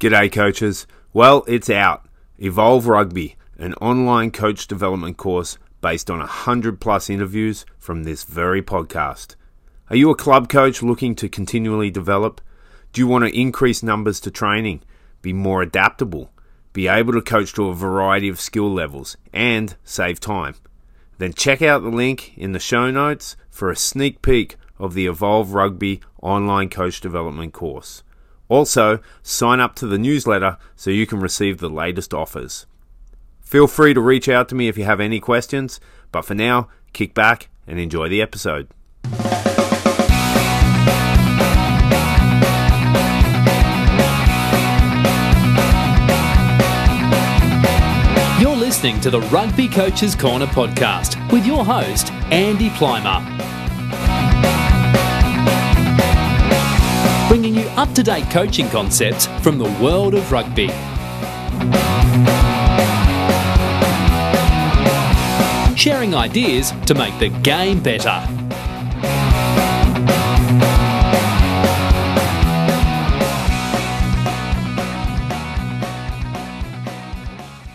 G'day, 0.00 0.32
coaches. 0.32 0.86
Well, 1.12 1.44
it's 1.46 1.68
out. 1.68 2.06
Evolve 2.38 2.86
Rugby, 2.86 3.36
an 3.58 3.74
online 3.82 4.30
coach 4.30 4.66
development 4.66 5.18
course 5.18 5.58
based 5.82 6.10
on 6.10 6.20
100 6.20 6.80
plus 6.80 7.10
interviews 7.10 7.66
from 7.78 8.04
this 8.04 8.24
very 8.24 8.62
podcast. 8.62 9.36
Are 9.90 9.96
you 9.96 10.08
a 10.08 10.14
club 10.14 10.48
coach 10.48 10.82
looking 10.82 11.14
to 11.16 11.28
continually 11.28 11.90
develop? 11.90 12.40
Do 12.94 13.02
you 13.02 13.06
want 13.06 13.26
to 13.26 13.38
increase 13.38 13.82
numbers 13.82 14.20
to 14.20 14.30
training, 14.30 14.80
be 15.20 15.34
more 15.34 15.60
adaptable, 15.60 16.32
be 16.72 16.88
able 16.88 17.12
to 17.12 17.20
coach 17.20 17.52
to 17.52 17.68
a 17.68 17.74
variety 17.74 18.30
of 18.30 18.40
skill 18.40 18.72
levels, 18.72 19.18
and 19.34 19.76
save 19.84 20.18
time? 20.18 20.54
Then 21.18 21.34
check 21.34 21.60
out 21.60 21.82
the 21.82 21.90
link 21.90 22.32
in 22.38 22.52
the 22.52 22.58
show 22.58 22.90
notes 22.90 23.36
for 23.50 23.70
a 23.70 23.76
sneak 23.76 24.22
peek 24.22 24.56
of 24.78 24.94
the 24.94 25.06
Evolve 25.06 25.52
Rugby 25.52 26.00
online 26.22 26.70
coach 26.70 27.02
development 27.02 27.52
course. 27.52 28.02
Also, 28.50 28.98
sign 29.22 29.60
up 29.60 29.76
to 29.76 29.86
the 29.86 29.96
newsletter 29.96 30.58
so 30.74 30.90
you 30.90 31.06
can 31.06 31.20
receive 31.20 31.58
the 31.58 31.70
latest 31.70 32.12
offers. 32.12 32.66
Feel 33.40 33.68
free 33.68 33.94
to 33.94 34.00
reach 34.00 34.28
out 34.28 34.48
to 34.48 34.56
me 34.56 34.66
if 34.66 34.76
you 34.76 34.84
have 34.84 35.00
any 35.00 35.20
questions, 35.20 35.80
but 36.10 36.22
for 36.22 36.34
now, 36.34 36.68
kick 36.92 37.14
back 37.14 37.48
and 37.66 37.78
enjoy 37.78 38.08
the 38.08 38.20
episode. 38.20 38.68
You're 48.40 48.56
listening 48.56 49.00
to 49.02 49.10
the 49.10 49.20
Rugby 49.30 49.68
Coaches 49.68 50.16
Corner 50.16 50.46
podcast 50.46 51.32
with 51.32 51.46
your 51.46 51.64
host, 51.64 52.12
Andy 52.32 52.70
Plimer. 52.70 53.49
Up 57.80 57.94
to 57.94 58.02
date 58.02 58.28
coaching 58.28 58.68
concepts 58.68 59.24
from 59.40 59.56
the 59.56 59.64
world 59.82 60.12
of 60.12 60.30
rugby. 60.30 60.68
Sharing 65.78 66.14
ideas 66.14 66.72
to 66.84 66.94
make 66.94 67.18
the 67.18 67.30
game 67.42 67.82
better. 67.82 68.22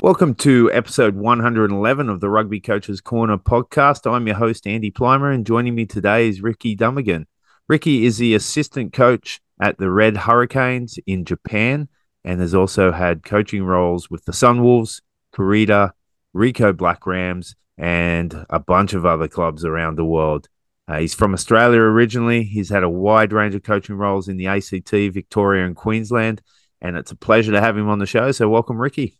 Welcome 0.03 0.35
to 0.35 0.71
episode 0.71 1.15
111 1.15 2.09
of 2.09 2.19
the 2.19 2.29
Rugby 2.29 2.59
Coaches 2.59 3.01
Corner 3.01 3.39
podcast. 3.39 4.07
I'm 4.07 4.27
your 4.27 4.35
host, 4.35 4.67
Andy 4.67 4.91
Plimer, 4.91 5.33
and 5.33 5.47
joining 5.47 5.73
me 5.73 5.87
today 5.87 6.29
is 6.29 6.43
Ricky 6.43 6.77
Dumigan. 6.77 7.25
Ricky 7.67 8.05
is 8.05 8.19
the 8.19 8.35
assistant 8.35 8.93
coach 8.93 9.41
at 9.59 9.77
the 9.77 9.89
Red 9.89 10.17
Hurricanes 10.17 10.99
in 11.05 11.25
Japan 11.25 11.87
and 12.23 12.41
has 12.41 12.53
also 12.53 12.91
had 12.91 13.23
coaching 13.23 13.63
roles 13.63 14.09
with 14.09 14.25
the 14.25 14.31
Sunwolves, 14.31 15.01
Kurita, 15.33 15.91
Ricoh 16.35 16.75
Black 16.75 17.05
Rams, 17.05 17.55
and 17.77 18.45
a 18.49 18.59
bunch 18.59 18.93
of 18.93 19.05
other 19.05 19.27
clubs 19.27 19.63
around 19.63 19.95
the 19.95 20.05
world. 20.05 20.47
Uh, 20.87 20.99
he's 20.99 21.13
from 21.13 21.33
Australia 21.33 21.79
originally. 21.79 22.43
He's 22.43 22.69
had 22.69 22.83
a 22.83 22.89
wide 22.89 23.33
range 23.33 23.55
of 23.55 23.63
coaching 23.63 23.95
roles 23.95 24.27
in 24.27 24.37
the 24.37 24.47
ACT, 24.47 24.91
Victoria, 24.91 25.65
and 25.65 25.75
Queensland. 25.75 26.41
And 26.81 26.95
it's 26.95 27.11
a 27.11 27.15
pleasure 27.15 27.51
to 27.53 27.61
have 27.61 27.77
him 27.77 27.89
on 27.89 27.99
the 27.99 28.05
show. 28.05 28.31
So, 28.31 28.47
welcome, 28.49 28.77
Ricky. 28.77 29.19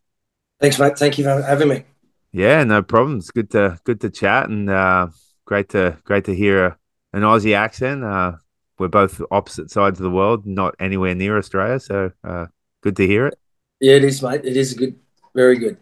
Thanks, 0.59 0.77
mate. 0.79 0.97
Thank 0.97 1.17
you 1.17 1.23
for 1.23 1.41
having 1.41 1.67
me. 1.67 1.83
Yeah, 2.31 2.63
no 2.63 2.83
problem. 2.83 3.17
It's 3.17 3.31
good 3.31 3.51
to 3.51 3.79
good 3.83 4.01
to 4.01 4.09
chat 4.09 4.49
and 4.49 4.69
uh, 4.69 5.07
great 5.45 5.69
to 5.69 5.97
great 6.03 6.25
to 6.25 6.35
hear 6.35 6.65
a, 6.65 6.77
an 7.13 7.21
Aussie 7.21 7.55
accent. 7.55 8.03
Uh, 8.03 8.33
we're 8.77 8.87
both 8.87 9.21
opposite 9.31 9.71
sides 9.71 9.99
of 9.99 10.03
the 10.03 10.09
world, 10.09 10.45
not 10.45 10.75
anywhere 10.79 11.15
near 11.15 11.37
Australia, 11.37 11.79
so 11.79 12.11
uh, 12.23 12.47
good 12.81 12.95
to 12.97 13.07
hear 13.07 13.27
it. 13.27 13.37
Yeah, 13.79 13.95
it 13.95 14.03
is, 14.03 14.21
mate. 14.21 14.41
It 14.43 14.57
is 14.57 14.73
good, 14.73 14.95
very 15.33 15.57
good. 15.57 15.77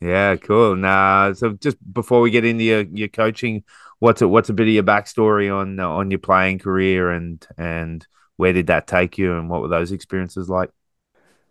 Yeah, 0.00 0.36
cool. 0.36 0.76
Nah, 0.76 1.32
so 1.32 1.52
just 1.54 1.76
before 1.92 2.20
we 2.20 2.30
get 2.30 2.44
into 2.44 2.64
your, 2.64 2.82
your 2.82 3.08
coaching, 3.08 3.64
what's 3.98 4.20
a, 4.22 4.28
what's 4.28 4.50
a 4.50 4.52
bit 4.52 4.68
of 4.68 4.74
your 4.74 4.82
backstory 4.82 5.54
on 5.54 5.80
uh, 5.80 5.88
on 5.88 6.10
your 6.10 6.18
playing 6.18 6.58
career 6.58 7.10
and 7.10 7.46
and 7.56 8.06
where 8.36 8.52
did 8.52 8.66
that 8.66 8.86
take 8.86 9.16
you 9.16 9.36
and 9.36 9.48
what 9.48 9.62
were 9.62 9.68
those 9.68 9.92
experiences 9.92 10.48
like? 10.48 10.70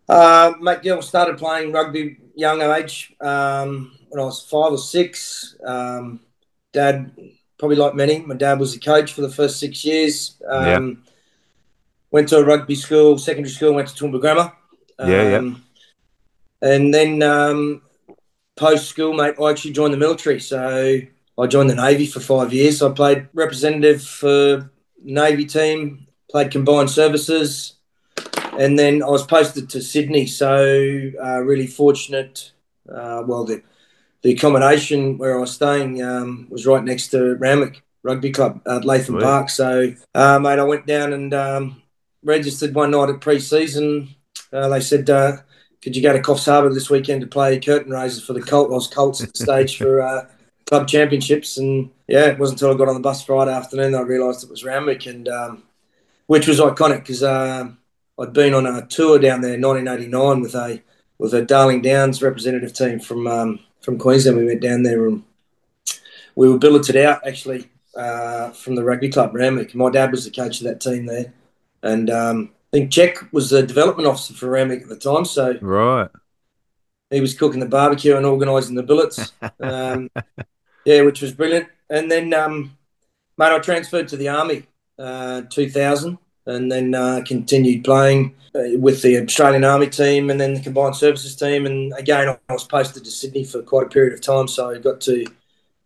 Uh, 0.08 0.52
mate, 0.60 0.80
yeah, 0.82 0.96
I 0.96 1.00
started 1.00 1.38
playing 1.38 1.72
rugby 1.72 2.18
young 2.34 2.60
age 2.60 3.14
um, 3.20 3.92
when 4.08 4.20
I 4.20 4.24
was 4.24 4.42
five 4.42 4.72
or 4.72 4.78
six. 4.78 5.56
Um, 5.64 6.20
dad, 6.72 7.10
probably 7.58 7.76
like 7.76 7.94
many, 7.94 8.20
my 8.20 8.34
dad 8.34 8.58
was 8.58 8.74
a 8.74 8.80
coach 8.80 9.12
for 9.12 9.22
the 9.22 9.30
first 9.30 9.58
six 9.58 9.84
years. 9.84 10.36
Um, 10.48 10.66
Yeah. 10.66 11.10
Went 12.10 12.28
to 12.28 12.38
a 12.38 12.44
rugby 12.44 12.76
school, 12.76 13.18
secondary 13.18 13.50
school, 13.50 13.74
went 13.74 13.88
to 13.88 13.94
Toowoomba 13.94 14.20
Grammar. 14.20 14.52
Yeah, 15.00 15.30
yeah. 15.30 15.38
Um, 15.38 15.64
And 16.62 16.94
then 16.94 17.22
um, 17.22 17.82
post 18.56 18.88
school, 18.88 19.12
mate, 19.12 19.34
I 19.40 19.50
actually 19.50 19.72
joined 19.72 19.92
the 19.92 19.98
military. 19.98 20.40
So 20.40 21.00
I 21.38 21.46
joined 21.46 21.70
the 21.70 21.74
Navy 21.74 22.06
for 22.06 22.20
five 22.20 22.52
years. 22.52 22.82
I 22.82 22.90
played 22.92 23.28
representative 23.34 24.02
for 24.02 24.70
Navy 25.02 25.44
team, 25.44 26.06
played 26.30 26.52
combined 26.52 26.90
services, 26.90 27.74
and 28.52 28.78
then 28.78 29.02
I 29.02 29.08
was 29.08 29.26
posted 29.26 29.68
to 29.70 29.82
Sydney. 29.82 30.26
So 30.26 31.10
uh, 31.22 31.40
really 31.40 31.66
fortunate. 31.66 32.52
Uh, 32.88 33.24
well, 33.26 33.44
the 33.44 33.62
the 34.24 34.32
accommodation 34.32 35.18
where 35.18 35.36
I 35.36 35.40
was 35.40 35.52
staying 35.52 36.02
um, 36.02 36.46
was 36.48 36.64
right 36.64 36.82
next 36.82 37.08
to 37.08 37.34
Randwick 37.34 37.82
Rugby 38.02 38.32
Club 38.32 38.62
at 38.66 38.86
Latham 38.86 39.16
Sweet. 39.16 39.22
Park. 39.22 39.50
So, 39.50 39.94
uh, 40.14 40.38
mate, 40.38 40.58
I 40.58 40.64
went 40.64 40.86
down 40.86 41.12
and 41.12 41.34
um, 41.34 41.82
registered 42.22 42.74
one 42.74 42.90
night 42.90 43.10
at 43.10 43.20
pre-season. 43.20 44.14
Uh, 44.50 44.70
they 44.70 44.80
said, 44.80 45.10
uh, 45.10 45.36
"Could 45.82 45.94
you 45.94 46.02
go 46.02 46.14
to 46.14 46.22
Coffs 46.22 46.46
Harbour 46.46 46.72
this 46.72 46.88
weekend 46.88 47.20
to 47.20 47.26
play 47.26 47.60
curtain 47.60 47.92
raisers 47.92 48.24
for 48.24 48.32
the 48.32 48.40
Colt?" 48.40 48.70
I 48.70 48.74
was 48.74 48.86
Colts 48.86 49.22
at 49.22 49.34
the 49.34 49.44
stage 49.44 49.76
for 49.76 50.00
uh, 50.00 50.26
club 50.64 50.88
championships, 50.88 51.58
and 51.58 51.90
yeah, 52.08 52.28
it 52.28 52.38
wasn't 52.38 52.62
until 52.62 52.74
I 52.74 52.78
got 52.78 52.88
on 52.88 52.94
the 52.94 53.00
bus 53.00 53.22
Friday 53.22 53.52
afternoon 53.52 53.92
that 53.92 53.98
I 53.98 54.04
realised 54.04 54.42
it 54.42 54.50
was 54.50 54.64
Randwick, 54.64 55.04
and 55.04 55.28
um, 55.28 55.64
which 56.28 56.48
was 56.48 56.60
iconic 56.60 57.00
because 57.00 57.22
um 57.22 57.76
I'd 58.18 58.32
been 58.32 58.54
on 58.54 58.64
a 58.64 58.86
tour 58.86 59.18
down 59.18 59.42
there 59.42 59.54
in 59.54 59.60
1989 59.60 60.40
with 60.40 60.54
a 60.54 60.82
with 61.18 61.34
a 61.34 61.42
Darling 61.42 61.82
Downs 61.82 62.22
representative 62.22 62.72
team 62.72 63.00
from 63.00 63.26
um, 63.26 63.60
from 63.84 63.98
Queensland. 63.98 64.38
We 64.38 64.46
went 64.46 64.62
down 64.62 64.82
there 64.82 65.06
and 65.06 65.22
we 66.34 66.48
were 66.48 66.58
billeted 66.58 66.96
out 66.96 67.26
actually 67.26 67.68
uh, 67.96 68.50
from 68.50 68.74
the 68.74 68.82
rugby 68.84 69.08
club 69.08 69.34
Randwick. 69.34 69.74
My 69.74 69.90
dad 69.90 70.10
was 70.10 70.24
the 70.24 70.30
coach 70.30 70.60
of 70.60 70.64
that 70.64 70.80
team 70.80 71.06
there, 71.06 71.32
and 71.82 72.10
um, 72.10 72.50
I 72.72 72.78
think 72.78 72.90
Jack 72.90 73.32
was 73.32 73.50
the 73.50 73.62
development 73.62 74.08
officer 74.08 74.34
for 74.34 74.48
Randwick 74.48 74.82
at 74.82 74.88
the 74.88 74.96
time. 74.96 75.24
So 75.24 75.56
Right. 75.60 76.08
he 77.10 77.20
was 77.20 77.34
cooking 77.38 77.60
the 77.60 77.66
barbecue 77.66 78.16
and 78.16 78.26
organising 78.26 78.74
the 78.74 78.82
billets. 78.82 79.32
Um, 79.60 80.10
yeah, 80.84 81.02
which 81.02 81.22
was 81.22 81.32
brilliant. 81.32 81.68
And 81.88 82.10
then, 82.10 82.34
um, 82.34 82.76
mate, 83.38 83.52
I 83.52 83.58
transferred 83.60 84.08
to 84.08 84.16
the 84.16 84.28
army, 84.28 84.64
uh, 84.98 85.42
2000, 85.48 86.18
and 86.46 86.70
then 86.70 86.94
uh, 86.94 87.22
continued 87.26 87.84
playing 87.84 88.34
uh, 88.54 88.78
with 88.78 89.02
the 89.02 89.18
Australian 89.22 89.64
Army 89.64 89.88
team 89.88 90.30
and 90.30 90.40
then 90.40 90.54
the 90.54 90.60
Combined 90.60 90.96
Services 90.96 91.36
team. 91.36 91.66
And 91.66 91.92
again, 91.96 92.28
I 92.28 92.52
was 92.52 92.64
posted 92.64 93.04
to 93.04 93.10
Sydney 93.10 93.44
for 93.44 93.62
quite 93.62 93.86
a 93.86 93.90
period 93.90 94.12
of 94.12 94.20
time, 94.20 94.48
so 94.48 94.70
I 94.70 94.78
got 94.78 95.00
to 95.02 95.26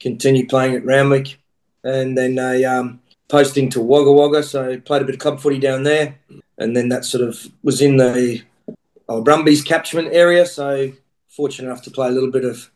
continue 0.01 0.47
playing 0.47 0.75
at 0.75 0.85
Randwick, 0.85 1.39
and 1.85 2.17
then 2.17 2.39
a 2.39 2.65
um, 2.65 3.01
posting 3.29 3.71
to 3.71 3.81
Wagga 3.81 4.13
Wagga. 4.13 4.43
So 4.43 4.71
I 4.71 4.77
played 4.77 5.03
a 5.03 5.05
bit 5.05 5.15
of 5.15 5.21
club 5.21 5.41
footy 5.41 5.59
down 5.59 5.83
there, 5.83 6.19
and 6.59 6.77
then 6.77 6.89
that 6.91 7.05
sort 7.05 7.25
of 7.25 7.47
was 7.63 7.81
in 7.81 7.97
the 7.97 8.43
Brumbies 9.07 9.63
catchment 9.63 10.09
area. 10.13 10.45
So 10.47 10.93
fortunate 11.29 11.69
enough 11.69 11.83
to 11.85 11.91
play 11.91 12.09
a 12.09 12.13
little 12.13 12.31
bit 12.31 12.45
of 12.45 12.71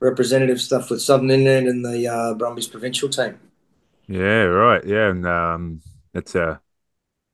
representative 0.00 0.60
stuff 0.60 0.90
with 0.90 1.02
Southern 1.02 1.30
Inland 1.30 1.68
and 1.68 1.84
the 1.84 2.06
uh, 2.06 2.34
Brumbies 2.34 2.66
provincial 2.66 3.08
team. 3.08 3.38
Yeah, 4.06 4.44
right. 4.44 4.84
Yeah, 4.84 5.10
and 5.10 5.26
um, 5.26 5.82
it's 6.14 6.34
a 6.34 6.60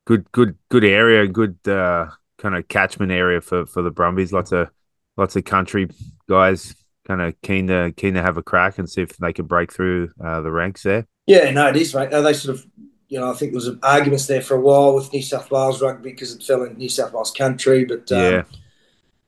good, 0.06 0.31
good, 0.32 0.56
good 0.70 0.84
area, 0.84 1.26
good 1.26 1.59
uh, 1.69 2.10
kind 2.38 2.54
of 2.54 2.69
catchment 2.69 3.12
area 3.12 3.41
for 3.41 3.66
for 3.66 3.82
the 3.82 3.91
Brumbies. 3.91 4.32
Lots 4.32 4.52
of 4.52 4.70
lots 5.17 5.37
of 5.37 5.44
country 5.44 5.88
guys, 6.28 6.75
kind 7.06 7.20
of 7.23 7.40
keen 7.43 7.69
to 7.69 7.93
keen 7.96 8.14
to 8.14 8.23
have 8.23 8.37
a 8.37 8.43
crack 8.43 8.78
and 8.78 8.88
see 8.88 9.02
if 9.02 9.17
they 9.17 9.32
can 9.32 9.46
break 9.46 9.73
through 9.73 10.11
uh, 10.23 10.40
the 10.40 10.50
ranks 10.50 10.82
there. 10.82 11.06
Yeah, 11.26 11.50
no, 11.50 11.69
it 11.69 11.76
is, 11.76 11.94
mate. 11.94 12.11
They 12.11 12.32
sort 12.34 12.56
of, 12.58 12.67
you 13.08 13.19
know, 13.19 13.31
I 13.31 13.34
think 13.34 13.52
there 13.52 13.56
was 13.56 13.70
arguments 13.82 14.26
there 14.26 14.43
for 14.43 14.56
a 14.56 14.61
while 14.61 14.94
with 14.94 15.12
New 15.12 15.23
South 15.23 15.50
Wales 15.50 15.81
rugby 15.81 16.11
because 16.11 16.34
it 16.34 16.43
fell 16.43 16.62
in 16.64 16.76
New 16.76 16.88
South 16.88 17.12
Wales 17.12 17.31
country, 17.31 17.84
but 17.84 18.11
um, 18.12 18.34
Yeah, 18.34 18.44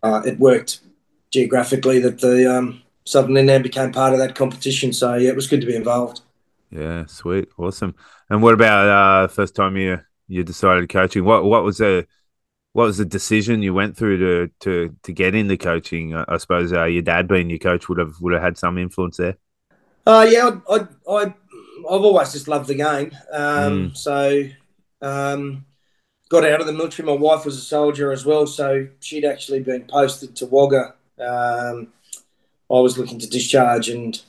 uh, 0.03 0.23
it 0.27 0.39
worked 0.39 0.81
geographically 1.33 2.01
that 2.01 2.21
the 2.21 2.53
um, 2.55 2.83
Southern 3.05 3.37
Inland 3.37 3.65
became 3.65 3.93
part 3.93 4.13
of 4.15 4.19
that 4.21 4.35
competition. 4.37 4.93
So 4.93 5.15
yeah, 5.17 5.31
it 5.31 5.37
was 5.37 5.49
good 5.49 5.61
to 5.63 5.67
be 5.69 5.77
involved. 5.77 6.23
yeah, 6.71 7.07
sweet, 7.07 7.49
awesome. 7.59 7.95
And 8.29 8.43
what 8.43 8.55
about 8.55 8.89
uh, 8.89 9.29
first 9.29 9.55
time 9.55 9.77
you 9.77 10.01
you 10.29 10.45
decided 10.45 10.89
coaching? 10.89 11.25
What 11.25 11.45
what 11.45 11.65
was 11.65 11.79
the 11.79 12.07
what 12.73 12.85
was 12.87 12.99
the 12.99 13.05
decision 13.05 13.63
you 13.63 13.75
went 13.75 13.97
through 13.97 14.19
to 14.19 14.53
to 14.61 14.97
to 15.05 15.13
get 15.13 15.35
into 15.35 15.57
coaching? 15.57 16.15
I, 16.15 16.25
I 16.29 16.37
suppose 16.39 16.73
uh, 16.73 16.85
your 16.85 17.03
dad 17.03 17.29
being 17.29 17.51
your 17.51 17.59
coach 17.59 17.89
would 17.89 17.99
have 17.99 18.21
would 18.21 18.33
have 18.35 18.43
had 18.43 18.59
some 18.59 18.79
influence 18.79 19.19
there. 19.19 19.37
Uh, 20.07 20.27
yeah, 20.29 20.51
I, 20.69 20.75
I, 20.75 20.79
I, 21.09 21.23
I've 21.25 21.35
always 22.05 22.33
just 22.33 22.49
loved 22.49 22.69
the 22.69 22.75
game. 22.75 23.11
Um, 23.33 23.95
So, 23.95 24.45
um, 25.03 25.65
got 26.29 26.45
out 26.45 26.61
of 26.61 26.67
the 26.67 26.73
military. 26.73 27.07
My 27.07 27.15
wife 27.15 27.45
was 27.45 27.57
a 27.57 27.61
soldier 27.61 28.13
as 28.13 28.25
well, 28.25 28.47
so 28.47 28.89
she'd 29.01 29.25
actually 29.25 29.61
been 29.61 29.87
posted 29.89 30.37
to 30.37 30.47
Wagga. 30.47 30.95
Um, 31.21 31.89
I 32.71 32.81
was 32.81 32.99
looking 32.99 33.19
to 33.21 33.29
discharge, 33.29 33.89
and 33.89 34.21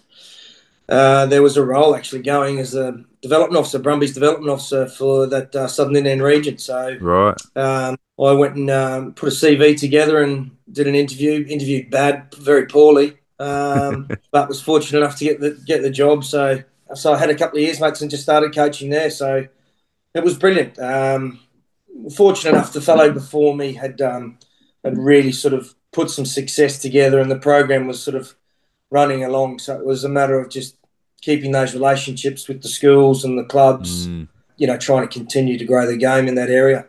uh, 0.90 1.26
there 1.26 1.42
was 1.42 1.58
a 1.58 1.66
role 1.66 1.96
actually 1.96 2.22
going 2.22 2.60
as 2.60 2.74
a 2.74 3.04
development 3.22 3.60
officer, 3.60 3.80
Brumbies 3.80 4.14
development 4.14 4.50
officer 4.50 4.88
for 4.88 5.28
that 5.28 5.56
uh, 5.56 5.68
Southern 5.68 5.98
Inland 5.98 6.22
region. 6.22 6.58
So 6.58 6.98
right, 7.02 7.40
um, 7.56 7.98
I 8.20 8.32
went 8.32 8.56
and 8.56 8.70
um, 8.70 9.14
put 9.14 9.30
a 9.30 9.36
CV 9.36 9.78
together 9.78 10.22
and 10.22 10.52
did 10.72 10.88
an 10.88 10.96
interview. 10.96 11.46
Interviewed 11.48 11.90
bad, 11.92 12.34
very 12.36 12.68
poorly, 12.68 13.18
um, 13.40 14.08
but 14.32 14.48
was 14.48 14.62
fortunate 14.62 15.00
enough 15.00 15.18
to 15.18 15.26
get 15.26 15.42
the 15.42 15.62
get 15.66 15.82
the 15.82 15.90
job. 15.90 16.24
So 16.24 16.64
so 16.96 17.14
I 17.14 17.18
had 17.18 17.30
a 17.30 17.36
couple 17.36 17.58
of 17.58 17.64
years, 17.64 17.82
mates, 17.82 18.02
and 18.02 18.10
just 18.10 18.24
started 18.24 18.56
coaching 18.56 18.90
there. 18.90 19.10
So 19.10 19.46
it 20.14 20.24
was 20.24 20.38
brilliant. 20.38 20.80
Um, 20.80 21.40
fortunate 22.16 22.52
enough, 22.52 22.72
the 22.72 22.82
fellow 22.82 23.12
before 23.12 23.56
me 23.56 23.74
had 23.74 24.02
um, 24.02 24.40
had 24.86 24.98
really 24.98 25.34
sort 25.34 25.54
of 25.54 25.76
put 25.92 26.10
some 26.10 26.26
success 26.26 26.80
together, 26.80 27.20
and 27.20 27.30
the 27.30 27.40
program 27.40 27.88
was 27.88 28.02
sort 28.02 28.16
of 28.16 28.36
running 28.90 29.24
along. 29.24 29.60
So 29.60 29.78
it 29.78 29.86
was 29.86 30.04
a 30.04 30.10
matter 30.10 30.40
of 30.40 30.50
just 30.50 30.78
keeping 31.22 31.52
those 31.52 31.74
relationships 31.74 32.48
with 32.48 32.62
the 32.62 32.70
schools 32.70 33.24
and 33.24 33.38
the 33.38 33.44
clubs. 33.44 34.08
Mm. 34.08 34.28
You 34.58 34.68
know, 34.68 34.78
trying 34.78 35.08
to 35.08 35.20
continue 35.20 35.58
to 35.58 35.66
grow 35.66 35.86
the 35.86 35.98
game 35.98 36.28
in 36.28 36.36
that 36.36 36.50
area. 36.50 36.88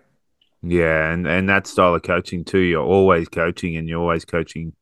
Yeah, 0.62 1.12
and 1.12 1.26
and 1.26 1.48
that 1.48 1.66
style 1.66 1.94
of 1.94 2.02
coaching 2.02 2.44
too. 2.44 2.58
You're 2.58 2.84
always 2.84 3.28
coaching, 3.28 3.76
and 3.76 3.88
you're 3.88 4.00
always 4.00 4.24
coaching 4.24 4.74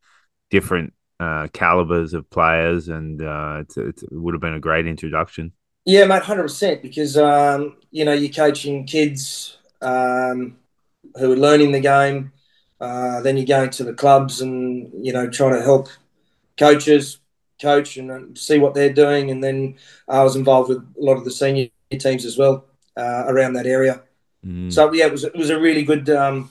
different 0.50 0.92
uh, 1.20 1.48
calibers 1.52 2.14
of 2.14 2.30
players, 2.30 2.88
and 2.88 3.20
uh, 3.22 3.58
it's, 3.60 3.76
it's, 3.76 4.02
it 4.02 4.12
would 4.12 4.34
have 4.34 4.40
been 4.40 4.54
a 4.54 4.60
great 4.60 4.86
introduction. 4.86 5.52
Yeah, 5.84 6.06
mate, 6.06 6.22
hundred 6.22 6.44
percent. 6.44 6.80
Because 6.80 7.16
um, 7.18 7.76
you 7.90 8.04
know 8.04 8.12
you're 8.12 8.32
coaching 8.32 8.86
kids 8.86 9.58
um, 9.82 10.56
who 11.18 11.32
are 11.32 11.36
learning 11.36 11.72
the 11.72 11.80
game. 11.80 12.32
Uh, 12.80 13.22
then 13.22 13.36
you're 13.36 13.46
going 13.46 13.70
to 13.70 13.84
the 13.84 13.94
clubs 13.94 14.40
and 14.40 14.92
you 15.04 15.12
know 15.12 15.28
trying 15.28 15.54
to 15.54 15.62
help 15.62 15.88
coaches 16.58 17.18
coach 17.60 17.96
and 17.96 18.36
see 18.36 18.58
what 18.58 18.74
they're 18.74 18.92
doing. 18.92 19.30
And 19.30 19.42
then 19.42 19.76
I 20.08 20.22
was 20.22 20.36
involved 20.36 20.68
with 20.68 20.78
a 20.78 21.02
lot 21.02 21.16
of 21.16 21.24
the 21.24 21.30
senior 21.30 21.68
teams 21.90 22.24
as 22.24 22.36
well 22.36 22.64
uh, 22.96 23.24
around 23.26 23.54
that 23.54 23.66
area. 23.66 24.02
Mm. 24.44 24.72
So 24.72 24.92
yeah, 24.92 25.06
it 25.06 25.12
was 25.12 25.24
it 25.24 25.36
was 25.36 25.50
a 25.50 25.58
really 25.58 25.82
good 25.82 26.08
um, 26.10 26.50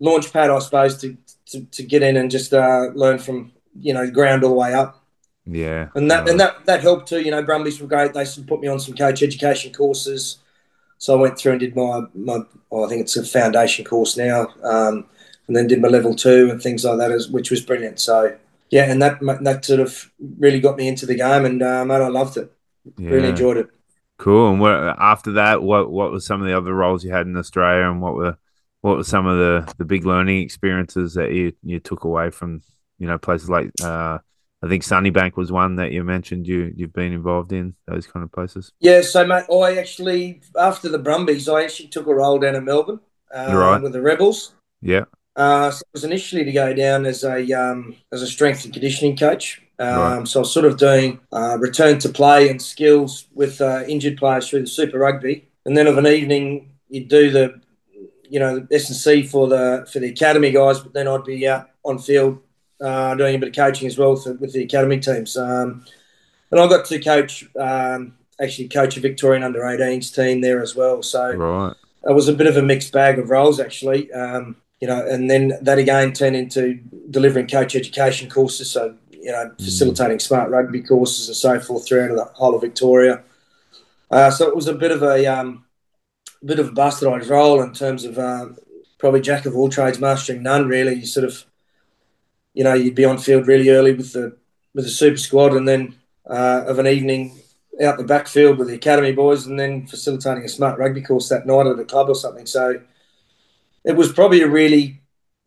launch 0.00 0.32
pad, 0.32 0.50
I 0.50 0.58
suppose, 0.60 0.98
to, 0.98 1.16
to, 1.46 1.64
to 1.64 1.82
get 1.82 2.02
in 2.02 2.16
and 2.16 2.30
just 2.30 2.54
uh, 2.54 2.90
learn 2.94 3.18
from 3.18 3.52
you 3.80 3.92
know 3.92 4.10
ground 4.10 4.44
all 4.44 4.50
the 4.50 4.56
way 4.56 4.74
up. 4.74 5.02
Yeah, 5.46 5.88
and 5.94 6.10
that 6.10 6.28
and 6.28 6.38
that 6.40 6.64
that 6.66 6.82
helped 6.82 7.08
too. 7.08 7.20
You 7.20 7.30
know, 7.30 7.42
Brumbies 7.42 7.80
were 7.80 7.86
great. 7.86 8.14
They 8.14 8.24
put 8.46 8.60
me 8.60 8.68
on 8.68 8.80
some 8.80 8.94
coach 8.94 9.22
education 9.22 9.72
courses, 9.72 10.38
so 10.98 11.16
I 11.16 11.20
went 11.20 11.38
through 11.38 11.52
and 11.52 11.60
did 11.60 11.76
my 11.76 12.02
my. 12.14 12.40
Well, 12.70 12.84
I 12.84 12.88
think 12.88 13.00
it's 13.02 13.16
a 13.16 13.24
foundation 13.24 13.84
course 13.84 14.16
now, 14.16 14.48
um, 14.62 15.06
and 15.46 15.56
then 15.56 15.66
did 15.66 15.80
my 15.80 15.88
level 15.88 16.14
two 16.14 16.50
and 16.50 16.62
things 16.62 16.84
like 16.84 16.98
that, 16.98 17.10
as, 17.10 17.28
which 17.28 17.50
was 17.50 17.62
brilliant. 17.62 17.98
So 17.98 18.36
yeah, 18.70 18.90
and 18.90 19.00
that 19.02 19.18
that 19.42 19.64
sort 19.64 19.80
of 19.80 20.10
really 20.38 20.60
got 20.60 20.76
me 20.76 20.88
into 20.88 21.06
the 21.06 21.14
game, 21.14 21.44
and 21.44 21.62
uh, 21.62 21.84
mate, 21.84 22.02
I 22.02 22.08
loved 22.08 22.36
it. 22.36 22.52
Yeah. 22.96 23.10
Really 23.10 23.28
enjoyed 23.28 23.56
it. 23.56 23.68
Cool. 24.18 24.50
And 24.50 24.60
what 24.60 24.72
after 24.72 25.32
that? 25.32 25.62
What 25.62 25.90
what 25.90 26.12
were 26.12 26.20
some 26.20 26.40
of 26.40 26.48
the 26.48 26.56
other 26.56 26.74
roles 26.74 27.04
you 27.04 27.12
had 27.12 27.26
in 27.26 27.36
Australia, 27.36 27.88
and 27.88 28.02
what 28.02 28.14
were 28.14 28.36
what 28.80 28.96
were 28.96 29.04
some 29.04 29.26
of 29.26 29.38
the 29.38 29.72
the 29.78 29.84
big 29.84 30.04
learning 30.04 30.42
experiences 30.42 31.14
that 31.14 31.32
you 31.32 31.52
you 31.62 31.80
took 31.80 32.04
away 32.04 32.30
from 32.30 32.62
you 32.98 33.06
know 33.06 33.18
places 33.18 33.48
like 33.48 33.70
uh, 33.82 34.18
I 34.62 34.68
think 34.68 34.82
Sunnybank 34.82 35.36
was 35.36 35.52
one 35.52 35.76
that 35.76 35.92
you 35.92 36.02
mentioned 36.02 36.46
you 36.46 36.72
you've 36.74 36.92
been 36.92 37.12
involved 37.12 37.52
in 37.52 37.74
those 37.86 38.06
kind 38.06 38.24
of 38.24 38.32
places. 38.32 38.72
Yeah, 38.80 39.02
so 39.02 39.26
mate, 39.26 39.44
I 39.50 39.76
actually 39.76 40.42
after 40.58 40.88
the 40.88 40.98
Brumbies, 40.98 41.48
I 41.48 41.62
actually 41.62 41.88
took 41.88 42.06
a 42.06 42.14
role 42.14 42.38
down 42.38 42.56
in 42.56 42.64
Melbourne 42.64 43.00
uh, 43.34 43.54
right. 43.54 43.80
with 43.80 43.92
the 43.92 44.02
Rebels. 44.02 44.54
Yeah. 44.82 45.04
Uh, 45.38 45.70
so 45.70 45.82
it 45.82 45.92
was 45.92 46.02
initially 46.02 46.44
to 46.44 46.50
go 46.50 46.74
down 46.74 47.06
as 47.06 47.22
a 47.22 47.52
um, 47.52 47.94
as 48.12 48.22
a 48.22 48.26
strength 48.26 48.64
and 48.64 48.72
conditioning 48.72 49.16
coach. 49.16 49.62
Um, 49.78 49.96
right. 49.96 50.28
So 50.28 50.40
I 50.40 50.42
was 50.42 50.52
sort 50.52 50.66
of 50.66 50.76
doing 50.76 51.20
uh, 51.32 51.56
return 51.58 52.00
to 52.00 52.08
play 52.08 52.48
and 52.48 52.60
skills 52.60 53.28
with 53.32 53.60
uh, 53.60 53.84
injured 53.86 54.18
players 54.18 54.48
through 54.48 54.62
the 54.62 54.66
Super 54.66 54.98
Rugby, 54.98 55.48
and 55.64 55.76
then 55.76 55.86
of 55.86 55.96
an 55.96 56.08
evening 56.08 56.72
you'd 56.88 57.06
do 57.06 57.30
the 57.30 57.60
you 58.28 58.40
know 58.40 58.66
S 58.72 58.88
and 58.88 58.96
C 58.96 59.22
for 59.22 59.46
the 59.46 59.88
for 59.92 60.00
the 60.00 60.08
academy 60.08 60.50
guys, 60.50 60.80
but 60.80 60.92
then 60.92 61.06
I'd 61.06 61.22
be 61.22 61.46
out 61.46 61.70
on 61.84 62.00
field 62.00 62.40
uh, 62.80 63.14
doing 63.14 63.36
a 63.36 63.38
bit 63.38 63.50
of 63.50 63.54
coaching 63.54 63.86
as 63.86 63.96
well 63.96 64.16
for, 64.16 64.32
with 64.34 64.52
the 64.52 64.64
academy 64.64 64.98
teams. 64.98 65.36
Um, 65.36 65.84
and 66.50 66.60
I 66.60 66.66
got 66.66 66.84
to 66.86 66.98
coach 66.98 67.48
um, 67.56 68.16
actually 68.40 68.68
coach 68.68 68.96
a 68.96 69.00
Victorian 69.00 69.44
under 69.44 69.60
18s 69.60 70.12
team 70.12 70.40
there 70.40 70.60
as 70.60 70.74
well. 70.74 71.00
So 71.00 71.32
right. 71.32 71.74
it 72.08 72.12
was 72.12 72.28
a 72.28 72.32
bit 72.32 72.48
of 72.48 72.56
a 72.56 72.62
mixed 72.62 72.92
bag 72.92 73.20
of 73.20 73.30
roles 73.30 73.60
actually. 73.60 74.10
Um, 74.12 74.56
you 74.80 74.86
know, 74.86 75.04
and 75.06 75.30
then 75.30 75.58
that 75.62 75.78
again 75.78 76.12
turned 76.12 76.36
into 76.36 76.74
delivering 77.10 77.48
coach 77.48 77.74
education 77.74 78.30
courses. 78.30 78.70
So, 78.70 78.94
you 79.10 79.32
know, 79.32 79.50
mm. 79.50 79.56
facilitating 79.56 80.20
smart 80.20 80.50
rugby 80.50 80.82
courses 80.82 81.28
and 81.28 81.36
so 81.36 81.58
forth 81.58 81.86
throughout 81.86 82.14
the 82.14 82.24
whole 82.34 82.54
of 82.54 82.60
Victoria. 82.60 83.22
Uh, 84.10 84.30
so 84.30 84.48
it 84.48 84.56
was 84.56 84.68
a 84.68 84.74
bit 84.74 84.92
of 84.92 85.02
a 85.02 85.26
um, 85.26 85.64
bit 86.44 86.58
of 86.58 86.68
a 86.68 86.72
bastardised 86.72 87.28
role 87.28 87.60
in 87.60 87.72
terms 87.72 88.04
of 88.04 88.18
uh, 88.18 88.46
probably 88.98 89.20
jack 89.20 89.46
of 89.46 89.56
all 89.56 89.68
trades, 89.68 89.98
mastering 89.98 90.42
none. 90.42 90.68
Really, 90.68 90.94
you 90.94 91.06
sort 91.06 91.26
of, 91.26 91.44
you 92.54 92.64
know, 92.64 92.74
you'd 92.74 92.94
be 92.94 93.04
on 93.04 93.18
field 93.18 93.46
really 93.46 93.70
early 93.70 93.92
with 93.92 94.12
the 94.12 94.36
with 94.74 94.84
the 94.84 94.90
super 94.90 95.18
squad, 95.18 95.54
and 95.54 95.68
then 95.68 95.96
uh, 96.30 96.64
of 96.66 96.78
an 96.78 96.86
evening 96.86 97.38
out 97.82 97.98
the 97.98 98.04
backfield 98.04 98.58
with 98.58 98.68
the 98.68 98.74
academy 98.74 99.12
boys, 99.12 99.46
and 99.46 99.58
then 99.58 99.86
facilitating 99.86 100.44
a 100.44 100.48
smart 100.48 100.78
rugby 100.78 101.02
course 101.02 101.28
that 101.28 101.46
night 101.46 101.66
at 101.66 101.78
a 101.78 101.84
club 101.84 102.08
or 102.08 102.14
something. 102.14 102.46
So 102.46 102.80
it 103.84 103.96
was 103.96 104.12
probably 104.12 104.42
a 104.42 104.48
really, 104.48 105.00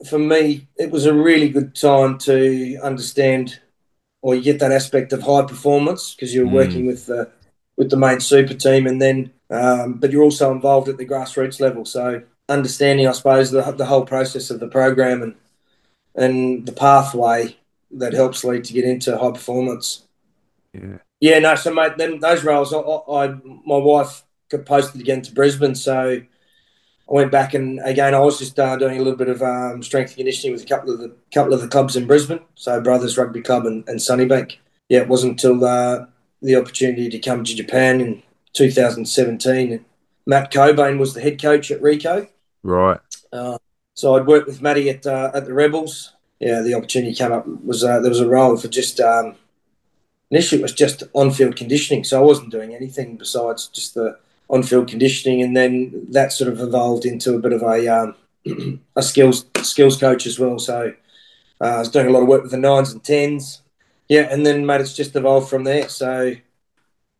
for 0.09 0.19
me, 0.19 0.67
it 0.77 0.91
was 0.91 1.05
a 1.05 1.13
really 1.13 1.49
good 1.49 1.75
time 1.75 2.17
to 2.19 2.77
understand 2.81 3.59
or 4.21 4.35
you 4.35 4.41
get 4.41 4.59
that 4.59 4.71
aspect 4.71 5.13
of 5.13 5.21
high 5.23 5.43
performance 5.43 6.13
because 6.13 6.33
you're 6.33 6.47
mm. 6.47 6.53
working 6.53 6.85
with 6.85 7.07
the 7.07 7.29
with 7.77 7.89
the 7.89 7.97
main 7.97 8.19
super 8.19 8.53
team, 8.53 8.85
and 8.85 9.01
then 9.01 9.31
um, 9.49 9.93
but 9.93 10.11
you're 10.11 10.23
also 10.23 10.51
involved 10.51 10.87
at 10.87 10.97
the 10.97 11.05
grassroots 11.05 11.59
level. 11.59 11.85
So 11.85 12.21
understanding, 12.47 13.07
I 13.07 13.13
suppose, 13.13 13.51
the, 13.51 13.61
the 13.71 13.85
whole 13.85 14.05
process 14.05 14.49
of 14.49 14.59
the 14.59 14.67
program 14.67 15.23
and 15.23 15.35
and 16.15 16.65
the 16.65 16.73
pathway 16.73 17.57
that 17.91 18.13
helps 18.13 18.43
lead 18.43 18.63
to 18.65 18.73
get 18.73 18.85
into 18.85 19.17
high 19.17 19.31
performance. 19.31 20.03
Yeah. 20.73 20.97
Yeah. 21.19 21.39
No. 21.39 21.55
So 21.55 21.73
mate, 21.73 21.97
then 21.97 22.19
those 22.19 22.43
roles, 22.43 22.73
I, 22.73 22.79
I 22.79 23.27
my 23.65 23.77
wife 23.77 24.23
got 24.49 24.65
posted 24.65 25.01
again 25.01 25.21
to 25.23 25.33
Brisbane, 25.33 25.75
so 25.75 26.21
I 27.11 27.15
went 27.15 27.31
back 27.31 27.53
and 27.53 27.79
again 27.83 28.15
I 28.15 28.19
was 28.19 28.39
just 28.39 28.57
uh, 28.57 28.77
doing 28.77 28.95
a 28.95 29.01
little 29.01 29.17
bit 29.17 29.27
of 29.27 29.41
um, 29.41 29.83
strength 29.83 30.11
and 30.11 30.17
conditioning 30.17 30.53
with 30.53 30.63
a 30.63 30.67
couple 30.67 30.93
of 30.93 30.99
the 30.99 31.13
couple 31.33 31.53
of 31.53 31.61
the 31.61 31.67
clubs 31.67 31.97
in 31.97 32.07
Brisbane, 32.07 32.39
so 32.55 32.79
Brothers 32.79 33.17
Rugby 33.17 33.41
Club 33.41 33.65
and, 33.65 33.87
and 33.87 33.99
Sunnybank. 33.99 34.57
Yeah, 34.87 35.01
it 35.01 35.07
wasn't 35.09 35.31
until 35.31 35.63
uh, 35.65 36.05
the 36.41 36.55
opportunity 36.55 37.09
to 37.09 37.19
come 37.19 37.43
to 37.43 37.55
Japan 37.55 37.99
in 38.01 38.23
2017. 38.53 39.83
Matt 40.25 40.51
Cockbain 40.51 40.99
was 40.99 41.13
the 41.13 41.21
head 41.21 41.41
coach 41.41 41.71
at 41.71 41.81
Ricoh. 41.81 42.29
Right. 42.63 42.99
Uh, 43.33 43.57
so 43.93 44.15
I'd 44.15 44.27
worked 44.27 44.47
with 44.47 44.61
Matty 44.61 44.89
at 44.89 45.05
uh, 45.05 45.31
at 45.33 45.45
the 45.45 45.53
Rebels. 45.53 46.13
Yeah, 46.39 46.61
the 46.61 46.73
opportunity 46.73 47.13
came 47.13 47.33
up 47.33 47.45
was 47.45 47.83
uh, 47.83 47.99
there 47.99 48.09
was 48.09 48.21
a 48.21 48.27
role 48.27 48.55
for 48.55 48.69
just 48.69 49.01
um, 49.01 49.35
initially 50.29 50.61
it 50.61 50.63
was 50.63 50.73
just 50.73 51.03
on 51.13 51.31
field 51.31 51.57
conditioning, 51.57 52.05
so 52.05 52.21
I 52.21 52.25
wasn't 52.25 52.51
doing 52.51 52.73
anything 52.73 53.17
besides 53.17 53.67
just 53.67 53.95
the 53.95 54.17
on-field 54.51 54.87
conditioning, 54.87 55.41
and 55.41 55.55
then 55.55 56.05
that 56.11 56.31
sort 56.31 56.51
of 56.51 56.59
evolved 56.59 57.05
into 57.05 57.33
a 57.33 57.39
bit 57.39 57.53
of 57.53 57.63
a 57.63 57.87
um, 57.87 58.15
a 58.95 59.01
skills 59.01 59.45
skills 59.63 59.97
coach 59.97 60.27
as 60.27 60.37
well. 60.37 60.59
So 60.59 60.93
uh, 61.59 61.63
I 61.63 61.79
was 61.79 61.89
doing 61.89 62.07
a 62.07 62.11
lot 62.11 62.21
of 62.21 62.27
work 62.27 62.43
with 62.43 62.51
the 62.51 62.57
nines 62.57 62.91
and 62.91 63.03
tens, 63.03 63.61
yeah, 64.09 64.27
and 64.29 64.45
then 64.45 64.65
mate, 64.65 64.81
it's 64.81 64.95
just 64.95 65.15
evolved 65.15 65.49
from 65.49 65.63
there. 65.63 65.89
So 65.89 66.35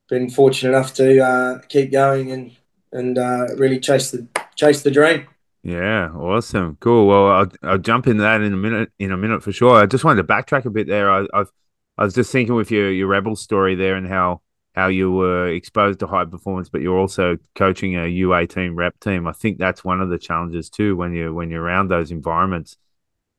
been 0.09 0.29
fortunate 0.29 0.71
enough 0.71 0.93
to 0.95 1.23
uh, 1.23 1.59
keep 1.69 1.91
going 1.91 2.31
and 2.31 2.51
and 2.91 3.17
uh, 3.17 3.47
really 3.55 3.79
chase 3.79 4.11
the 4.11 4.27
chase 4.55 4.83
the 4.83 4.91
dream. 4.91 5.25
Yeah, 5.63 6.09
awesome, 6.09 6.77
cool. 6.79 7.07
Well, 7.07 7.27
I'll, 7.27 7.51
I'll 7.61 7.77
jump 7.77 8.07
into 8.07 8.23
that 8.23 8.41
in 8.41 8.51
a 8.51 8.57
minute. 8.57 8.91
In 9.00 9.11
a 9.11 9.17
minute 9.17 9.41
for 9.41 9.51
sure. 9.51 9.75
I 9.75 9.85
just 9.85 10.03
wanted 10.03 10.21
to 10.21 10.27
backtrack 10.27 10.65
a 10.65 10.69
bit 10.69 10.88
there. 10.88 11.09
I, 11.09 11.25
I've 11.33 11.51
I 11.97 12.03
was 12.03 12.13
just 12.13 12.31
thinking 12.31 12.55
with 12.55 12.71
your 12.71 12.91
your 12.91 13.07
rebel 13.07 13.35
story 13.35 13.75
there 13.75 13.95
and 13.95 14.07
how 14.07 14.41
how 14.74 14.88
you 14.88 15.12
were 15.12 15.50
exposed 15.50 16.00
to 16.00 16.08
high 16.08 16.25
performance, 16.25 16.70
but 16.70 16.82
you're 16.82 16.98
also 16.98 17.38
coaching 17.56 17.96
a 17.96 18.01
U18 18.01 18.75
rep 18.75 19.00
team. 19.00 19.28
I 19.28 19.34
think 19.34 19.58
that's 19.58 19.84
one 19.84 20.00
of 20.01 20.10
the 20.10 20.18
challenges 20.18 20.70
too 20.70 20.96
when 20.96 21.13
you 21.13 21.34
when 21.34 21.50
you're 21.50 21.63
around 21.63 21.90
those 21.90 22.12
environments, 22.12 22.78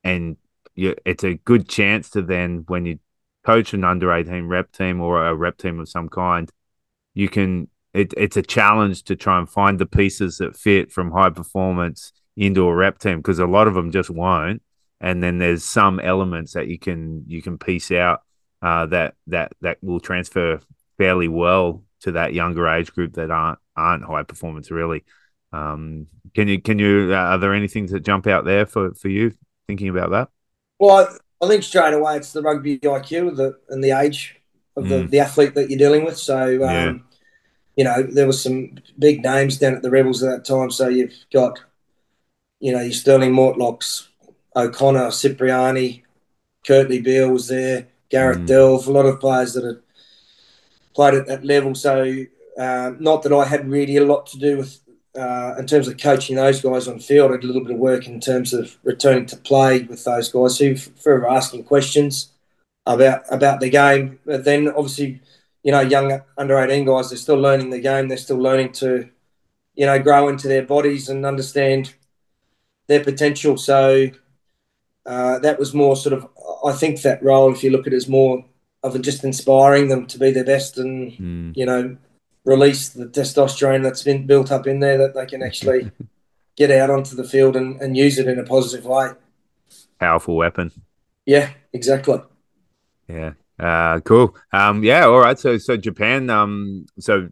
and 0.04 0.36
you, 0.74 0.94
it's 1.06 1.24
a 1.24 1.34
good 1.34 1.68
chance 1.68 2.10
to 2.10 2.22
then 2.22 2.64
when 2.68 2.84
you 2.84 2.98
coach 3.44 3.72
an 3.72 3.84
under 3.84 4.12
18 4.12 4.46
rep 4.46 4.72
team 4.72 5.00
or 5.00 5.26
a 5.26 5.34
rep 5.34 5.56
team 5.56 5.80
of 5.80 5.88
some 5.88 6.08
kind, 6.08 6.50
you 7.14 7.28
can. 7.28 7.68
It, 7.94 8.14
it's 8.16 8.38
a 8.38 8.42
challenge 8.42 9.02
to 9.04 9.16
try 9.16 9.38
and 9.38 9.48
find 9.48 9.78
the 9.78 9.84
pieces 9.84 10.38
that 10.38 10.56
fit 10.56 10.90
from 10.90 11.10
high 11.10 11.28
performance 11.28 12.12
into 12.38 12.66
a 12.66 12.74
rep 12.74 12.98
team 12.98 13.18
because 13.18 13.38
a 13.38 13.46
lot 13.46 13.68
of 13.68 13.74
them 13.74 13.90
just 13.90 14.08
won't, 14.08 14.62
and 15.00 15.22
then 15.22 15.38
there's 15.38 15.64
some 15.64 16.00
elements 16.00 16.52
that 16.54 16.68
you 16.68 16.78
can 16.78 17.24
you 17.26 17.40
can 17.40 17.58
piece 17.58 17.90
out 17.90 18.22
uh, 18.60 18.86
that 18.86 19.14
that 19.26 19.52
that 19.62 19.78
will 19.82 20.00
transfer 20.00 20.60
fairly 21.02 21.28
well 21.28 21.82
to 22.00 22.12
that 22.12 22.32
younger 22.34 22.68
age 22.68 22.92
group 22.92 23.14
that 23.14 23.30
aren't 23.30 23.58
aren't 23.76 24.04
high 24.04 24.22
performance 24.22 24.70
really. 24.70 25.02
Um, 25.52 26.06
can 26.34 26.48
you 26.48 26.60
can 26.60 26.78
you 26.78 27.10
uh, 27.12 27.16
are 27.16 27.38
there 27.38 27.54
anything 27.54 27.86
that 27.86 28.00
jump 28.04 28.26
out 28.26 28.44
there 28.44 28.66
for 28.66 28.94
for 28.94 29.08
you 29.08 29.32
thinking 29.66 29.88
about 29.88 30.10
that? 30.10 30.28
Well, 30.78 30.96
I, 31.40 31.44
I 31.44 31.48
think 31.48 31.62
straight 31.62 31.94
away 31.94 32.16
it's 32.16 32.32
the 32.32 32.42
rugby 32.42 32.78
IQ 32.78 33.36
the, 33.36 33.58
and 33.68 33.82
the 33.82 33.90
age 33.92 34.36
of 34.76 34.88
the, 34.88 34.94
Mm. 34.96 35.10
the 35.10 35.20
athlete 35.20 35.54
that 35.54 35.68
you're 35.68 35.78
dealing 35.78 36.04
with. 36.04 36.16
So, 36.16 36.36
um, 36.54 36.58
Yeah. 36.60 36.94
you 37.76 37.84
know, 37.84 38.02
there 38.02 38.26
was 38.26 38.40
some 38.42 38.78
big 38.98 39.22
names 39.22 39.58
down 39.58 39.74
at 39.74 39.82
the 39.82 39.90
Rebels 39.90 40.22
at 40.22 40.30
that 40.30 40.44
time. 40.44 40.70
So 40.70 40.88
you've 40.88 41.14
got, 41.32 41.60
you 42.60 42.72
know, 42.72 42.80
your 42.80 42.92
Stirling 42.92 43.32
Mortlocks, 43.32 44.06
O'Connor, 44.56 45.10
Cipriani, 45.10 46.04
Kurtley 46.66 47.02
Beale 47.04 47.30
was 47.32 47.48
there, 47.48 47.88
Gareth 48.08 48.38
Mm. 48.40 48.46
Delve, 48.46 48.86
a 48.86 48.92
lot 48.92 49.06
of 49.06 49.20
players 49.20 49.52
that 49.54 49.64
had 49.64 49.80
played 50.94 51.14
at 51.14 51.26
that 51.26 51.44
level. 51.44 51.74
So, 51.74 52.24
uh, 52.58 52.92
not 52.98 53.22
that 53.22 53.32
I 53.32 53.44
had 53.44 53.68
really 53.68 53.96
a 53.96 54.04
lot 54.04 54.26
to 54.26 54.38
do 54.38 54.58
with 54.58 54.80
uh, 55.16 55.54
in 55.58 55.66
terms 55.66 55.88
of 55.88 55.98
coaching 55.98 56.36
those 56.36 56.60
guys 56.60 56.88
on 56.88 56.98
field. 56.98 57.30
I 57.30 57.36
did 57.36 57.44
a 57.44 57.46
little 57.46 57.64
bit 57.64 57.74
of 57.74 57.78
work 57.78 58.06
in 58.06 58.20
terms 58.20 58.52
of 58.52 58.76
returning 58.82 59.26
to 59.26 59.36
play 59.36 59.82
with 59.82 60.04
those 60.04 60.30
guys 60.30 60.58
who 60.58 60.76
forever 60.76 61.28
asking 61.28 61.64
questions 61.64 62.32
about 62.86 63.22
about 63.30 63.60
the 63.60 63.70
game. 63.70 64.18
But 64.24 64.44
then 64.44 64.68
obviously, 64.68 65.20
you 65.62 65.72
know, 65.72 65.80
young 65.80 66.20
under 66.36 66.58
eighteen 66.58 66.86
guys, 66.86 67.10
they're 67.10 67.18
still 67.18 67.40
learning 67.40 67.70
the 67.70 67.80
game. 67.80 68.08
They're 68.08 68.16
still 68.16 68.38
learning 68.38 68.72
to, 68.72 69.08
you 69.74 69.86
know, 69.86 69.98
grow 69.98 70.28
into 70.28 70.48
their 70.48 70.62
bodies 70.62 71.08
and 71.08 71.24
understand 71.24 71.94
their 72.88 73.04
potential. 73.04 73.56
So 73.56 74.08
uh, 75.06 75.38
that 75.38 75.58
was 75.58 75.72
more 75.72 75.96
sort 75.96 76.14
of, 76.14 76.28
I 76.64 76.72
think 76.72 77.02
that 77.02 77.22
role, 77.22 77.52
if 77.52 77.62
you 77.62 77.70
look 77.70 77.86
at 77.86 77.92
it, 77.92 77.96
is 77.96 78.08
more 78.08 78.44
of 78.82 79.00
just 79.02 79.24
inspiring 79.24 79.88
them 79.88 80.06
to 80.06 80.18
be 80.18 80.30
their 80.30 80.44
best 80.44 80.78
and 80.78 81.12
Mm. 81.12 81.56
you 81.56 81.64
know, 81.66 81.96
release 82.44 82.88
the 82.88 83.06
testosterone 83.06 83.82
that's 83.82 84.02
been 84.02 84.26
built 84.26 84.50
up 84.50 84.66
in 84.66 84.80
there 84.80 84.98
that 84.98 85.14
they 85.14 85.26
can 85.26 85.42
actually 85.42 85.90
get 86.56 86.70
out 86.70 86.90
onto 86.90 87.14
the 87.14 87.24
field 87.24 87.56
and, 87.56 87.80
and 87.80 87.96
use 87.96 88.18
it 88.18 88.26
in 88.28 88.38
a 88.38 88.44
positive 88.44 88.84
way. 88.84 89.10
Powerful 90.00 90.36
weapon. 90.36 90.72
Yeah, 91.24 91.50
exactly. 91.72 92.18
Yeah. 93.08 93.32
Uh, 93.58 94.00
cool. 94.00 94.34
Um, 94.52 94.82
yeah. 94.82 95.04
All 95.04 95.20
right. 95.20 95.38
So, 95.38 95.56
so 95.58 95.76
Japan. 95.76 96.28
Um, 96.30 96.86
so, 96.98 97.28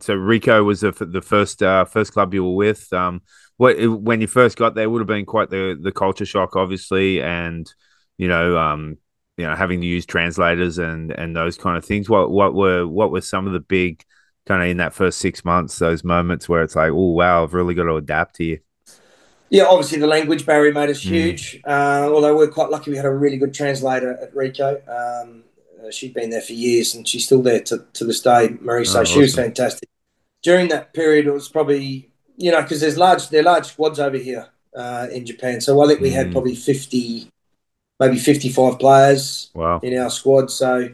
so 0.00 0.14
Ricoh 0.14 0.64
was 0.64 0.80
the, 0.80 0.90
the 0.90 1.22
first 1.22 1.62
uh, 1.62 1.84
first 1.84 2.12
club 2.12 2.34
you 2.34 2.42
were 2.44 2.56
with. 2.56 2.92
Um, 2.92 3.22
what 3.56 3.76
when 3.88 4.20
you 4.20 4.26
first 4.26 4.56
got 4.56 4.74
there 4.74 4.90
would 4.90 5.00
have 5.00 5.06
been 5.06 5.26
quite 5.26 5.50
the 5.50 5.78
the 5.80 5.92
culture 5.92 6.24
shock, 6.24 6.56
obviously, 6.56 7.22
and 7.22 7.72
you 8.18 8.26
know, 8.26 8.56
um, 8.58 8.98
you 9.40 9.46
know, 9.46 9.56
having 9.56 9.80
to 9.80 9.86
use 9.86 10.04
translators 10.06 10.78
and 10.78 11.10
and 11.12 11.34
those 11.34 11.56
kind 11.56 11.76
of 11.78 11.84
things. 11.84 12.08
What 12.08 12.30
what 12.30 12.54
were 12.54 12.86
what 12.86 13.10
were 13.12 13.22
some 13.22 13.46
of 13.46 13.52
the 13.54 13.60
big 13.78 14.04
kind 14.46 14.62
of 14.62 14.68
in 14.68 14.76
that 14.78 14.94
first 14.94 15.18
six 15.18 15.44
months, 15.44 15.78
those 15.78 16.04
moments 16.04 16.48
where 16.48 16.62
it's 16.62 16.76
like, 16.76 16.92
oh 16.92 17.12
wow, 17.20 17.42
I've 17.42 17.54
really 17.54 17.74
got 17.74 17.84
to 17.84 17.96
adapt 17.96 18.38
here. 18.38 18.58
Yeah, 19.50 19.64
obviously 19.64 19.98
the 19.98 20.06
language 20.06 20.46
barrier 20.46 20.72
made 20.72 20.90
us 20.90 21.00
Mm. 21.04 21.08
huge. 21.08 21.60
Uh, 21.66 22.08
although 22.12 22.36
we're 22.36 22.48
quite 22.58 22.70
lucky, 22.70 22.90
we 22.90 22.96
had 22.96 23.06
a 23.06 23.10
really 23.24 23.36
good 23.36 23.54
translator 23.54 24.12
at 24.22 24.32
Ricoh. 24.34 24.76
Um, 24.88 25.44
uh, 25.82 25.90
she'd 25.90 26.14
been 26.14 26.30
there 26.30 26.40
for 26.42 26.52
years, 26.52 26.94
and 26.94 27.08
she's 27.08 27.24
still 27.26 27.42
there 27.42 27.60
to, 27.60 27.84
to 27.94 28.04
this 28.04 28.20
day, 28.20 28.56
Marie. 28.60 28.84
So 28.84 29.00
Oh, 29.00 29.04
she 29.04 29.20
was 29.20 29.34
fantastic. 29.34 29.88
During 30.42 30.68
that 30.68 30.94
period, 30.94 31.26
it 31.26 31.32
was 31.32 31.48
probably 31.48 32.10
you 32.36 32.50
know 32.52 32.62
because 32.62 32.80
there's 32.80 32.96
large 32.96 33.28
there 33.30 33.40
are 33.40 33.50
large 33.54 33.66
squads 33.66 33.98
over 33.98 34.16
here 34.16 34.48
uh, 34.76 35.06
in 35.12 35.26
Japan. 35.26 35.60
So 35.60 35.80
I 35.82 35.86
think 35.88 36.00
we 36.00 36.10
had 36.10 36.28
Mm. 36.28 36.32
probably 36.32 36.54
fifty, 36.54 37.28
maybe 38.00 38.18
fifty 38.18 38.48
five 38.48 38.78
players 38.78 39.50
Wow. 39.54 39.78
in 39.82 39.96
our 39.98 40.10
squad. 40.10 40.50
So 40.50 40.88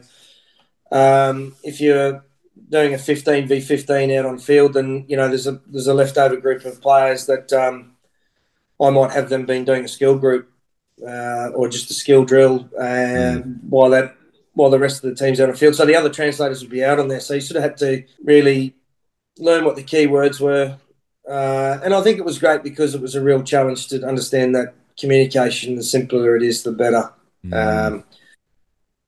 um, 0.91 1.55
if 1.63 1.81
you're 1.81 2.23
doing 2.69 2.93
a 2.93 2.97
15 2.97 3.47
v 3.47 3.61
15 3.61 4.11
out 4.11 4.25
on 4.25 4.37
field, 4.37 4.73
then 4.73 5.05
you 5.07 5.15
know 5.17 5.27
there's 5.27 5.47
a 5.47 5.61
there's 5.67 5.87
a 5.87 5.93
leftover 5.93 6.37
group 6.37 6.65
of 6.65 6.81
players 6.81 7.25
that 7.27 7.51
um, 7.53 7.93
I 8.81 8.89
might 8.89 9.11
have 9.11 9.29
them 9.29 9.45
been 9.45 9.65
doing 9.65 9.85
a 9.85 9.87
skill 9.87 10.17
group 10.17 10.51
uh, 11.01 11.49
or 11.55 11.67
just 11.69 11.89
a 11.91 11.93
skill 11.93 12.25
drill 12.25 12.69
um, 12.79 13.59
while 13.69 13.89
that 13.91 14.15
while 14.53 14.69
the 14.71 14.79
rest 14.79 15.03
of 15.03 15.09
the 15.09 15.15
team's 15.15 15.39
out 15.39 15.49
on 15.49 15.55
field. 15.55 15.75
So 15.75 15.85
the 15.85 15.95
other 15.95 16.09
translators 16.09 16.61
would 16.61 16.71
be 16.71 16.83
out 16.83 16.99
on 16.99 17.07
there. 17.09 17.19
So 17.19 17.35
you 17.35 17.41
sort 17.41 17.57
of 17.57 17.63
had 17.63 17.77
to 17.77 18.03
really 18.23 18.75
learn 19.37 19.63
what 19.65 19.75
the 19.75 19.83
key 19.83 20.07
words 20.07 20.39
were. 20.39 20.77
Uh, 21.29 21.79
and 21.83 21.93
I 21.93 22.01
think 22.01 22.17
it 22.17 22.25
was 22.25 22.39
great 22.39 22.63
because 22.63 22.95
it 22.95 23.01
was 23.01 23.13
a 23.13 23.21
real 23.21 23.43
challenge 23.43 23.87
to 23.89 24.03
understand 24.07 24.55
that 24.55 24.73
communication, 24.99 25.75
the 25.75 25.83
simpler 25.83 26.35
it 26.35 26.43
is, 26.43 26.63
the 26.63 26.71
better 26.71 27.11
Mm. 27.45 27.87
um, 27.87 28.03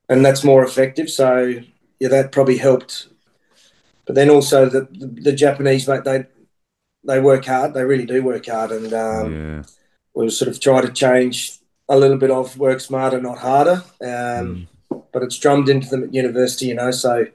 and 0.08 0.26
that's 0.26 0.44
more 0.44 0.64
effective. 0.64 1.10
So 1.10 1.62
yeah, 2.00 2.10
that 2.10 2.32
probably 2.32 2.58
helped. 2.58 3.08
But 4.06 4.16
then 4.16 4.30
also 4.30 4.68
the 4.68 4.88
the, 4.92 5.08
the 5.08 5.34
Japanese 5.34 5.88
mate, 5.88 6.04
they 6.04 6.26
they 7.04 7.20
work 7.20 7.46
hard. 7.46 7.74
They 7.74 7.84
really 7.84 8.06
do 8.06 8.24
work 8.24 8.46
hard, 8.48 8.72
and 8.72 8.94
um, 8.94 9.34
yeah. 9.34 9.64
we'll 10.14 10.30
sort 10.30 10.50
of 10.50 10.60
try 10.60 10.82
to 10.82 10.92
change 10.92 11.60
a 11.88 11.98
little 11.98 12.18
bit 12.18 12.32
of 12.32 12.58
work 12.58 12.80
smarter, 12.80 13.22
not 13.22 13.40
harder. 13.40 13.84
Um, 14.02 14.68
But 15.12 15.24
it's 15.24 15.40
drummed 15.40 15.70
into 15.70 15.90
them 15.90 16.04
at 16.04 16.14
university, 16.14 16.68
you 16.68 16.76
know. 16.76 16.92
So 16.92 17.26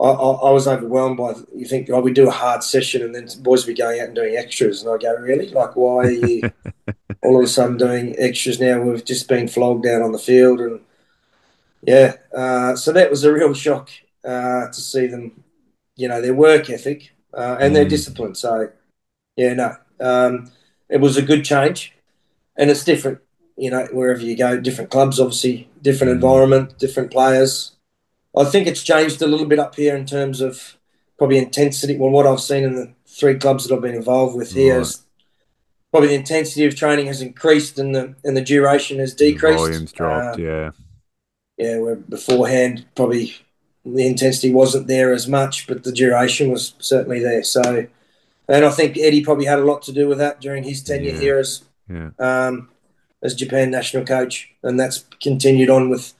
I, 0.00 0.04
I, 0.06 0.30
I 0.48 0.50
was 0.50 0.68
overwhelmed 0.68 1.16
by. 1.16 1.34
You 1.54 1.66
think, 1.66 1.90
oh, 1.90 2.00
we 2.00 2.12
do 2.12 2.28
a 2.28 2.32
hard 2.32 2.62
session, 2.62 3.02
and 3.02 3.14
then 3.14 3.28
boys 3.42 3.64
will 3.64 3.74
be 3.74 3.78
going 3.82 4.00
out 4.00 4.06
and 4.06 4.14
doing 4.14 4.36
extras, 4.36 4.82
and 4.82 4.92
I 4.92 4.98
go, 4.98 5.14
really? 5.16 5.48
Like, 5.48 5.76
why 5.76 6.04
are 6.06 6.10
you? 6.10 6.50
all 7.22 7.38
of 7.38 7.44
a 7.44 7.48
sudden 7.48 7.76
doing 7.76 8.14
extras 8.18 8.60
now. 8.60 8.80
We've 8.80 9.04
just 9.04 9.28
been 9.28 9.48
flogged 9.48 9.86
out 9.86 10.02
on 10.02 10.12
the 10.12 10.18
field, 10.18 10.60
and 10.60 10.80
yeah, 11.82 12.14
uh, 12.36 12.76
so 12.76 12.92
that 12.92 13.10
was 13.10 13.24
a 13.24 13.32
real 13.32 13.54
shock 13.54 13.90
uh, 14.24 14.66
to 14.68 14.80
see 14.80 15.06
them, 15.06 15.42
you 15.96 16.08
know, 16.08 16.20
their 16.20 16.34
work 16.34 16.70
ethic 16.70 17.12
uh, 17.34 17.56
and 17.60 17.74
their 17.74 17.86
Mm. 17.86 17.90
discipline. 17.90 18.34
So 18.34 18.70
yeah, 19.36 19.54
no, 19.54 19.76
um, 20.00 20.50
it 20.88 21.00
was 21.00 21.16
a 21.16 21.22
good 21.22 21.44
change, 21.44 21.94
and 22.56 22.70
it's 22.70 22.84
different, 22.84 23.18
you 23.56 23.70
know, 23.70 23.86
wherever 23.92 24.20
you 24.22 24.36
go. 24.36 24.60
Different 24.60 24.90
clubs, 24.90 25.18
obviously, 25.20 25.68
different 25.82 26.10
Mm. 26.10 26.16
environment, 26.16 26.78
different 26.78 27.10
players. 27.10 27.72
I 28.38 28.44
think 28.44 28.66
it's 28.66 28.82
changed 28.82 29.20
a 29.22 29.26
little 29.26 29.46
bit 29.46 29.58
up 29.58 29.74
here 29.74 29.96
in 29.96 30.06
terms 30.06 30.40
of 30.40 30.76
probably 31.18 31.38
intensity. 31.38 31.96
Well, 31.96 32.10
what 32.10 32.26
I've 32.26 32.40
seen 32.40 32.64
in 32.64 32.74
the 32.74 32.92
three 33.06 33.34
clubs 33.34 33.66
that 33.66 33.74
I've 33.74 33.82
been 33.82 33.94
involved 33.94 34.36
with 34.36 34.52
here 34.52 34.74
Right. 34.74 34.82
is 34.82 35.02
probably 35.90 36.08
the 36.10 36.14
intensity 36.14 36.64
of 36.66 36.76
training 36.76 37.06
has 37.06 37.20
increased 37.20 37.78
and 37.78 37.94
the 37.94 38.14
and 38.24 38.36
the 38.36 38.42
duration 38.42 38.98
has 39.00 39.14
decreased. 39.14 39.58
Volumes 39.58 39.92
dropped. 39.92 40.38
Uh, 40.38 40.42
yeah. 40.42 40.70
yeah, 41.56 41.78
where 41.78 41.96
beforehand 41.96 42.84
probably 42.94 43.34
the 43.84 44.06
intensity 44.06 44.52
wasn't 44.52 44.86
there 44.86 45.12
as 45.12 45.26
much, 45.26 45.66
but 45.66 45.82
the 45.82 45.92
duration 45.92 46.50
was 46.50 46.74
certainly 46.78 47.20
there. 47.20 47.42
So, 47.42 47.86
and 48.48 48.64
I 48.64 48.70
think 48.70 48.98
Eddie 48.98 49.24
probably 49.24 49.46
had 49.46 49.58
a 49.58 49.64
lot 49.64 49.82
to 49.82 49.92
do 49.92 50.06
with 50.06 50.18
that 50.18 50.40
during 50.40 50.62
his 50.64 50.82
tenure 50.82 51.12
Yeah. 51.14 51.20
here 51.20 51.38
as 51.38 51.62
Yeah. 51.90 52.10
um, 52.18 52.68
as 53.22 53.34
Japan 53.34 53.70
national 53.70 54.04
coach, 54.04 54.50
and 54.62 54.78
that's 54.78 55.04
continued 55.22 55.70
on 55.70 55.88
with 55.88 56.12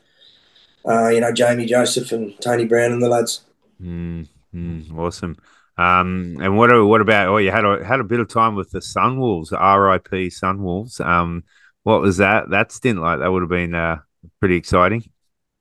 uh, 0.89 1.09
you 1.09 1.21
know 1.21 1.33
Jamie 1.33 1.67
Joseph 1.67 2.13
and 2.13 2.41
Tony 2.41 2.65
Brown 2.65 2.93
and 2.93 3.03
the 3.03 3.09
lads. 3.09 3.43
Mm, 3.81 4.29
mm, 4.55 4.99
awesome. 4.99 5.37
Um, 5.77 6.39
and 6.41 6.57
what 6.57 6.71
what 6.87 7.01
about? 7.01 7.29
Oh, 7.29 7.37
you 7.37 7.51
had 7.53 7.65
a 7.65 7.85
had 7.85 8.01
a 8.01 8.05
bit 8.05 8.21
of 8.21 8.29
time 8.29 8.57
with 8.57 8.71
the 8.71 8.81
Sunwolves, 8.81 9.53
R.I.P. 9.53 10.29
Sunwolves. 10.29 11.01
Um, 11.05 11.45
what 11.85 12.01
was 12.01 12.17
that 12.17 12.51
that 12.51 12.73
stint 12.73 13.01
like? 13.01 13.21
That 13.21 13.31
would 13.31 13.43
have 13.43 13.49
been 13.51 13.75
uh, 13.75 13.99
pretty 14.41 14.57
exciting. 14.57 15.05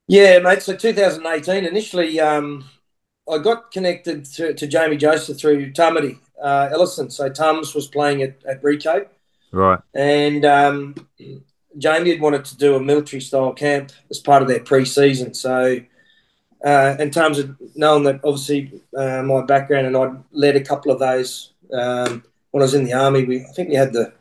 Yeah, 0.07 0.39
mate. 0.39 0.61
So 0.61 0.75
2018, 0.75 1.65
initially, 1.65 2.19
um, 2.19 2.65
I 3.29 3.39
got 3.39 3.71
connected 3.71 4.25
to, 4.25 4.53
to 4.53 4.67
Jamie 4.67 4.97
Joseph 4.97 5.39
through 5.39 5.73
Tamati 5.73 6.19
uh, 6.41 6.69
Ellison. 6.71 7.09
So 7.09 7.29
Tums 7.29 7.75
was 7.75 7.87
playing 7.87 8.21
at, 8.23 8.43
at 8.45 8.61
Ricoh, 8.63 9.07
Right. 9.51 9.79
and 9.93 10.45
um, 10.45 10.95
Jamie 11.77 12.11
had 12.11 12.21
wanted 12.21 12.45
to 12.45 12.57
do 12.57 12.75
a 12.75 12.79
military 12.79 13.21
style 13.21 13.53
camp 13.53 13.91
as 14.09 14.19
part 14.19 14.41
of 14.41 14.47
their 14.47 14.59
pre-season. 14.59 15.33
So, 15.33 15.79
uh, 16.65 16.95
and 16.99 17.13
Tums 17.13 17.37
had 17.37 17.55
known 17.75 18.03
that 18.03 18.21
obviously 18.23 18.81
uh, 18.95 19.21
my 19.23 19.43
background, 19.43 19.87
and 19.87 19.97
I'd 19.97 20.17
led 20.31 20.55
a 20.55 20.63
couple 20.63 20.91
of 20.91 20.99
those 20.99 21.53
um, 21.71 22.23
when 22.51 22.61
I 22.61 22.65
was 22.65 22.73
in 22.73 22.85
the 22.85 22.93
army. 22.93 23.25
We 23.25 23.41
I 23.41 23.51
think 23.55 23.69
we 23.69 23.75
had 23.75 23.93
the 23.93 24.13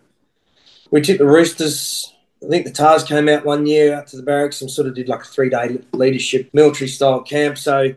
we 0.91 1.01
took 1.01 1.19
the 1.19 1.27
Roosters. 1.27 2.13
I 2.45 2.49
think 2.49 2.67
the 2.67 2.73
Tars 2.73 3.03
came 3.03 3.29
out 3.29 3.47
one 3.47 3.67
year 3.67 3.95
out 3.95 4.09
to 4.09 4.17
the 4.17 4.23
barracks 4.23 4.61
and 4.61 4.71
sort 4.71 4.87
of 4.87 4.95
did 4.95 5.09
like 5.09 5.23
a 5.23 5.25
three 5.25 5.49
day 5.49 5.79
leadership 5.93 6.51
military 6.53 6.89
style 6.89 7.23
camp. 7.23 7.57
So 7.57 7.95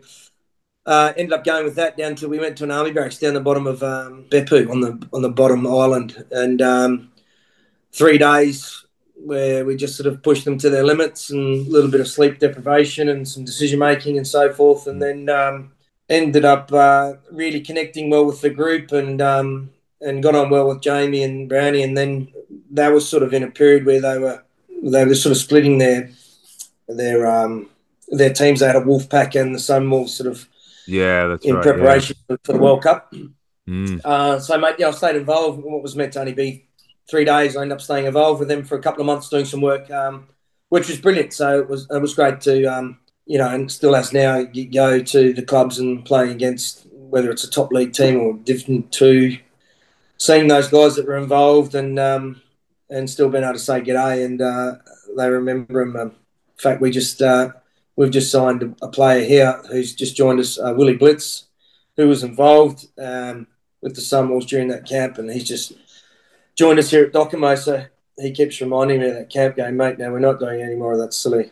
uh, 0.86 1.12
ended 1.16 1.34
up 1.34 1.44
going 1.44 1.64
with 1.64 1.74
that 1.74 1.98
down 1.98 2.14
till 2.14 2.30
we 2.30 2.38
went 2.38 2.56
to 2.56 2.64
an 2.64 2.70
army 2.70 2.90
barracks 2.90 3.18
down 3.18 3.34
the 3.34 3.40
bottom 3.40 3.66
of 3.66 3.82
um, 3.82 4.24
Beppu 4.30 4.70
on 4.70 4.80
the 4.80 5.06
on 5.12 5.20
the 5.20 5.28
bottom 5.28 5.66
island, 5.66 6.24
and 6.30 6.62
um, 6.62 7.12
three 7.92 8.16
days 8.16 8.86
where 9.24 9.64
we 9.64 9.76
just 9.76 9.96
sort 9.96 10.06
of 10.06 10.22
pushed 10.22 10.44
them 10.44 10.58
to 10.58 10.70
their 10.70 10.84
limits 10.84 11.30
and 11.30 11.66
a 11.66 11.70
little 11.70 11.90
bit 11.90 12.00
of 12.00 12.08
sleep 12.08 12.38
deprivation 12.38 13.08
and 13.08 13.28
some 13.28 13.44
decision 13.44 13.78
making 13.78 14.16
and 14.16 14.26
so 14.26 14.52
forth, 14.52 14.86
and 14.86 15.00
then 15.02 15.28
um, 15.28 15.72
ended 16.08 16.44
up 16.44 16.72
uh, 16.72 17.14
really 17.30 17.60
connecting 17.60 18.10
well 18.10 18.24
with 18.24 18.40
the 18.40 18.50
group 18.50 18.92
and 18.92 19.20
um, 19.20 19.70
and 20.00 20.22
got 20.22 20.34
on 20.34 20.50
well 20.50 20.68
with 20.68 20.80
Jamie 20.80 21.22
and 21.22 21.48
Brownie, 21.48 21.82
and 21.82 21.96
then 21.96 22.32
that 22.72 22.92
was 22.92 23.08
sort 23.08 23.22
of 23.22 23.34
in 23.34 23.42
a 23.42 23.50
period 23.50 23.84
where 23.84 24.00
they 24.00 24.18
were 24.18 24.42
they 24.82 25.04
were 25.04 25.14
sort 25.14 25.32
of 25.32 25.38
splitting 25.38 25.78
their 25.78 26.10
their 26.88 27.26
um, 27.26 27.68
their 28.08 28.32
teams. 28.32 28.60
They 28.60 28.66
had 28.66 28.76
a 28.76 28.80
Wolfpack 28.80 29.40
and 29.40 29.54
the 29.54 29.58
Sunwolves 29.58 30.10
sort 30.10 30.28
of 30.28 30.48
Yeah, 30.86 31.26
that's 31.28 31.44
in 31.44 31.54
right. 31.54 31.62
preparation 31.62 32.16
for 32.26 32.52
the 32.52 32.58
World 32.58 32.82
Cup. 32.82 33.12
Mm. 33.68 34.00
Uh, 34.04 34.40
so, 34.40 34.58
mate, 34.58 34.76
yeah, 34.78 34.88
I 34.88 34.90
stayed 34.90 35.16
involved 35.16 35.64
in 35.64 35.70
what 35.70 35.82
was 35.82 35.94
meant 35.94 36.14
to 36.14 36.20
only 36.20 36.32
be 36.32 36.66
three 37.10 37.24
days. 37.24 37.56
I 37.56 37.62
ended 37.62 37.76
up 37.76 37.82
staying 37.82 38.06
involved 38.06 38.38
with 38.38 38.48
them 38.48 38.64
for 38.64 38.76
a 38.76 38.82
couple 38.82 39.00
of 39.00 39.06
months 39.06 39.28
doing 39.28 39.44
some 39.44 39.60
work, 39.60 39.90
um, 39.90 40.28
which 40.68 40.88
was 40.88 41.00
brilliant. 41.00 41.32
So 41.32 41.58
it 41.58 41.68
was 41.68 41.86
it 41.90 42.00
was 42.00 42.14
great 42.14 42.40
to, 42.42 42.64
um, 42.66 42.98
you 43.26 43.38
know, 43.38 43.48
and 43.48 43.70
still 43.70 43.96
as 43.96 44.12
now, 44.12 44.42
go 44.72 45.02
to 45.02 45.32
the 45.32 45.42
clubs 45.42 45.78
and 45.78 46.04
playing 46.04 46.30
against 46.30 46.86
whether 46.92 47.30
it's 47.30 47.44
a 47.44 47.50
top 47.50 47.72
league 47.72 47.92
team 47.92 48.20
or 48.20 48.34
Division 48.34 48.88
Two, 48.90 49.38
seeing 50.16 50.46
those 50.46 50.68
guys 50.68 50.94
that 50.96 51.06
were 51.06 51.18
involved 51.18 51.74
and 51.74 51.98
um, 51.98 52.40
and 52.88 53.10
still 53.10 53.28
being 53.28 53.44
able 53.44 53.54
to 53.54 53.58
say 53.58 53.80
g'day 53.80 54.24
and 54.24 54.40
uh, 54.40 54.76
they 55.16 55.28
remember. 55.28 55.82
Um, 55.82 55.96
in 55.96 56.62
fact, 56.62 56.80
we 56.80 56.90
just 56.90 57.20
uh, 57.20 57.50
we've 57.96 58.10
just 58.10 58.30
signed 58.30 58.76
a 58.82 58.88
player 58.88 59.24
here 59.24 59.60
who's 59.70 59.94
just 59.94 60.16
joined 60.16 60.40
us, 60.40 60.58
uh, 60.58 60.74
Willie 60.76 60.96
Britz, 60.96 61.46
who 61.96 62.08
was 62.08 62.22
involved 62.22 62.86
um, 62.98 63.46
with 63.80 63.94
the 63.94 64.00
Sunwolves 64.00 64.46
during 64.46 64.68
that 64.68 64.86
camp, 64.86 65.18
and 65.18 65.30
he's 65.30 65.48
just 65.48 65.72
joined 66.60 66.78
us 66.78 66.90
here 66.90 67.04
at 67.06 67.12
Docomo. 67.12 67.56
So 67.56 67.86
he 68.18 68.32
keeps 68.32 68.60
reminding 68.60 69.00
me 69.00 69.08
of 69.08 69.14
that 69.14 69.30
camp 69.30 69.56
game, 69.56 69.78
mate. 69.78 69.98
Now 69.98 70.10
we're 70.12 70.18
not 70.18 70.38
doing 70.38 70.60
any 70.60 70.74
more 70.74 70.92
of 70.92 70.98
that 70.98 71.14
silly, 71.14 71.50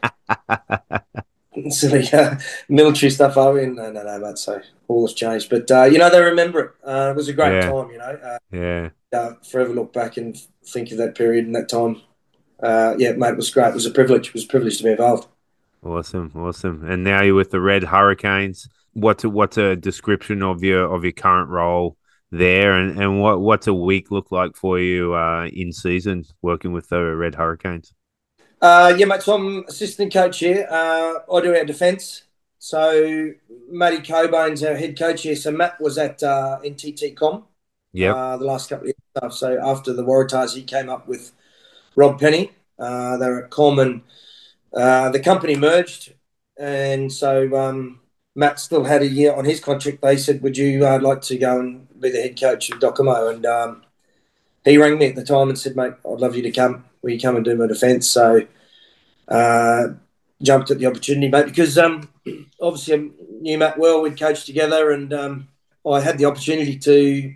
silly 1.70 2.06
uh, 2.12 2.36
military 2.68 3.10
stuff, 3.10 3.38
are 3.38 3.52
we? 3.54 3.64
No, 3.66 3.90
no, 3.90 4.02
no, 4.02 4.18
mate. 4.18 4.36
So 4.36 4.60
all 4.86 5.06
has 5.06 5.14
changed, 5.14 5.48
but 5.48 5.70
uh, 5.70 5.84
you 5.84 5.98
know 5.98 6.10
they 6.10 6.20
remember 6.20 6.60
it. 6.60 6.70
Uh, 6.86 7.10
it 7.10 7.16
was 7.16 7.28
a 7.28 7.32
great 7.32 7.54
Yeah. 7.54 7.70
time, 7.72 7.90
you 7.90 7.98
know. 7.98 8.18
Uh, 8.22 8.38
Yeah. 8.52 8.90
uh, 9.18 9.32
forever 9.50 9.72
look 9.72 9.94
back 9.94 10.18
and 10.18 10.36
think 10.66 10.92
of 10.92 10.98
that 10.98 11.14
period 11.14 11.46
and 11.46 11.54
that 11.54 11.70
time. 11.70 12.02
Uh, 12.62 12.94
yeah, 12.98 13.12
mate, 13.12 13.30
it 13.30 13.36
was 13.36 13.50
great. 13.50 13.68
It 13.68 13.74
was 13.74 13.86
a 13.86 13.90
privilege. 13.90 14.28
It 14.28 14.34
was 14.34 14.44
a 14.44 14.48
privilege 14.48 14.76
to 14.78 14.84
be 14.84 14.90
involved. 14.90 15.26
Awesome, 15.82 16.32
awesome. 16.34 16.84
And 16.86 17.02
now 17.02 17.22
you're 17.22 17.34
with 17.34 17.50
the 17.50 17.60
Red 17.60 17.84
Hurricanes. 17.84 18.68
What's 18.92 19.24
a, 19.24 19.30
what's 19.30 19.56
a 19.56 19.74
description 19.76 20.42
of 20.42 20.62
your 20.62 20.92
of 20.92 21.04
your 21.04 21.12
current 21.12 21.48
role 21.48 21.96
there, 22.30 22.73
and, 22.73 23.00
and 23.00 23.20
what 23.20 23.40
what's 23.40 23.66
a 23.66 23.75
week 23.75 24.11
look 24.11 24.30
like 24.30 24.56
for 24.56 24.78
you 24.78 25.14
uh, 25.14 25.47
in 25.47 25.73
season 25.73 26.25
working 26.42 26.73
with 26.73 26.88
the 26.88 27.16
Red 27.16 27.35
Hurricanes? 27.35 27.94
Uh, 28.61 28.94
yeah, 28.97 29.06
mate. 29.06 29.23
So 29.23 29.35
I'm 29.35 29.64
assistant 29.68 30.12
coach 30.12 30.40
here. 30.40 30.66
Uh, 30.68 31.14
I 31.32 31.40
do 31.40 31.54
our 31.54 31.64
defence. 31.64 32.25
So 32.58 33.32
Matty 33.70 33.99
Cockbain's 33.99 34.62
our 34.64 34.75
head 34.75 34.99
coach 34.99 35.23
here. 35.23 35.37
So 35.37 35.52
Matt 35.52 35.80
was 35.80 35.97
at 35.97 36.23
uh, 36.23 36.58
NTT 36.64 37.14
Com 37.16 37.44
Yep. 37.92 38.14
uh, 38.14 38.37
the 38.37 38.44
last 38.44 38.68
couple 38.68 38.88
of 38.88 38.94
years. 39.23 39.38
So 39.38 39.58
after 39.62 39.92
the 39.92 40.04
Waratahs, 40.04 40.54
he 40.54 40.62
came 40.62 40.88
up 40.88 41.06
with 41.08 41.32
Rob 41.97 42.20
Penney. 42.20 42.52
Uh, 42.78 43.16
they 43.16 43.28
were 43.28 43.44
at 43.44 43.50
Com 43.50 43.78
and 43.78 44.02
uh, 44.75 45.11
the 45.11 45.20
company 45.20 45.56
merged. 45.56 46.14
And 46.58 47.12
so 47.12 47.56
um, 47.56 48.00
Matt 48.35 48.58
still 48.58 48.85
had 48.85 49.02
a 49.02 49.06
year 49.06 49.32
on 49.35 49.44
his 49.44 49.61
contract. 49.61 50.02
They 50.02 50.16
said, 50.16 50.42
Would 50.42 50.56
you 50.56 50.87
uh, 50.87 50.99
like 51.00 51.23
to 51.23 51.38
go 51.38 51.61
and 51.61 51.88
be 52.00 52.11
the 52.11 52.23
head 52.23 52.40
coach 52.40 52.71
of 52.71 52.81
Docomo? 52.81 53.33
And 53.33 53.47
um, 53.47 53.83
he 54.64 54.78
rang 54.78 54.99
me 54.99 55.07
at 55.07 55.14
the 55.14 55.25
time 55.25 55.49
and 55.49 55.59
said, 55.59 55.76
Mate, 55.76 55.95
I'd 56.05 56.21
love 56.21 56.37
you 56.37 56.43
to 56.43 56.50
come. 56.50 56.85
Will 57.02 57.11
you 57.11 57.21
come 57.21 57.37
and 57.37 57.45
do 57.45 57.57
my 57.57 57.67
defence? 57.67 58.09
So 58.09 58.47
uh, 59.28 59.88
jumped 60.43 60.71
at 60.71 60.78
the 60.78 60.87
opportunity, 60.87 61.28
mate, 61.28 61.47
because 61.47 61.78
um, 61.78 62.09
obviously 62.61 62.95
I 62.95 63.11
knew 63.40 63.59
Matt 63.59 63.78
well. 63.78 64.02
We'd 64.02 64.19
coached 64.19 64.47
together 64.47 64.90
and 64.90 65.12
um, 65.12 65.49
I 65.88 66.00
had 66.00 66.19
the 66.19 66.25
opportunity 66.26 66.78
to 66.78 67.35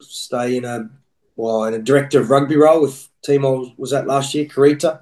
stay 0.00 0.56
in 0.56 0.64
a 0.64 0.90
well 1.36 1.64
in 1.64 1.74
a 1.74 1.78
director 1.78 2.20
of 2.20 2.30
rugby 2.30 2.56
role 2.56 2.82
with 2.82 3.08
team 3.22 3.44
I 3.44 3.72
was, 3.76 3.92
at 3.92 4.06
last 4.06 4.34
year, 4.34 4.46
Kurita. 4.46 5.00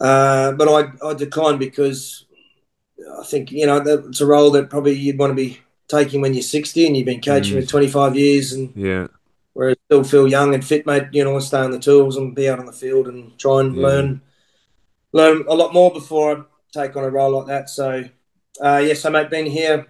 Uh, 0.00 0.52
but 0.52 0.68
I, 0.68 1.06
I 1.06 1.14
declined 1.14 1.58
because 1.58 2.26
I 3.18 3.24
think 3.24 3.50
you 3.50 3.66
know 3.66 3.78
it's 3.78 4.20
a 4.20 4.26
role 4.26 4.50
that 4.52 4.70
probably 4.70 4.94
you'd 4.94 5.18
want 5.18 5.30
to 5.30 5.34
be 5.34 5.60
taking 5.88 6.20
when 6.20 6.34
you're 6.34 6.42
60 6.42 6.86
and 6.86 6.96
you've 6.96 7.06
been 7.06 7.20
coaching 7.20 7.56
Mm. 7.56 7.60
for 7.62 7.66
25 7.68 8.16
years 8.16 8.52
and 8.52 8.72
Yeah. 8.74 9.06
whereas 9.52 9.76
still 9.86 10.04
feel 10.04 10.26
young 10.28 10.54
and 10.54 10.64
fit, 10.64 10.86
mate. 10.86 11.04
You 11.12 11.24
know, 11.24 11.38
to 11.38 11.44
stay 11.44 11.58
on 11.58 11.70
the 11.70 11.78
tools 11.78 12.16
and 12.16 12.34
be 12.34 12.48
out 12.48 12.58
on 12.58 12.66
the 12.66 12.72
field 12.72 13.08
and 13.08 13.38
try 13.38 13.60
and 13.60 13.76
Yeah. 13.76 13.82
learn 13.82 14.20
learn 15.12 15.44
a 15.48 15.54
lot 15.54 15.72
more 15.72 15.90
before 15.90 16.36
I 16.36 16.42
take 16.84 16.94
on 16.96 17.04
a 17.04 17.08
role 17.08 17.38
like 17.38 17.46
that. 17.46 17.70
So, 17.70 18.04
uh, 18.60 18.82
yes, 18.84 19.04
I 19.04 19.08
mate, 19.08 19.30
been 19.30 19.46
here. 19.46 19.86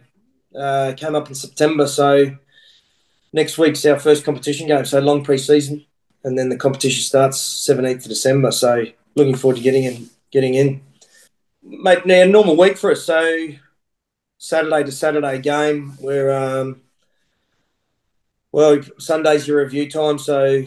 Uh, 0.54 0.92
came 0.96 1.16
up 1.16 1.28
in 1.28 1.34
September, 1.34 1.86
so 1.86 2.30
next 3.32 3.58
week's 3.58 3.84
our 3.86 3.98
first 3.98 4.24
competition 4.24 4.68
game. 4.68 4.84
So 4.84 5.00
long 5.00 5.24
pre-season, 5.24 5.84
and 6.22 6.38
then 6.38 6.48
the 6.48 6.56
competition 6.56 7.02
starts 7.02 7.38
17th 7.40 8.04
of 8.04 8.08
December. 8.08 8.52
So 8.52 8.84
looking 9.16 9.34
forward 9.34 9.56
to 9.56 9.62
getting 9.62 9.84
in. 9.84 10.08
Getting 10.30 10.54
in, 10.54 10.80
mate. 11.62 12.06
Now 12.06 12.24
normal 12.24 12.56
week 12.56 12.76
for 12.78 12.92
us. 12.92 13.02
So 13.02 13.48
Saturday 14.38 14.84
to 14.84 14.92
Saturday 14.92 15.38
game. 15.38 15.96
We're 16.00 16.32
um, 16.32 16.82
well, 18.52 18.80
Sunday's 18.98 19.46
your 19.46 19.62
review 19.62 19.90
time, 19.90 20.18
so 20.18 20.64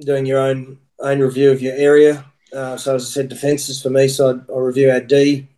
doing 0.00 0.26
your 0.26 0.40
own 0.40 0.78
own 0.98 1.20
review 1.20 1.50
of 1.50 1.62
your 1.62 1.74
area. 1.74 2.24
Uh, 2.52 2.76
so 2.76 2.96
as 2.96 3.04
I 3.04 3.08
said, 3.08 3.28
defences 3.28 3.80
for 3.82 3.90
me, 3.90 4.08
so 4.08 4.42
I'll 4.48 4.60
review 4.60 4.90
our 4.90 5.00
D. 5.00 5.48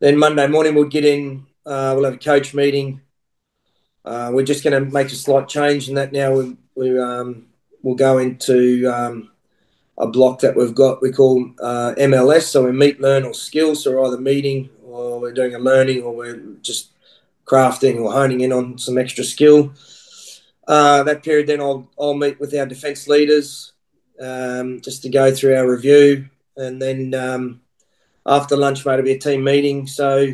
Then 0.00 0.18
Monday 0.18 0.46
morning 0.46 0.74
we'll 0.74 0.84
get 0.84 1.04
in. 1.04 1.46
Uh, 1.64 1.92
we'll 1.94 2.04
have 2.04 2.14
a 2.14 2.18
coach 2.18 2.54
meeting. 2.54 3.00
Uh, 4.04 4.30
we're 4.32 4.44
just 4.44 4.64
going 4.64 4.84
to 4.84 4.90
make 4.90 5.06
a 5.08 5.14
slight 5.14 5.48
change 5.48 5.88
in 5.88 5.94
that 5.94 6.12
now. 6.12 6.34
We, 6.34 6.56
we 6.74 6.98
um, 6.98 7.46
we'll 7.82 7.94
go 7.94 8.18
into 8.18 8.92
um, 8.92 9.30
a 9.96 10.08
block 10.08 10.40
that 10.40 10.56
we've 10.56 10.74
got. 10.74 11.02
We 11.02 11.12
call 11.12 11.48
uh, 11.62 11.94
MLS. 11.98 12.42
So 12.42 12.64
we 12.64 12.72
meet, 12.72 13.00
learn, 13.00 13.24
or 13.24 13.32
skill. 13.32 13.74
So 13.76 13.92
we're 13.92 14.06
either 14.06 14.20
meeting, 14.20 14.70
or 14.92 15.20
we're 15.20 15.32
doing 15.32 15.54
a 15.54 15.58
learning, 15.58 16.02
or 16.02 16.14
we're 16.14 16.42
just 16.60 16.90
crafting 17.44 18.00
or 18.00 18.12
honing 18.12 18.40
in 18.40 18.52
on 18.52 18.78
some 18.78 18.98
extra 18.98 19.24
skill. 19.24 19.72
Uh, 20.68 21.02
that 21.02 21.22
period, 21.22 21.46
then 21.46 21.60
I'll 21.60 21.90
I'll 21.98 22.14
meet 22.14 22.38
with 22.38 22.54
our 22.54 22.66
defence 22.66 23.08
leaders 23.08 23.72
um, 24.20 24.80
just 24.80 25.02
to 25.02 25.08
go 25.08 25.32
through 25.32 25.56
our 25.56 25.68
review, 25.68 26.28
and 26.56 26.80
then 26.80 27.14
um, 27.14 27.60
after 28.24 28.56
lunch, 28.56 28.86
mate, 28.86 28.94
it'll 28.94 29.04
be 29.04 29.12
a 29.12 29.18
team 29.18 29.42
meeting. 29.44 29.86
So 29.86 30.28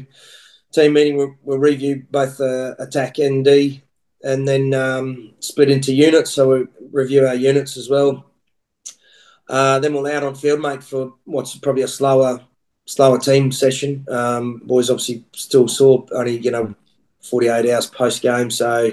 team 0.73 0.93
meeting, 0.93 1.17
we'll, 1.17 1.35
we'll 1.43 1.59
review 1.59 2.05
both 2.11 2.41
uh, 2.41 2.75
attack 2.79 3.19
and 3.19 3.45
D, 3.45 3.83
and 4.23 4.47
then 4.47 4.75
um, 4.75 5.35
split 5.41 5.71
into 5.71 5.95
units. 5.95 6.33
So 6.33 6.49
we 6.49 6.67
review 6.93 7.27
our 7.27 7.35
units 7.35 7.77
as 7.77 7.89
well. 7.89 8.27
Uh, 9.49 9.79
then 9.79 9.95
we'll 9.95 10.07
out 10.07 10.23
on 10.23 10.35
field, 10.35 10.61
mate, 10.61 10.85
for 10.85 11.15
what's 11.25 11.57
probably 11.57 11.83
a 11.83 11.89
slower 11.89 12.41
slower 12.89 13.19
team 13.19 13.53
session. 13.53 14.07
Um, 14.09 14.63
boys 14.65 14.89
obviously 14.89 15.23
still 15.33 15.69
sore, 15.69 16.07
only 16.13 16.39
you 16.39 16.51
know 16.51 16.75
48 17.23 17.71
hours 17.71 17.87
post 17.87 18.23
game, 18.23 18.51
so. 18.51 18.93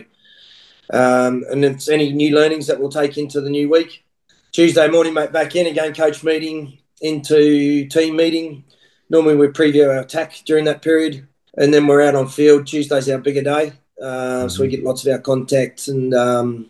Um, 0.93 1.43
and 1.49 1.65
it's 1.65 1.89
any 1.89 2.11
new 2.11 2.35
learnings 2.35 2.67
that 2.67 2.79
we'll 2.79 2.91
take 2.91 3.17
into 3.17 3.41
the 3.41 3.49
new 3.49 3.67
week. 3.69 4.03
Tuesday 4.51 4.87
morning, 4.87 5.15
mate, 5.15 5.31
back 5.31 5.55
in 5.55 5.65
again, 5.65 5.95
coach 5.95 6.23
meeting 6.23 6.77
into 7.01 7.87
team 7.87 8.15
meeting. 8.15 8.63
Normally 9.09 9.35
we 9.35 9.47
preview 9.47 9.89
our 9.89 10.01
attack 10.01 10.41
during 10.45 10.65
that 10.65 10.83
period, 10.83 11.27
and 11.57 11.73
then 11.73 11.87
we're 11.87 12.03
out 12.03 12.13
on 12.13 12.27
field. 12.27 12.67
Tuesday's 12.67 13.09
our 13.09 13.17
bigger 13.17 13.41
day, 13.41 13.73
uh, 14.01 14.47
so 14.47 14.61
we 14.61 14.67
get 14.67 14.83
lots 14.83 15.05
of 15.05 15.11
our 15.11 15.19
contacts 15.19 15.87
and 15.87 16.13
um, 16.13 16.69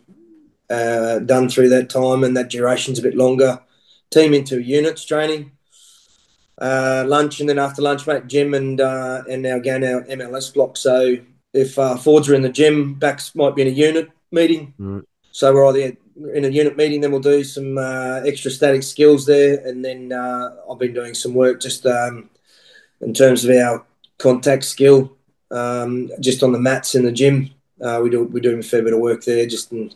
uh, 0.69 1.19
done 1.19 1.49
through 1.49 1.69
that 1.69 1.89
time, 1.89 2.23
and 2.23 2.37
that 2.37 2.49
duration's 2.49 2.99
a 2.99 3.03
bit 3.03 3.15
longer. 3.15 3.59
Team 4.11 4.33
into 4.33 4.61
units 4.61 5.03
training, 5.03 5.51
uh, 6.59 7.03
lunch, 7.07 7.39
and 7.39 7.49
then 7.49 7.59
after 7.59 7.81
lunch, 7.81 8.07
mate, 8.07 8.27
gym 8.27 8.53
and 8.53 8.79
uh, 8.79 9.23
and 9.29 9.41
now 9.41 9.57
again 9.57 9.83
our 9.83 10.03
MLS 10.03 10.53
block. 10.53 10.77
So 10.77 11.17
if 11.53 11.77
uh, 11.79 11.97
forwards 11.97 12.29
are 12.29 12.35
in 12.35 12.41
the 12.41 12.49
gym, 12.49 12.93
backs 12.93 13.35
might 13.35 13.55
be 13.55 13.63
in 13.63 13.67
a 13.69 13.71
unit 13.71 14.09
meeting. 14.31 14.73
Mm. 14.79 15.05
So 15.31 15.53
we're 15.53 15.65
either 15.67 15.97
in 16.33 16.45
a 16.45 16.49
unit 16.49 16.77
meeting, 16.77 17.01
then 17.01 17.11
we'll 17.11 17.19
do 17.19 17.43
some 17.43 17.77
uh, 17.77 18.21
extra 18.25 18.49
static 18.51 18.83
skills 18.83 19.25
there, 19.25 19.65
and 19.67 19.83
then 19.83 20.11
uh, 20.11 20.55
I've 20.69 20.79
been 20.79 20.93
doing 20.93 21.13
some 21.13 21.33
work 21.33 21.61
just 21.61 21.85
um, 21.85 22.29
in 23.01 23.13
terms 23.13 23.43
of 23.43 23.51
our 23.55 23.85
contact 24.17 24.63
skill, 24.63 25.15
um, 25.51 26.09
just 26.19 26.41
on 26.41 26.51
the 26.51 26.59
mats 26.59 26.95
in 26.95 27.03
the 27.03 27.11
gym. 27.11 27.49
Uh, 27.81 27.99
we 28.01 28.09
do 28.09 28.23
we're 28.23 28.39
doing 28.39 28.59
a 28.59 28.63
fair 28.63 28.81
bit 28.81 28.93
of 28.93 28.99
work 28.99 29.23
there. 29.25 29.45
Just 29.45 29.73
in, 29.73 29.91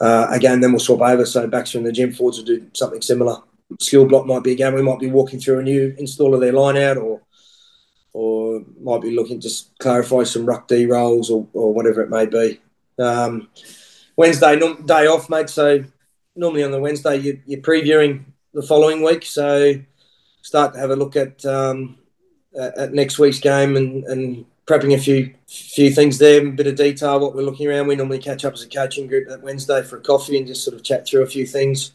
uh, 0.00 0.26
again, 0.30 0.60
then 0.60 0.72
we'll 0.72 0.80
swap 0.80 1.00
over. 1.00 1.24
So 1.24 1.46
backs 1.46 1.74
are 1.74 1.78
in 1.78 1.84
the 1.84 1.92
gym, 1.92 2.12
forwards 2.12 2.38
will 2.38 2.44
do 2.46 2.66
something 2.72 3.02
similar. 3.02 3.36
Skill 3.78 4.06
block 4.06 4.26
might 4.26 4.42
be 4.42 4.52
again. 4.52 4.74
We 4.74 4.82
might 4.82 4.98
be 4.98 5.10
walking 5.10 5.40
through 5.40 5.60
a 5.60 5.62
new 5.62 5.94
install 5.98 6.34
of 6.34 6.40
their 6.40 6.52
line 6.52 6.76
out, 6.76 6.96
or 6.96 7.20
or 8.12 8.62
might 8.80 9.02
be 9.02 9.14
looking 9.14 9.40
to 9.40 9.50
clarify 9.78 10.24
some 10.24 10.44
ruck 10.44 10.66
D 10.66 10.86
roles 10.86 11.30
or, 11.30 11.46
or 11.52 11.72
whatever 11.72 12.02
it 12.02 12.10
may 12.10 12.26
be. 12.26 12.60
Um, 12.98 13.48
Wednesday, 14.16 14.58
day 14.84 15.06
off, 15.06 15.30
mate. 15.30 15.48
So 15.48 15.84
normally 16.34 16.64
on 16.64 16.72
the 16.72 16.80
Wednesday, 16.80 17.16
you, 17.16 17.40
you're 17.46 17.60
previewing 17.60 18.24
the 18.52 18.62
following 18.62 19.02
week. 19.02 19.24
So 19.24 19.74
start 20.42 20.74
to 20.74 20.80
have 20.80 20.90
a 20.90 20.96
look 20.96 21.16
at 21.16 21.44
um, 21.46 21.98
at, 22.58 22.76
at 22.76 22.92
next 22.92 23.18
week's 23.18 23.38
game 23.38 23.76
and, 23.76 24.04
and 24.04 24.44
prepping 24.66 24.94
a 24.94 24.98
few 24.98 25.34
few 25.46 25.90
things 25.90 26.18
there, 26.18 26.46
a 26.46 26.50
bit 26.50 26.66
of 26.66 26.76
detail, 26.76 27.20
what 27.20 27.34
we're 27.34 27.42
looking 27.42 27.68
around. 27.68 27.86
We 27.86 27.96
normally 27.96 28.18
catch 28.18 28.44
up 28.44 28.54
as 28.54 28.62
a 28.62 28.68
coaching 28.68 29.06
group 29.06 29.28
that 29.28 29.42
Wednesday 29.42 29.82
for 29.82 29.98
a 29.98 30.00
coffee 30.00 30.36
and 30.36 30.46
just 30.46 30.64
sort 30.64 30.76
of 30.76 30.82
chat 30.82 31.06
through 31.06 31.22
a 31.22 31.26
few 31.26 31.46
things. 31.46 31.92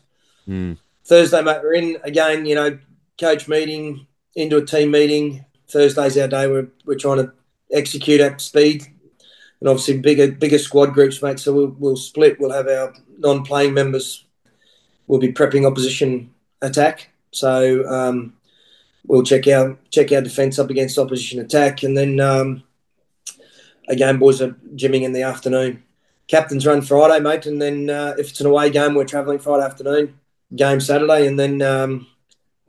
Mm. 0.48 0.78
Thursday, 1.06 1.42
mate, 1.42 1.62
we're 1.62 1.74
in 1.74 1.98
again, 2.04 2.46
you 2.46 2.56
know, 2.56 2.80
coach 3.20 3.48
meeting, 3.48 4.08
into 4.36 4.58
a 4.58 4.66
team 4.66 4.92
meeting. 4.92 5.46
Thursday's 5.70 6.18
our 6.18 6.28
day. 6.28 6.48
We're, 6.48 6.68
we're 6.86 6.98
trying 6.98 7.18
to 7.18 7.32
execute 7.72 8.22
at 8.22 8.42
speed. 8.42 8.86
and 9.60 9.70
obviously 9.70 9.98
bigger 10.00 10.32
bigger 10.32 10.58
squad 10.58 10.94
groups, 10.94 11.22
mate. 11.22 11.40
So 11.40 11.54
we'll, 11.54 11.76
we'll 11.80 11.98
split. 11.98 12.40
We'll 12.40 12.52
have 12.52 12.68
our 12.68 12.94
non-playing 13.18 13.74
members. 13.74 14.26
We'll 15.08 15.20
be 15.20 15.34
prepping 15.34 15.66
opposition 15.66 16.34
attack. 16.62 17.10
So 17.32 17.88
um, 17.88 18.36
we'll 19.06 19.24
check 19.24 19.48
our 19.48 19.78
check 19.90 20.12
our 20.12 20.22
defence 20.22 20.60
up 20.60 20.70
against 20.70 20.98
opposition 20.98 21.40
attack, 21.40 21.84
and 21.84 21.96
then 21.98 22.20
um, 22.20 22.64
again, 23.88 24.18
boys 24.18 24.42
are 24.42 24.56
gymming 24.76 25.04
in 25.04 25.14
the 25.14 25.24
afternoon. 25.24 25.84
Captains 26.28 26.66
run 26.66 26.82
Friday, 26.82 27.20
mate, 27.20 27.46
and 27.46 27.62
then 27.62 27.90
uh, 27.90 28.16
if 28.18 28.32
it's 28.32 28.42
an 28.42 28.48
away 28.48 28.72
game, 28.72 28.96
we're 28.96 29.06
travelling 29.06 29.38
Friday 29.38 29.64
afternoon. 29.64 30.20
Game 30.56 30.80
Saturday, 30.80 31.28
and 31.28 31.40
then 31.40 31.62
um, 31.62 32.08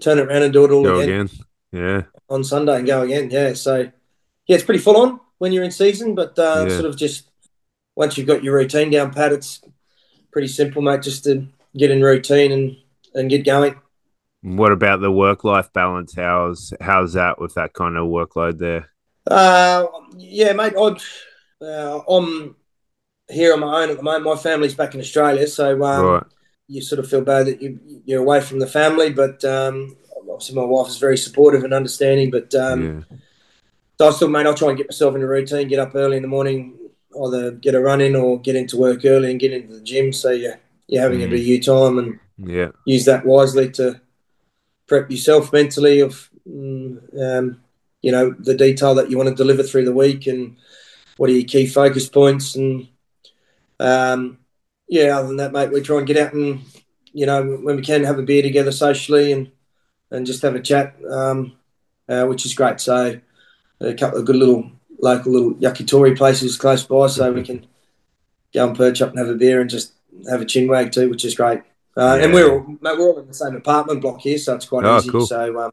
turn 0.00 0.18
it 0.18 0.26
around 0.26 0.42
and 0.42 0.52
do 0.52 0.64
it 0.64 0.70
all 0.70 0.82
Go 0.82 1.00
again. 1.00 1.20
again. 1.26 1.30
Yeah. 1.72 2.02
on 2.28 2.42
Sunday 2.42 2.78
and 2.78 2.86
go 2.86 3.02
again. 3.02 3.30
Yeah, 3.30 3.52
so 3.54 3.80
yeah, 4.46 4.54
it's 4.56 4.64
pretty 4.64 4.80
full 4.80 4.96
on 4.96 5.20
when 5.38 5.52
you're 5.52 5.64
in 5.64 5.70
season, 5.70 6.14
but 6.14 6.38
uh, 6.38 6.66
Yeah. 6.68 6.74
sort 6.74 6.86
of 6.86 6.96
just 6.96 7.28
once 7.94 8.16
you've 8.16 8.26
got 8.26 8.42
your 8.44 8.54
routine 8.54 8.90
down 8.90 9.12
pat, 9.12 9.32
it's 9.32 9.60
pretty 10.32 10.48
simple, 10.48 10.82
mate. 10.82 11.02
Just 11.02 11.24
to 11.24 11.46
get 11.76 11.90
in 11.90 12.02
routine 12.02 12.52
and 12.52 12.76
and 13.14 13.30
get 13.30 13.44
going. 13.44 13.74
What 14.42 14.72
about 14.72 15.00
the 15.00 15.10
work 15.10 15.44
life 15.44 15.72
balance? 15.72 16.14
How's 16.14 16.72
how's 16.80 17.14
that 17.14 17.40
with 17.40 17.54
that 17.54 17.72
kind 17.72 17.96
of 17.96 18.08
workload 18.08 18.58
there? 18.58 18.90
Uh, 19.28 19.86
yeah, 20.16 20.52
mate. 20.52 20.74
I'm, 20.78 20.96
uh, 21.60 22.00
I'm 22.08 22.54
here 23.28 23.52
on 23.54 23.60
my 23.60 23.82
own 23.82 23.90
at 23.90 23.96
the 23.96 24.02
moment. 24.02 24.24
My 24.24 24.36
family's 24.36 24.74
back 24.74 24.94
in 24.94 25.00
Australia, 25.00 25.46
so 25.48 25.82
um, 25.82 26.06
right. 26.06 26.22
You 26.68 26.82
sort 26.82 26.98
of 26.98 27.08
feel 27.08 27.20
bad 27.22 27.46
that 27.46 27.62
you, 27.62 27.78
you're 28.04 28.22
away 28.22 28.40
from 28.40 28.58
the 28.58 28.66
family. 28.66 29.12
But 29.12 29.44
um, 29.44 29.96
obviously, 30.30 30.56
my 30.56 30.64
wife 30.64 30.88
is 30.88 30.98
very 30.98 31.16
supportive 31.18 31.64
and 31.64 31.72
understanding. 31.72 32.30
But 32.30 32.54
um, 32.54 32.84
yeah. 33.10 33.16
So 33.98 34.08
I 34.08 34.10
still, 34.10 34.28
mate, 34.28 34.46
I'll 34.46 34.54
try 34.54 34.68
and 34.68 34.76
get 34.76 34.88
myself 34.88 35.14
in 35.14 35.22
a 35.22 35.26
routine, 35.26 35.68
get 35.68 35.78
up 35.78 35.94
early 35.94 36.16
in 36.16 36.22
the 36.22 36.28
morning, 36.28 36.76
either 37.24 37.52
get 37.52 37.74
a 37.74 37.80
run 37.80 38.02
in 38.02 38.14
or 38.14 38.38
get 38.38 38.54
into 38.54 38.76
work 38.76 39.04
early 39.06 39.30
and 39.30 39.40
get 39.40 39.52
into 39.52 39.72
the 39.74 39.80
gym. 39.80 40.12
So 40.12 40.30
you're, 40.32 40.58
you're 40.86 41.02
having 41.02 41.22
a 41.22 41.26
Mm. 41.26 41.30
bit 41.30 41.40
of 41.40 41.46
you 41.46 41.62
time 41.62 41.98
and 41.98 42.18
Yeah. 42.44 42.72
use 42.84 43.06
that 43.06 43.24
wisely 43.24 43.70
to 43.72 44.00
prep 44.86 45.10
yourself 45.10 45.50
mentally 45.52 46.00
of, 46.00 46.28
mm, 46.46 46.98
um, 47.18 47.60
you 48.02 48.12
know, 48.12 48.34
the 48.38 48.54
detail 48.54 48.94
that 48.96 49.10
you 49.10 49.16
want 49.16 49.30
to 49.30 49.34
deliver 49.34 49.62
through 49.62 49.86
the 49.86 49.94
week 49.94 50.26
and 50.26 50.56
what 51.16 51.30
are 51.30 51.32
your 51.32 51.48
key 51.48 51.66
focus 51.66 52.06
points. 52.06 52.54
And 52.54 52.88
um, 53.80 54.38
yeah, 54.88 55.18
other 55.18 55.28
than 55.28 55.36
that, 55.38 55.52
mate, 55.52 55.72
we 55.72 55.80
try 55.80 55.98
and 55.98 56.06
get 56.06 56.16
out 56.16 56.32
and, 56.32 56.60
you 57.12 57.26
know, 57.26 57.42
when 57.62 57.76
we 57.76 57.82
can 57.82 58.04
have 58.04 58.18
a 58.18 58.22
beer 58.22 58.42
together 58.42 58.72
socially 58.72 59.32
and, 59.32 59.50
and 60.10 60.26
just 60.26 60.42
have 60.42 60.54
a 60.54 60.60
chat, 60.60 60.94
um, 61.10 61.52
uh, 62.08 62.24
which 62.26 62.46
is 62.46 62.54
great. 62.54 62.80
So, 62.80 63.20
a 63.80 63.94
couple 63.94 64.18
of 64.18 64.24
good 64.24 64.36
little 64.36 64.70
local 65.00 65.32
little 65.32 65.54
yakitori 65.54 66.16
places 66.16 66.56
close 66.56 66.84
by, 66.84 67.06
so 67.08 67.32
we 67.32 67.42
can 67.42 67.66
go 68.54 68.68
and 68.68 68.76
perch 68.76 69.02
up 69.02 69.10
and 69.10 69.18
have 69.18 69.28
a 69.28 69.34
beer 69.34 69.60
and 69.60 69.68
just 69.68 69.92
have 70.30 70.40
a 70.40 70.44
chin 70.46 70.68
wag 70.68 70.92
too, 70.92 71.10
which 71.10 71.24
is 71.24 71.34
great. 71.34 71.60
Uh, 71.96 72.18
And 72.20 72.32
we're 72.32 72.50
all, 72.50 72.66
mate, 72.80 72.98
we're 72.98 73.08
all 73.08 73.18
in 73.18 73.26
the 73.26 73.34
same 73.34 73.56
apartment 73.56 74.00
block 74.02 74.20
here, 74.20 74.38
so 74.38 74.54
it's 74.54 74.66
quite 74.66 74.84
Oh, 74.84 74.98
easy. 74.98 75.10
cool. 75.10 75.26
So 75.26 75.60
um, 75.60 75.72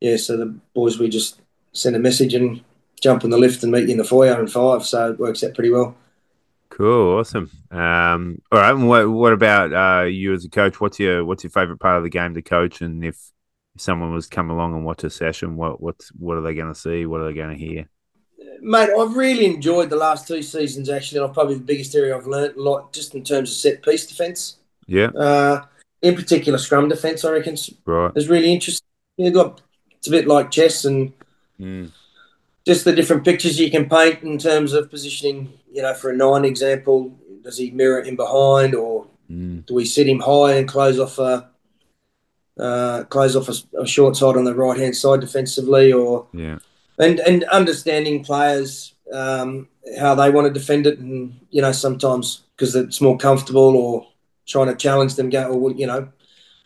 yeah, 0.00 0.16
so 0.16 0.36
the 0.36 0.54
boys 0.74 0.98
we 0.98 1.08
just 1.08 1.40
send 1.72 1.96
a 1.96 1.98
message 1.98 2.34
and 2.34 2.62
jump 3.00 3.24
in 3.24 3.30
the 3.30 3.38
lift 3.38 3.62
and 3.62 3.72
meet 3.72 3.84
you 3.86 3.92
in 3.92 3.98
the 3.98 4.04
foyer 4.04 4.38
in 4.40 4.46
five, 4.46 4.84
so 4.84 5.12
it 5.12 5.18
works 5.18 5.42
out 5.42 5.54
pretty 5.54 5.70
well. 5.70 5.96
Cool. 6.82 7.20
Awesome. 7.20 7.48
Um, 7.70 8.42
all 8.50 8.58
right. 8.58 8.74
And 8.74 8.88
what 8.88 9.08
what 9.08 9.32
about 9.32 9.72
uh, 9.72 10.06
you 10.06 10.32
as 10.32 10.44
a 10.44 10.48
coach? 10.48 10.80
What's 10.80 10.98
your 10.98 11.24
what's 11.24 11.44
your 11.44 11.52
favorite 11.52 11.78
part 11.78 11.96
of 11.96 12.02
the 12.02 12.10
game 12.10 12.34
to 12.34 12.42
coach? 12.42 12.80
And 12.80 13.04
if 13.04 13.16
someone 13.78 14.12
was 14.12 14.28
to 14.28 14.34
come 14.34 14.50
along 14.50 14.74
and 14.74 14.84
watch 14.84 15.04
a 15.04 15.10
session, 15.10 15.54
what 15.54 15.80
what's 15.80 16.08
what 16.18 16.38
are 16.38 16.40
they 16.40 16.54
going 16.54 16.74
to 16.74 16.78
see? 16.78 17.06
What 17.06 17.20
are 17.20 17.26
they 17.26 17.34
going 17.34 17.56
to 17.56 17.64
hear? 17.64 17.88
Mate, 18.60 18.90
I've 18.98 19.14
really 19.14 19.46
enjoyed 19.46 19.90
the 19.90 19.96
last 19.96 20.26
two 20.26 20.42
seasons. 20.42 20.88
Actually, 20.88 21.18
and 21.18 21.28
I'm 21.28 21.34
probably 21.34 21.54
the 21.54 21.60
biggest 21.62 21.94
area 21.94 22.16
I've 22.16 22.26
learnt 22.26 22.56
a 22.56 22.60
lot 22.60 22.92
just 22.92 23.14
in 23.14 23.22
terms 23.22 23.52
of 23.52 23.56
set 23.56 23.80
piece 23.84 24.04
defence. 24.04 24.56
Yeah. 24.88 25.10
Uh, 25.10 25.64
in 26.02 26.16
particular, 26.16 26.58
scrum 26.58 26.88
defence, 26.88 27.24
I 27.24 27.30
reckon, 27.30 27.56
Right. 27.86 28.10
is 28.16 28.28
really 28.28 28.52
interesting. 28.52 28.84
You've 29.18 29.34
got 29.34 29.62
it's 29.92 30.08
a 30.08 30.10
bit 30.10 30.26
like 30.26 30.50
chess 30.50 30.84
and 30.84 31.12
Mm. 31.60 31.92
Just 32.66 32.84
the 32.84 32.92
different 32.92 33.24
pictures 33.24 33.58
you 33.58 33.70
can 33.70 33.88
paint 33.88 34.22
in 34.22 34.38
terms 34.38 34.72
of 34.72 34.90
positioning. 34.90 35.52
You 35.72 35.82
know, 35.82 35.94
for 35.94 36.10
a 36.10 36.16
nine 36.16 36.44
example, 36.44 37.16
does 37.42 37.58
he 37.58 37.70
mirror 37.70 38.00
in 38.00 38.16
behind, 38.16 38.74
or 38.74 39.06
Mm. 39.30 39.64
do 39.66 39.74
we 39.74 39.86
sit 39.86 40.06
him 40.08 40.20
high 40.20 40.54
and 40.54 40.68
close 40.68 40.98
off 40.98 41.18
a 41.18 41.48
uh, 42.58 43.04
close 43.04 43.34
off 43.34 43.48
a, 43.48 43.80
a 43.80 43.86
short 43.86 44.14
side 44.16 44.36
on 44.36 44.44
the 44.44 44.54
right 44.54 44.78
hand 44.78 44.94
side 44.96 45.20
defensively, 45.20 45.92
or 45.92 46.26
Yeah. 46.34 46.58
and 46.98 47.18
and 47.20 47.44
understanding 47.44 48.22
players 48.24 48.94
um, 49.12 49.68
how 49.98 50.14
they 50.14 50.30
want 50.30 50.46
to 50.48 50.52
defend 50.52 50.86
it, 50.86 50.98
and 50.98 51.34
you 51.50 51.62
know 51.62 51.72
sometimes 51.72 52.42
because 52.56 52.74
it's 52.76 53.00
more 53.00 53.16
comfortable, 53.16 53.74
or 53.76 54.06
trying 54.46 54.66
to 54.68 54.74
challenge 54.74 55.14
them. 55.14 55.30
Go, 55.30 55.56
well, 55.56 55.72
you 55.72 55.86
know, 55.86 56.08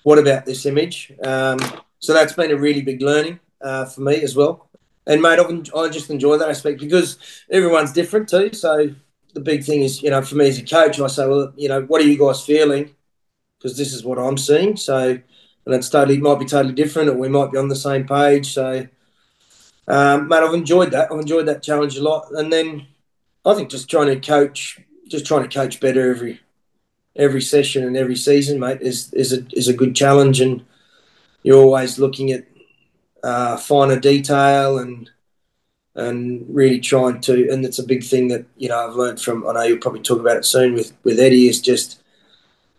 what 0.03 0.19
about 0.19 0.45
this 0.47 0.67
image? 0.67 1.13
Um, 1.25 1.59
so 2.01 2.13
that's 2.13 2.33
been 2.33 2.51
a 2.51 2.57
really 2.57 2.83
big 2.83 3.01
learning 3.01 3.39
uh, 3.61 3.85
for 3.85 4.01
me 4.01 4.21
as 4.23 4.35
well. 4.35 4.66
And 5.07 5.23
mate, 5.23 5.39
I've, 5.39 5.75
I 5.75 5.89
just 5.89 6.11
enjoy 6.11 6.37
that 6.39 6.49
aspect 6.49 6.81
because 6.81 7.19
everyone's 7.51 7.93
different 7.93 8.29
too. 8.29 8.53
So 8.53 8.91
the 9.35 9.41
big 9.41 9.65
thing 9.65 9.83
is, 9.83 10.03
you 10.03 10.11
know, 10.11 10.23
for 10.23 10.35
me 10.35 10.49
as 10.49 10.59
a 10.59 10.65
coach, 10.65 10.99
I 10.99 11.07
say, 11.07 11.27
well, 11.29 11.53
you 11.57 11.69
know, 11.69 11.83
what 11.83 12.01
are 12.01 12.07
you 12.07 12.19
guys 12.19 12.45
feeling? 12.45 12.95
Because 13.59 13.77
this 13.77 13.93
is 13.93 14.05
what 14.05 14.19
I'm 14.19 14.39
seeing. 14.39 14.77
So, 14.77 15.21
and 15.67 15.75
it's 15.75 15.89
totally 15.89 16.19
might 16.19 16.39
be 16.39 16.47
totally 16.47 16.75
different, 16.75 17.11
or 17.11 17.17
we 17.17 17.29
might 17.29 17.53
be 17.53 17.59
on 17.59 17.69
the 17.69 17.77
same 17.77 18.07
page. 18.07 18.53
So, 18.53 18.87
um, 19.89 20.29
mate, 20.29 20.43
I've 20.43 20.55
enjoyed 20.55 20.91
that. 20.93 21.13
I've 21.13 21.21
enjoyed 21.21 21.47
that 21.47 21.63
challenge 21.63 21.97
a 21.97 22.03
lot. 22.03 22.31
And 22.33 22.53
then 22.53 22.87
I 23.45 23.55
think 23.55 23.71
just 23.71 23.89
trying 23.89 24.09
to 24.09 24.19
coach, 24.19 24.81
just 25.09 25.27
trying 25.27 25.49
to 25.49 25.55
coach 25.55 25.81
better 25.81 26.11
every 26.11 26.41
every 27.15 27.41
session 27.41 27.85
and 27.85 27.97
every 27.97 28.17
season, 28.17 28.59
mate, 28.59 28.81
is 28.81 29.13
is 29.15 29.33
a 29.33 29.47
is 29.53 29.69
a 29.69 29.73
good 29.73 29.95
challenge. 29.95 30.41
And 30.41 30.65
you're 31.43 31.63
always 31.63 31.99
looking 31.99 32.33
at 32.33 32.45
uh, 33.27 33.57
finer 33.57 33.99
detail 33.99 34.79
and 34.79 35.11
and 35.95 36.45
really 36.49 36.79
trying 36.81 37.21
to. 37.23 37.49
And 37.51 37.65
it's 37.65 37.79
a 37.79 37.87
big 37.93 38.05
thing 38.05 38.29
that 38.29 38.45
you 38.57 38.69
know 38.69 38.79
I've 38.87 38.95
learned 38.97 39.21
from. 39.21 39.47
I 39.47 39.53
know 39.53 39.63
you'll 39.63 39.79
probably 39.79 40.03
talk 40.03 40.21
about 40.21 40.37
it 40.37 40.45
soon 40.45 40.75
with 40.75 40.93
with 41.05 41.19
Eddie. 41.19 41.49
Is 41.49 41.61
just 41.61 42.01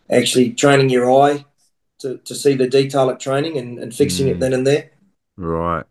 actually 0.09 0.51
training 0.51 0.89
your 0.89 1.11
eye 1.11 1.45
to, 1.99 2.17
to 2.19 2.33
see 2.35 2.53
the 2.55 2.67
detail 2.67 3.09
at 3.09 3.19
training 3.19 3.57
and, 3.57 3.79
and 3.79 3.93
fixing 3.93 4.27
Mm. 4.27 4.31
it 4.31 4.39
then 4.39 4.53
and 4.53 4.65
there. 4.65 4.91
Right. 5.35 5.83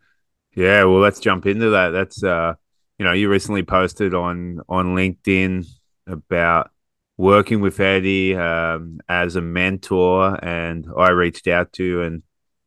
Yeah. 0.55 0.85
Well, 0.85 1.01
let's 1.01 1.21
jump 1.21 1.47
into 1.47 1.71
that. 1.71 1.91
That's 1.91 2.23
uh, 2.23 2.55
you 2.99 3.05
know, 3.05 3.13
you 3.13 3.29
recently 3.29 3.63
posted 3.63 4.15
on 4.15 4.61
on 4.69 4.95
LinkedIn 4.95 5.67
about 6.07 6.71
working 7.19 7.61
with 7.61 7.81
Eddie 7.81 8.37
um, 8.37 9.01
as 9.09 9.37
a 9.37 9.41
mentor, 9.41 10.39
and 10.45 10.87
I 10.97 11.11
reached 11.11 11.47
out 11.49 11.73
to 11.75 11.85
you 11.85 12.03
and 12.03 12.23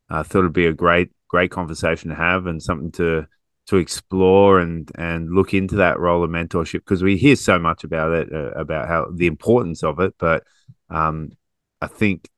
I 0.08 0.22
thought 0.22 0.40
it'd 0.40 0.52
be 0.52 0.66
a 0.66 0.72
great 0.72 1.10
great 1.30 1.50
conversation 1.50 2.10
to 2.10 2.16
have 2.16 2.46
and 2.46 2.62
something 2.62 2.90
to 2.92 3.26
to 3.66 3.76
explore 3.76 4.58
and 4.58 4.90
and 4.96 5.30
look 5.30 5.54
into 5.54 5.76
that 5.76 6.00
role 6.00 6.24
of 6.24 6.30
mentorship 6.30 6.80
because 6.80 7.02
we 7.02 7.16
hear 7.16 7.36
so 7.36 7.58
much 7.58 7.84
about 7.84 8.12
it 8.12 8.32
uh, 8.32 8.50
about 8.50 8.88
how 8.88 9.06
the 9.14 9.26
importance 9.26 9.82
of 9.84 10.00
it, 10.00 10.14
but 10.18 10.42
um, 10.90 11.30
I 11.80 11.86
think 11.86 12.28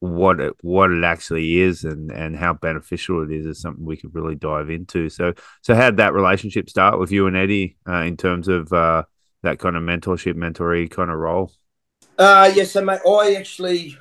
what 0.00 0.40
it 0.40 0.52
what 0.62 0.90
it 0.90 1.04
actually 1.04 1.60
is 1.60 1.84
and 1.84 2.10
and 2.10 2.36
how 2.36 2.52
beneficial 2.52 3.22
it 3.22 3.30
is 3.30 3.46
is 3.46 3.60
something 3.60 3.84
we 3.84 3.96
could 3.96 4.14
really 4.14 4.34
dive 4.34 4.70
into. 4.70 5.08
So 5.08 5.34
so 5.62 5.74
how 5.74 5.90
did 5.90 5.98
that 5.98 6.14
relationship 6.14 6.68
start 6.68 6.98
with 6.98 7.12
you 7.12 7.28
and 7.28 7.36
Eddie 7.36 7.76
uh, 7.88 8.02
in 8.02 8.16
terms 8.16 8.48
of 8.48 8.72
uh, 8.72 9.04
that 9.42 9.60
kind 9.60 9.76
of 9.76 9.82
mentorship, 9.82 10.34
mentoree 10.34 10.90
kind 10.90 11.10
of 11.10 11.18
role? 11.18 11.52
Uh, 12.18 12.50
yes, 12.54 12.72
so 12.72 12.84
mate, 12.84 13.00
I 13.06 13.34
actually, 13.38 13.96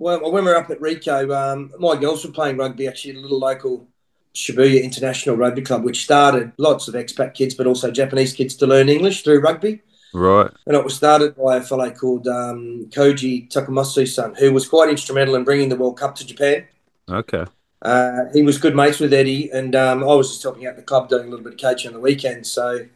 well, 0.00 0.32
when 0.32 0.44
we 0.44 0.50
were 0.50 0.56
up 0.56 0.70
at 0.70 0.80
Ricoh, 0.80 1.30
um, 1.36 1.72
my 1.78 1.94
girls 1.94 2.24
were 2.24 2.32
playing 2.32 2.56
rugby 2.56 2.88
actually 2.88 3.12
at 3.12 3.18
a 3.18 3.20
little 3.20 3.38
local 3.38 3.86
Shibuya 4.34 4.82
International 4.82 5.36
Rugby 5.36 5.60
Club, 5.60 5.84
which 5.84 6.04
started 6.04 6.52
lots 6.56 6.88
of 6.88 6.94
expat 6.94 7.34
kids, 7.34 7.54
but 7.54 7.66
also 7.66 7.90
Japanese 7.90 8.32
kids 8.32 8.56
to 8.56 8.66
learn 8.66 8.88
English 8.88 9.22
through 9.22 9.40
rugby. 9.40 9.82
Right. 10.14 10.50
And 10.66 10.74
it 10.74 10.82
was 10.82 10.96
started 10.96 11.36
by 11.36 11.56
a 11.56 11.60
fellow 11.60 11.90
called 11.90 12.26
um, 12.26 12.86
Koji 12.90 13.50
Tokumasu-san, 13.50 14.34
who 14.36 14.52
was 14.52 14.66
quite 14.66 14.88
instrumental 14.88 15.34
in 15.34 15.44
bringing 15.44 15.68
the 15.68 15.76
World 15.76 15.98
Cup 15.98 16.14
to 16.16 16.26
Japan. 16.26 16.66
Okay. 17.08 17.44
Uh, 17.82 18.24
he 18.32 18.42
was 18.42 18.56
good 18.56 18.74
mates 18.74 19.00
with 19.00 19.12
Eddie, 19.12 19.50
and 19.50 19.76
um, 19.76 20.02
I 20.02 20.14
was 20.14 20.30
just 20.30 20.42
helping 20.42 20.66
out 20.66 20.76
the 20.76 20.82
club 20.82 21.10
doing 21.10 21.26
a 21.26 21.30
little 21.30 21.44
bit 21.44 21.54
of 21.54 21.60
coaching 21.60 21.88
on 21.88 21.94
the 21.94 22.00
weekend. 22.00 22.46
So 22.46 22.86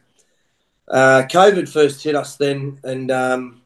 uh, 0.87 1.23
COVID 1.29 1.69
first 1.69 2.03
hit 2.03 2.15
us 2.15 2.35
then, 2.35 2.79
and 2.83 3.11
um, 3.11 3.61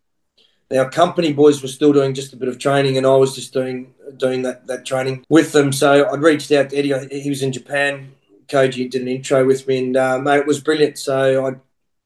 our 0.75 0.89
company 0.89 1.33
boys 1.33 1.61
were 1.61 1.67
still 1.67 1.93
doing 1.93 2.13
just 2.13 2.33
a 2.33 2.37
bit 2.37 2.47
of 2.47 2.59
training, 2.59 2.97
and 2.97 3.05
I 3.05 3.15
was 3.15 3.35
just 3.35 3.53
doing 3.53 3.93
doing 4.17 4.43
that, 4.43 4.67
that 4.67 4.85
training 4.85 5.25
with 5.29 5.51
them. 5.51 5.71
So 5.71 6.09
I'd 6.09 6.21
reached 6.21 6.51
out 6.51 6.69
to 6.69 6.77
Eddie. 6.77 7.21
He 7.21 7.29
was 7.29 7.41
in 7.41 7.51
Japan. 7.51 8.13
Koji 8.47 8.89
did 8.89 9.01
an 9.01 9.07
intro 9.07 9.45
with 9.45 9.67
me, 9.67 9.79
and 9.79 9.97
uh, 9.97 10.19
mate, 10.19 10.39
it 10.39 10.47
was 10.47 10.59
brilliant. 10.59 10.97
So 10.97 11.45
I 11.45 11.49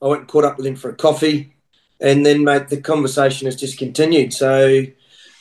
I 0.06 0.08
went 0.08 0.22
and 0.22 0.30
caught 0.30 0.46
up 0.46 0.58
with 0.58 0.66
him 0.66 0.76
for 0.76 0.90
a 0.90 0.96
coffee, 0.96 1.54
and 2.00 2.26
then 2.26 2.44
mate, 2.44 2.70
the 2.70 2.82
conversation 2.82 3.46
has 3.46 3.56
just 3.56 3.78
continued. 3.78 4.34
So 4.34 4.84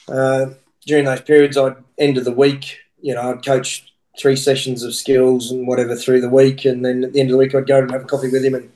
uh, 0.08 0.46
during 0.86 1.04
those 1.04 1.20
periods, 1.20 1.56
I'd 1.56 1.76
end 1.98 2.18
of 2.18 2.24
the 2.24 2.32
week, 2.32 2.78
you 3.00 3.14
know, 3.14 3.32
I'd 3.32 3.44
coach 3.44 3.92
three 4.18 4.36
sessions 4.36 4.82
of 4.82 4.94
skills 4.94 5.50
and 5.50 5.66
whatever 5.66 5.96
through 5.96 6.20
the 6.20 6.28
week, 6.28 6.64
and 6.64 6.84
then 6.84 7.04
at 7.04 7.12
the 7.12 7.20
end 7.20 7.30
of 7.30 7.32
the 7.32 7.38
week, 7.38 7.54
I'd 7.54 7.66
go 7.66 7.78
and 7.78 7.90
have 7.90 8.02
a 8.02 8.06
coffee 8.06 8.30
with 8.30 8.44
him 8.44 8.54
and 8.54 8.70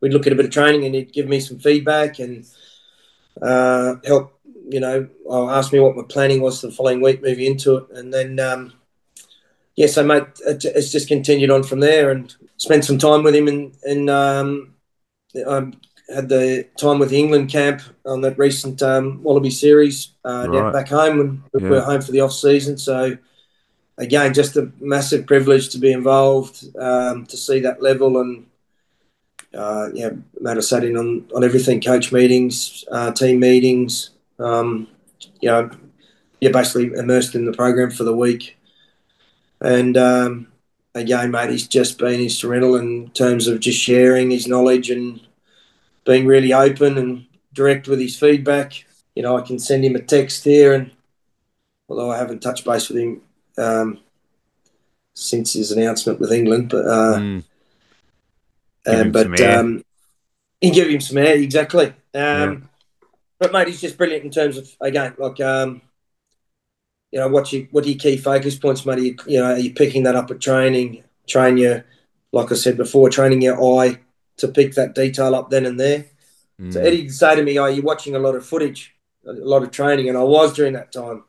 we'd 0.00 0.12
look 0.12 0.26
at 0.26 0.32
a 0.32 0.36
bit 0.36 0.46
of 0.46 0.50
training 0.50 0.84
and 0.84 0.94
he'd 0.94 1.12
give 1.12 1.28
me 1.28 1.40
some 1.40 1.58
feedback 1.58 2.18
and 2.18 2.46
uh, 3.42 3.96
help. 4.04 4.38
You 4.68 4.80
know, 4.80 5.08
I'll 5.30 5.50
ask 5.50 5.72
me 5.72 5.80
what 5.80 5.96
my 5.96 6.04
planning 6.08 6.40
was 6.40 6.60
the 6.60 6.70
following 6.70 7.00
week, 7.00 7.22
moving 7.22 7.46
into 7.46 7.76
it, 7.76 7.90
and 7.92 8.14
then 8.14 8.38
um, 8.38 8.72
yeah, 9.74 9.86
so 9.86 10.04
mate, 10.04 10.24
it's 10.46 10.92
just 10.92 11.08
continued 11.08 11.50
on 11.50 11.62
from 11.62 11.80
there, 11.80 12.10
and 12.10 12.34
spent 12.56 12.84
some 12.84 12.98
time 12.98 13.22
with 13.22 13.34
him, 13.34 13.48
and 13.48 13.74
and 13.84 14.10
um, 14.10 14.74
I 15.34 15.72
had 16.14 16.28
the 16.28 16.68
time 16.78 16.98
with 16.98 17.10
the 17.10 17.18
England 17.18 17.50
camp 17.50 17.82
on 18.04 18.20
that 18.20 18.38
recent 18.38 18.82
um, 18.82 19.22
Wallaby 19.22 19.50
series 19.50 20.12
uh, 20.24 20.46
right. 20.48 20.72
back 20.72 20.88
home 20.88 21.18
when 21.18 21.42
we 21.52 21.62
yeah. 21.62 21.68
were 21.68 21.80
home 21.80 22.02
for 22.02 22.12
the 22.12 22.20
off 22.20 22.32
season. 22.32 22.76
So 22.78 23.16
again, 23.96 24.34
just 24.34 24.56
a 24.56 24.70
massive 24.80 25.26
privilege 25.26 25.68
to 25.70 25.78
be 25.78 25.92
involved, 25.92 26.64
um, 26.78 27.26
to 27.26 27.36
see 27.36 27.60
that 27.60 27.82
level, 27.82 28.20
and 28.20 28.46
uh, 29.54 29.88
yeah, 29.92 30.10
mate, 30.40 30.56
I 30.56 30.60
sat 30.60 30.84
in 30.84 30.96
on, 30.96 31.26
on 31.34 31.44
everything, 31.44 31.80
coach 31.80 32.12
meetings, 32.12 32.84
uh, 32.90 33.12
team 33.12 33.40
meetings, 33.40 34.10
um, 34.38 34.88
you 35.40 35.48
know, 35.48 35.70
you're 36.40 36.52
basically 36.52 36.92
immersed 36.98 37.34
in 37.34 37.44
the 37.44 37.52
program 37.52 37.90
for 37.90 38.04
the 38.04 38.16
week. 38.16 38.56
And 39.60 39.96
um, 39.96 40.46
again, 40.94 41.30
mate, 41.30 41.50
he's 41.50 41.68
just 41.68 41.98
been 41.98 42.20
instrumental 42.20 42.76
in 42.76 43.10
terms 43.10 43.46
of 43.46 43.60
just 43.60 43.78
sharing 43.78 44.30
his 44.30 44.46
knowledge 44.46 44.90
and 44.90 45.20
being 46.04 46.26
really 46.26 46.52
open 46.52 46.96
and 46.96 47.26
direct 47.52 47.88
with 47.88 48.00
his 48.00 48.18
feedback. 48.18 48.84
You 49.14 49.22
know, 49.22 49.36
I 49.36 49.42
can 49.42 49.58
send 49.58 49.84
him 49.84 49.96
a 49.96 50.00
text 50.00 50.44
here, 50.44 50.72
and 50.72 50.90
although 51.88 52.10
I 52.10 52.16
haven't 52.16 52.40
touched 52.40 52.64
base 52.64 52.88
with 52.88 52.98
him 52.98 53.20
um, 53.58 53.98
since 55.14 55.52
his 55.52 55.72
announcement 55.72 56.20
with 56.20 56.32
England, 56.32 56.70
but 56.70 56.86
uh, 56.86 57.18
mm. 57.18 57.44
Uh, 58.86 59.04
but 59.04 59.40
um, 59.40 59.84
he 60.60 60.70
give 60.70 60.88
him 60.88 61.00
some 61.00 61.18
air 61.18 61.36
exactly. 61.36 61.86
Um, 61.86 61.92
yeah. 62.14 62.56
But 63.38 63.52
mate, 63.52 63.68
he's 63.68 63.80
just 63.80 63.96
brilliant 63.96 64.24
in 64.24 64.30
terms 64.30 64.56
of 64.58 64.68
again, 64.80 65.14
like 65.18 65.40
um, 65.40 65.82
you 67.10 67.18
know, 67.18 67.28
what 67.28 67.52
you 67.52 67.68
what 67.70 67.84
are 67.84 67.88
your 67.88 67.98
key 67.98 68.16
focus 68.16 68.56
points, 68.56 68.84
mate? 68.84 68.98
Are 68.98 69.02
you, 69.02 69.16
you 69.26 69.40
know, 69.40 69.52
are 69.52 69.58
you 69.58 69.72
picking 69.72 70.04
that 70.04 70.16
up 70.16 70.30
at 70.30 70.40
training? 70.40 71.04
Train 71.26 71.56
your, 71.56 71.84
like 72.32 72.50
I 72.50 72.54
said 72.54 72.76
before, 72.76 73.08
training 73.08 73.42
your 73.42 73.80
eye 73.80 73.98
to 74.38 74.48
pick 74.48 74.74
that 74.74 74.94
detail 74.94 75.34
up 75.34 75.50
then 75.50 75.66
and 75.66 75.78
there. 75.78 76.06
Mm. 76.60 76.72
So 76.72 76.80
Eddie 76.80 77.02
would 77.02 77.14
say 77.14 77.36
to 77.36 77.42
me, 77.42 77.56
"Are 77.58 77.70
you 77.70 77.82
watching 77.82 78.14
a 78.14 78.18
lot 78.18 78.34
of 78.34 78.44
footage, 78.44 78.94
a 79.26 79.32
lot 79.32 79.62
of 79.62 79.70
training?" 79.70 80.08
And 80.08 80.18
I 80.18 80.22
was 80.22 80.52
during 80.52 80.74
that 80.74 80.92
time 80.92 81.24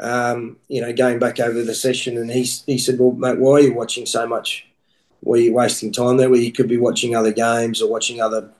um, 0.00 0.58
you 0.68 0.80
know, 0.80 0.92
going 0.92 1.18
back 1.18 1.40
over 1.40 1.62
the 1.62 1.74
session, 1.74 2.16
and 2.16 2.30
he 2.30 2.42
he 2.66 2.78
said, 2.78 2.98
"Well, 2.98 3.12
mate, 3.12 3.38
why 3.38 3.52
are 3.52 3.60
you 3.60 3.74
watching 3.74 4.06
so 4.06 4.26
much? 4.26 4.66
Were 5.22 5.36
you're 5.36 5.54
wasting 5.54 5.92
time 5.92 6.16
there? 6.16 6.30
Where 6.30 6.40
you 6.40 6.52
could 6.52 6.68
be 6.68 6.76
watching 6.76 7.16
other 7.16 7.32
games 7.32 7.82
or 7.82 7.90
watching 7.90 8.20
other 8.20 8.50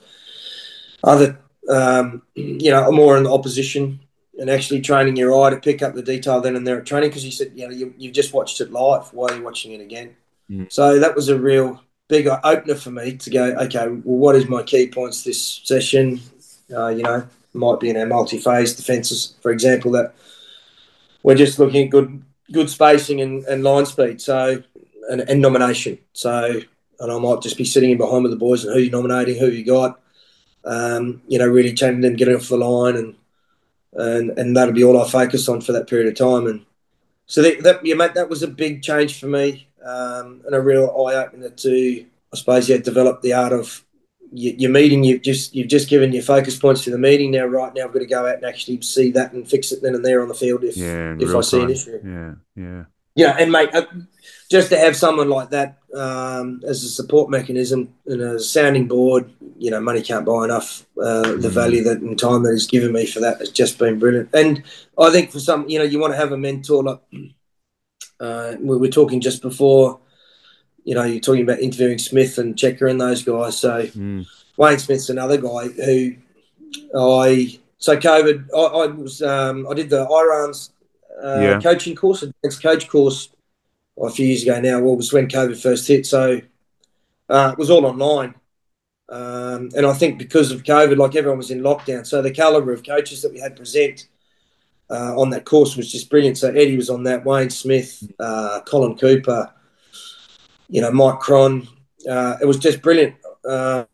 other, 1.04 1.38
um, 1.68 2.22
you 2.34 2.70
know, 2.70 2.90
more 2.90 3.16
in 3.16 3.24
the 3.24 3.32
opposition." 3.32 4.00
And 4.40 4.48
actually 4.48 4.82
training 4.82 5.16
your 5.16 5.36
eye 5.42 5.50
to 5.50 5.56
pick 5.56 5.82
up 5.82 5.94
the 5.94 6.02
detail 6.02 6.40
then 6.40 6.54
and 6.54 6.64
there 6.64 6.78
at 6.78 6.86
training 6.86 7.10
because 7.10 7.24
you 7.24 7.32
said, 7.32 7.50
you 7.56 7.66
know, 7.66 7.74
you, 7.74 7.92
you've 7.98 8.14
just 8.14 8.32
watched 8.32 8.60
it 8.60 8.70
live. 8.70 9.12
Why 9.12 9.30
are 9.30 9.36
you 9.36 9.42
watching 9.42 9.72
it 9.72 9.80
again? 9.80 10.14
Mm. 10.48 10.72
So 10.72 11.00
that 11.00 11.16
was 11.16 11.28
a 11.28 11.36
real 11.36 11.82
big 12.06 12.28
opener 12.28 12.76
for 12.76 12.92
me 12.92 13.16
to 13.16 13.30
go, 13.30 13.46
okay, 13.62 13.88
well, 13.88 14.00
what 14.04 14.36
is 14.36 14.48
my 14.48 14.62
key 14.62 14.86
points 14.86 15.24
this 15.24 15.60
session? 15.64 16.20
Uh, 16.72 16.86
you 16.86 17.02
know, 17.02 17.26
might 17.52 17.80
be 17.80 17.90
in 17.90 17.96
our 17.96 18.06
multi-phase 18.06 18.76
defences, 18.76 19.34
for 19.42 19.50
example, 19.50 19.90
that 19.90 20.14
we're 21.22 21.34
just 21.34 21.58
looking 21.58 21.86
at 21.86 21.90
good 21.90 22.22
good 22.52 22.70
spacing 22.70 23.20
and, 23.20 23.44
and 23.44 23.62
line 23.62 23.84
speed. 23.86 24.20
So 24.20 24.62
and, 25.08 25.20
and 25.22 25.40
nomination. 25.40 25.98
So 26.12 26.60
and 27.00 27.12
I 27.12 27.18
might 27.18 27.42
just 27.42 27.56
be 27.56 27.64
sitting 27.64 27.90
in 27.90 27.98
behind 27.98 28.22
with 28.22 28.32
the 28.32 28.38
boys 28.38 28.64
and 28.64 28.74
who 28.74 28.80
you 28.80 28.90
nominating, 28.90 29.38
who 29.38 29.48
you 29.48 29.64
got. 29.64 30.00
Um, 30.64 31.22
you 31.28 31.38
know, 31.38 31.46
really 31.46 31.72
challenging 31.72 32.02
them 32.02 32.16
getting 32.16 32.34
off 32.34 32.48
the 32.48 32.56
line 32.56 32.96
and 32.96 33.14
and 33.94 34.38
and 34.38 34.56
that'll 34.56 34.74
be 34.74 34.84
all 34.84 35.00
I 35.00 35.08
focus 35.08 35.48
on 35.48 35.60
for 35.60 35.72
that 35.72 35.88
period 35.88 36.08
of 36.08 36.14
time. 36.14 36.46
And 36.46 36.66
so 37.26 37.42
that, 37.42 37.62
that 37.62 37.86
yeah, 37.86 37.94
mate, 37.94 38.14
that 38.14 38.28
was 38.28 38.42
a 38.42 38.48
big 38.48 38.82
change 38.82 39.18
for 39.18 39.26
me 39.26 39.68
um, 39.84 40.42
and 40.44 40.54
a 40.54 40.60
real 40.60 40.84
eye 41.06 41.14
opener 41.14 41.50
to 41.50 42.04
I 42.32 42.36
suppose 42.36 42.68
yeah, 42.68 42.78
develop 42.78 43.22
the 43.22 43.32
art 43.32 43.52
of 43.52 43.84
your 44.30 44.70
meeting 44.70 45.04
you've 45.04 45.22
just 45.22 45.54
you've 45.54 45.68
just 45.68 45.88
given 45.88 46.12
your 46.12 46.22
focus 46.22 46.58
points 46.58 46.84
to 46.84 46.90
the 46.90 46.98
meeting 46.98 47.30
now 47.30 47.46
right 47.46 47.72
now 47.74 47.84
i've 47.84 47.92
got 47.94 48.00
to 48.00 48.06
go 48.06 48.26
out 48.26 48.34
and 48.34 48.44
actually 48.44 48.78
see 48.82 49.10
that 49.10 49.32
and 49.32 49.48
fix 49.48 49.72
it 49.72 49.80
then 49.80 49.94
and 49.94 50.04
there 50.04 50.20
on 50.20 50.28
the 50.28 50.34
field 50.34 50.62
if 50.64 50.76
yeah, 50.76 51.14
if 51.18 51.34
i 51.34 51.40
see 51.40 51.62
an 51.62 51.70
issue 51.70 51.98
yeah 52.04 52.34
yeah 52.54 52.84
yeah 53.18 53.36
and 53.38 53.52
mate 53.52 53.70
uh, 53.74 53.84
just 54.50 54.70
to 54.70 54.78
have 54.78 54.96
someone 54.96 55.28
like 55.28 55.50
that 55.50 55.78
um, 55.94 56.60
as 56.66 56.84
a 56.84 56.88
support 56.88 57.30
mechanism 57.30 57.92
and 58.06 58.20
a 58.20 58.40
sounding 58.40 58.86
board 58.88 59.30
you 59.58 59.70
know 59.70 59.80
money 59.80 60.02
can't 60.02 60.26
buy 60.26 60.44
enough 60.44 60.86
uh, 61.02 61.22
the 61.22 61.48
mm. 61.48 61.50
value 61.50 61.82
that 61.82 62.00
and 62.00 62.18
time 62.18 62.42
that 62.42 62.52
he's 62.52 62.66
given 62.66 62.92
me 62.92 63.06
for 63.06 63.20
that 63.20 63.38
has 63.38 63.50
just 63.50 63.78
been 63.78 63.98
brilliant 63.98 64.28
and 64.34 64.62
i 64.98 65.10
think 65.10 65.30
for 65.30 65.40
some 65.40 65.68
you 65.68 65.78
know 65.78 65.84
you 65.84 65.98
want 65.98 66.12
to 66.12 66.18
have 66.18 66.32
a 66.32 66.36
mentor 66.36 66.82
like 66.82 67.00
uh, 68.20 68.54
we 68.60 68.76
were 68.76 68.88
talking 68.88 69.20
just 69.20 69.42
before 69.42 70.00
you 70.88 70.94
know, 70.94 71.04
you're 71.04 71.20
talking 71.20 71.42
about 71.42 71.58
interviewing 71.58 71.98
Smith 71.98 72.38
and 72.38 72.56
Checker 72.56 72.86
and 72.86 72.98
those 72.98 73.22
guys. 73.22 73.58
So 73.58 73.88
mm. 73.88 74.26
Wayne 74.56 74.78
Smith's 74.78 75.10
another 75.10 75.36
guy 75.36 75.68
who 75.68 76.14
I 76.98 77.58
so 77.76 77.94
COVID. 77.94 78.48
I, 78.56 78.58
I 78.58 78.86
was 78.86 79.20
um, 79.20 79.68
I 79.70 79.74
did 79.74 79.90
the 79.90 80.06
IRANZ 80.06 80.70
uh, 81.22 81.40
yeah. 81.40 81.60
coaching 81.60 81.96
course, 81.96 82.22
advanced 82.22 82.62
coach 82.62 82.88
course, 82.88 83.30
well, 83.96 84.10
a 84.10 84.14
few 84.14 84.26
years 84.26 84.42
ago 84.42 84.60
now. 84.60 84.80
Well, 84.80 84.96
was 84.96 85.12
when 85.12 85.28
COVID 85.28 85.60
first 85.60 85.88
hit, 85.88 86.06
so 86.06 86.40
uh, 87.28 87.50
it 87.52 87.58
was 87.58 87.70
all 87.70 87.86
online. 87.86 88.34
Um, 89.10 89.70
and 89.74 89.86
I 89.86 89.94
think 89.94 90.18
because 90.18 90.52
of 90.52 90.64
COVID, 90.64 90.98
like 90.98 91.16
everyone 91.16 91.38
was 91.38 91.50
in 91.50 91.60
lockdown, 91.60 92.06
so 92.06 92.20
the 92.22 92.30
caliber 92.30 92.72
of 92.72 92.84
coaches 92.84 93.22
that 93.22 93.32
we 93.32 93.40
had 93.40 93.56
present 93.56 94.06
uh, 94.90 95.18
on 95.18 95.30
that 95.30 95.44
course 95.44 95.76
was 95.76 95.90
just 95.90 96.10
brilliant. 96.10 96.38
So 96.38 96.48
Eddie 96.50 96.76
was 96.76 96.90
on 96.90 97.02
that, 97.04 97.24
Wayne 97.24 97.50
Smith, 97.50 98.02
uh, 98.18 98.60
Colin 98.66 98.96
Cooper, 98.96 99.52
you 100.68 100.80
know, 100.80 100.90
Mike 100.90 101.20
Cron. 101.20 101.66
Uh, 102.08 102.36
it 102.40 102.44
was 102.44 102.58
just 102.58 102.82
brilliant. 102.82 103.16
Um, 103.48 103.86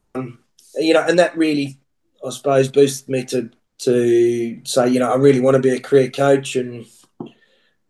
you 0.77 0.93
know, 0.93 1.03
and 1.03 1.19
that 1.19 1.37
really, 1.37 1.79
I 2.25 2.31
suppose, 2.31 2.69
boosted 2.69 3.09
me 3.09 3.25
to 3.27 3.51
to 3.79 4.61
say, 4.65 4.89
you 4.89 4.99
know, 4.99 5.13
I 5.13 5.17
really 5.17 5.41
want 5.41 5.57
to 5.57 5.61
be 5.61 5.71
a 5.71 5.81
career 5.81 6.11
coach, 6.11 6.57
and 6.57 6.87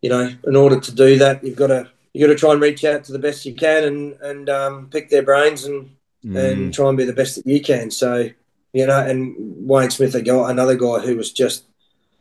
you 0.04 0.10
know, 0.10 0.28
in 0.46 0.54
order 0.54 0.78
to 0.78 0.94
do 0.94 1.16
that, 1.16 1.42
you've 1.42 1.56
got 1.56 1.68
to 1.68 1.90
you 2.12 2.26
got 2.26 2.30
to 2.30 2.38
try 2.38 2.52
and 2.52 2.60
reach 2.60 2.84
out 2.84 3.04
to 3.04 3.12
the 3.12 3.18
best 3.18 3.46
you 3.46 3.54
can, 3.54 3.84
and 3.84 4.12
and 4.20 4.50
um, 4.50 4.90
pick 4.90 5.08
their 5.08 5.22
brains 5.22 5.64
and 5.64 5.96
mm. 6.22 6.36
and 6.38 6.74
try 6.74 6.90
and 6.90 6.98
be 6.98 7.06
the 7.06 7.14
best 7.14 7.36
that 7.36 7.46
you 7.46 7.62
can. 7.62 7.90
So, 7.90 8.28
you 8.74 8.86
know, 8.86 9.00
and 9.00 9.34
Wayne 9.66 9.88
Smith, 9.88 10.14
a 10.14 10.20
guy, 10.20 10.50
another 10.50 10.76
guy 10.76 10.98
who 10.98 11.16
was 11.16 11.32
just 11.32 11.64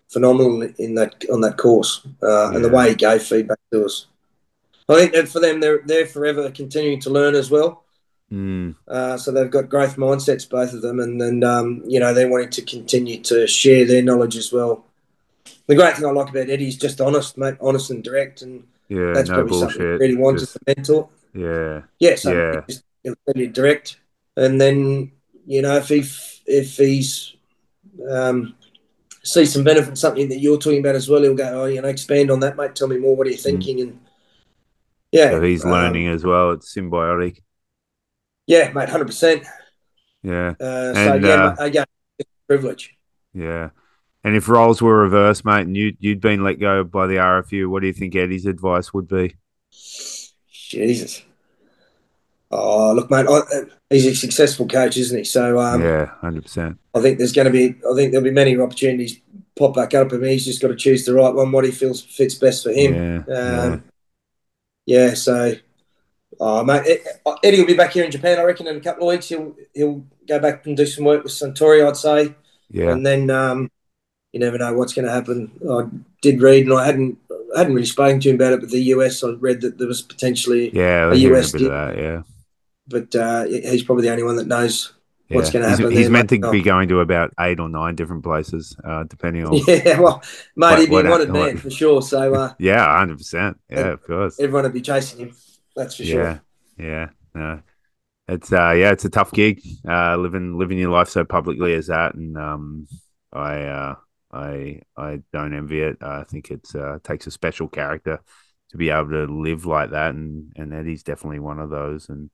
phenomenal 0.08 0.62
in 0.78 0.96
that 0.96 1.26
on 1.30 1.42
that 1.42 1.58
course, 1.58 2.08
uh, 2.24 2.52
yeah. 2.52 2.56
and 2.56 2.64
the 2.64 2.70
way 2.70 2.88
he 2.88 2.96
gave 2.96 3.22
feedback 3.22 3.60
to 3.74 3.84
us. 3.84 4.08
I 4.88 4.96
think 4.96 5.12
that 5.12 5.28
for 5.28 5.42
them, 5.42 5.60
they're 5.60 5.82
they're 5.86 6.06
forever 6.06 6.50
continuing 6.52 7.02
to 7.02 7.10
learn 7.10 7.36
as 7.36 7.52
well. 7.52 7.84
Mm. 8.32 8.76
Uh, 8.88 9.18
so 9.18 9.34
they've 9.34 9.52
got 9.52 9.68
growth 9.68 9.98
mindsets, 9.98 10.50
both 10.50 10.72
of 10.72 10.82
them, 10.82 11.02
and 11.02 11.20
then 11.20 11.44
um, 11.44 11.84
you 11.86 12.00
know 12.00 12.14
they're 12.14 12.32
wanting 12.32 12.52
to 12.52 12.62
continue 12.62 13.20
to 13.24 13.46
share 13.46 13.84
their 13.86 14.02
knowledge 14.02 14.38
as 14.38 14.54
well. 14.54 14.86
The 15.68 15.76
great 15.76 15.96
thing 15.96 16.06
I 16.06 16.12
like 16.12 16.30
about 16.30 16.50
Eddie 16.50 16.68
is 16.68 16.78
just 16.78 17.00
honest, 17.00 17.38
mate, 17.38 17.56
honest 17.62 17.90
and 17.90 18.04
direct, 18.04 18.42
and 18.42 18.66
yeah, 18.90 19.12
that's 19.14 19.30
no 19.30 19.36
probably 19.36 19.52
bullshit. 19.52 19.70
something 19.72 19.86
he 19.86 19.92
really 19.94 20.18
wants 20.18 20.42
just, 20.42 20.58
as 20.58 20.62
a 20.62 20.76
mentor. 20.76 21.10
Yeah, 21.34 21.82
yeah, 22.00 22.16
so 22.16 22.32
yeah. 22.32 22.62
Just, 22.68 22.84
he'll 23.04 23.16
tell 23.26 23.42
you 23.42 23.48
direct, 23.48 23.98
and 24.36 24.60
then 24.60 25.12
you 25.46 25.62
know 25.62 25.78
if 25.78 25.88
he 25.88 26.04
if 26.46 26.78
he's 26.78 27.36
um, 28.12 28.56
see 29.24 29.46
some 29.46 29.64
benefit 29.64 29.98
something 29.98 30.28
that 30.30 30.40
you're 30.40 30.58
talking 30.58 30.80
about 30.80 30.96
as 30.96 31.10
well, 31.10 31.22
he'll 31.22 31.36
go, 31.36 31.64
oh, 31.64 31.66
you 31.66 31.82
know, 31.82 31.88
expand 31.88 32.30
on 32.30 32.40
that, 32.42 32.58
mate. 32.58 32.76
Tell 32.76 32.88
me 32.88 32.98
more. 32.98 33.16
What 33.16 33.28
are 33.28 33.32
you 33.32 33.38
hmm. 33.38 33.44
thinking? 33.44 33.78
Mm. 33.78 33.82
And 33.82 34.00
yeah. 35.12 35.30
So 35.32 35.42
he's 35.42 35.64
um, 35.64 35.72
learning 35.72 36.08
as 36.08 36.24
well. 36.24 36.52
It's 36.52 36.76
symbiotic. 36.76 37.42
Yeah, 38.48 38.72
mate, 38.74 38.90
hundred 38.90 39.06
percent. 39.06 39.46
Yeah. 40.22 40.54
Uh, 40.60 40.94
so 40.94 41.14
and, 41.14 41.24
yeah, 41.24 41.46
uh, 41.46 41.56
again, 41.60 41.86
privilege. 42.48 42.96
Yeah. 43.34 43.70
And 44.24 44.36
if 44.36 44.48
roles 44.48 44.82
were 44.82 45.02
reversed, 45.02 45.44
mate, 45.44 45.62
and 45.62 45.76
you 45.76 45.96
you'd 46.00 46.22
been 46.22 46.44
let 46.44 46.60
go 46.60 46.84
by 46.84 47.08
the 47.08 47.16
RFU, 47.16 47.70
what 47.70 47.82
do 47.82 47.88
you 47.88 47.94
think 47.94 48.16
Eddie's 48.16 48.46
advice 48.46 48.94
would 48.94 49.08
be? 49.08 49.36
Jesus. 50.52 51.24
Oh, 52.50 52.94
look, 52.94 53.10
mate, 53.10 53.26
I, 53.28 53.42
he's 53.90 54.06
a 54.06 54.16
successful 54.16 54.68
coach, 54.68 54.96
isn't 54.96 55.18
he? 55.18 55.24
So 55.24 55.60
um, 55.60 55.82
yeah, 55.82 56.06
hundred 56.22 56.44
percent. 56.44 56.80
I 56.94 57.02
think 57.02 57.18
there's 57.18 57.34
going 57.34 57.48
to 57.48 57.52
be, 57.52 57.76
I 57.90 57.96
think 57.96 58.12
there'll 58.12 58.24
be 58.24 58.32
many 58.32 58.58
opportunities 58.58 59.20
pop 59.56 59.76
back 59.76 59.94
up, 59.94 60.12
and 60.12 60.24
he's 60.24 60.46
just 60.46 60.62
got 60.62 60.70
to 60.70 60.76
choose 60.76 61.06
the 61.06 61.14
right 61.14 61.34
one, 61.34 61.52
what 61.52 61.66
he 61.66 61.72
feels 61.72 62.02
fits 62.02 62.36
best 62.36 62.64
for 62.64 62.72
him. 62.72 62.94
Yeah, 62.94 63.18
um, 63.18 63.26
yeah 63.28 63.80
yeah, 64.86 65.14
so 65.14 65.54
uh, 66.40 66.64
mate, 66.64 67.02
Eddie 67.44 67.60
will 67.60 67.68
be 67.68 67.76
back 67.76 67.94
here 67.94 68.04
in 68.04 68.12
Japan, 68.12 68.40
I 68.40 68.44
reckon, 68.44 68.68
in 68.68 68.78
a 68.78 68.82
couple 68.82 69.08
of 69.08 69.14
weeks. 69.14 69.30
He'll 69.30 69.56
he'll 69.74 70.06
go 70.28 70.40
back 70.40 70.66
and 70.66 70.76
do 70.76 70.86
some 70.86 71.06
work 71.06 71.24
with 71.24 71.32
Suntory, 71.32 71.88
I'd 71.88 71.98
say. 71.98 72.36
Yeah. 72.70 72.92
And 72.92 73.06
then 73.06 73.30
um, 73.30 73.72
you 74.34 74.40
never 74.40 74.58
know 74.58 74.74
what's 74.74 74.94
going 74.94 75.06
to 75.06 75.12
happen. 75.12 75.52
I 75.70 75.84
did 76.22 76.42
read, 76.42 76.66
and 76.66 76.74
I 76.74 76.86
hadn't 76.86 77.18
I 77.56 77.60
hadn't 77.60 77.76
really 77.76 77.86
spoken 77.86 78.20
to 78.22 78.30
him 78.30 78.36
about 78.36 78.54
it, 78.54 78.60
but 78.62 78.72
the 78.72 78.82
US, 78.96 79.24
I 79.24 79.30
read 79.32 79.62
that 79.62 79.78
there 79.78 79.88
was 79.88 80.02
potentially 80.02 80.72
yeah, 80.74 81.12
a 81.12 81.16
US 81.16 81.54
a 81.54 81.60
that, 81.60 81.98
yeah. 81.98 82.22
But 82.88 83.16
uh, 83.16 83.46
he's 83.46 83.84
probably 83.84 84.04
the 84.04 84.12
only 84.12 84.24
one 84.24 84.36
that 84.36 84.48
knows 84.48 84.92
what's 85.30 85.52
going 85.52 85.64
to 85.64 85.70
happen. 85.70 85.92
he's 85.92 86.02
there, 86.02 86.12
meant 86.12 86.30
to 86.30 86.40
mate. 86.40 86.52
be 86.52 86.62
going 86.62 86.90
to 86.90 87.00
about 87.00 87.32
eight 87.40 87.60
or 87.60 87.70
nine 87.70 87.96
different 87.96 88.24
places, 88.24 88.76
uh, 88.84 89.04
depending 89.04 89.46
on. 89.46 89.54
Yeah, 89.68 90.00
well, 90.00 90.22
mate, 90.56 90.72
What- 90.72 90.80
he'd 90.80 90.86
be 90.88 90.92
what 90.92 91.06
wanted 91.06 91.32
what- 91.32 91.54
man 91.54 91.58
for 91.58 91.70
sure. 91.70 92.02
So 92.02 92.34
uh, 92.34 92.54
Yeah, 92.60 92.98
hundred 92.98 93.20
percent. 93.20 93.58
Yeah, 93.70 93.94
of 93.94 94.04
course. 94.04 94.40
everyone 94.40 94.64
would 94.64 94.74
be 94.74 94.82
chasing 94.82 95.20
him. 95.20 95.36
That's 95.76 95.96
for 95.96 96.04
sure. 96.04 96.42
Yeah, 96.78 96.86
yeah. 96.86 97.10
No, 97.36 97.62
it's 98.28 98.52
uh, 98.52 98.72
yeah, 98.72 98.92
it's 98.92 99.06
a 99.06 99.10
tough 99.10 99.32
gig. 99.32 99.62
Uh, 99.88 100.18
living 100.18 100.58
living 100.58 100.78
your 100.78 100.92
life 100.92 101.10
so 101.10 101.24
publicly 101.24 101.74
as 101.74 101.88
that, 101.88 102.16
and 102.16 102.38
um, 102.38 102.88
I 103.32 103.64
uh, 103.64 103.96
I 104.34 104.82
I 104.98 105.22
don't 105.32 105.54
envy 105.54 105.82
it. 105.82 105.98
I 106.02 106.24
think 106.24 106.52
it 106.52 106.68
uh, 106.76 107.00
takes 107.04 107.28
a 107.28 107.32
special 107.32 107.68
character 107.68 108.20
to 108.72 108.78
be 108.78 108.90
able 108.90 109.10
to 109.12 109.26
live 109.26 109.66
like 109.66 109.92
that, 109.92 110.16
and 110.16 110.52
and 110.56 110.74
Eddie's 110.74 111.04
definitely 111.04 111.40
one 111.40 111.60
of 111.60 111.70
those. 111.70 112.10
And 112.10 112.30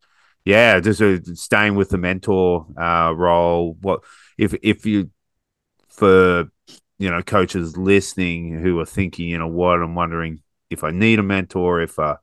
yeah, 0.45 0.79
just 0.79 1.01
uh, 1.01 1.19
staying 1.35 1.75
with 1.75 1.89
the 1.89 1.97
mentor 1.97 2.65
uh, 2.79 3.13
role. 3.15 3.77
What 3.81 4.01
if 4.38 4.55
if 4.63 4.85
you 4.85 5.12
for 5.89 6.45
you 6.97 7.09
know 7.09 7.21
coaches 7.21 7.77
listening 7.77 8.59
who 8.62 8.79
are 8.79 8.85
thinking, 8.85 9.29
you 9.29 9.38
know, 9.38 9.47
what 9.47 9.81
I'm 9.81 9.95
wondering 9.95 10.41
if 10.69 10.83
I 10.83 10.91
need 10.91 11.19
a 11.19 11.23
mentor, 11.23 11.81
if 11.81 11.97
uh 11.99 12.17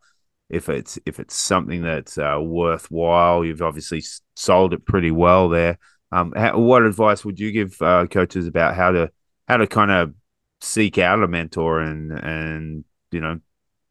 if 0.49 0.69
it's 0.69 0.99
if 1.07 1.19
it's 1.21 1.35
something 1.35 1.83
that's 1.83 2.19
uh, 2.19 2.39
worthwhile. 2.41 3.45
You've 3.45 3.63
obviously 3.63 4.03
sold 4.37 4.73
it 4.73 4.87
pretty 4.87 5.11
well 5.11 5.49
there. 5.49 5.79
Um, 6.13 6.33
how, 6.37 6.59
what 6.59 6.83
advice 6.83 7.25
would 7.25 7.41
you 7.41 7.51
give 7.53 7.81
uh, 7.83 8.07
coaches 8.07 8.47
about 8.47 8.77
how 8.77 8.93
to 8.93 9.11
how 9.49 9.57
to 9.57 9.67
kind 9.67 9.91
of 9.91 10.15
seek 10.61 10.99
out 10.99 11.23
a 11.23 11.29
mentor 11.29 11.81
and 11.81 12.13
and 12.13 12.85
you 13.13 13.21
know 13.21 13.41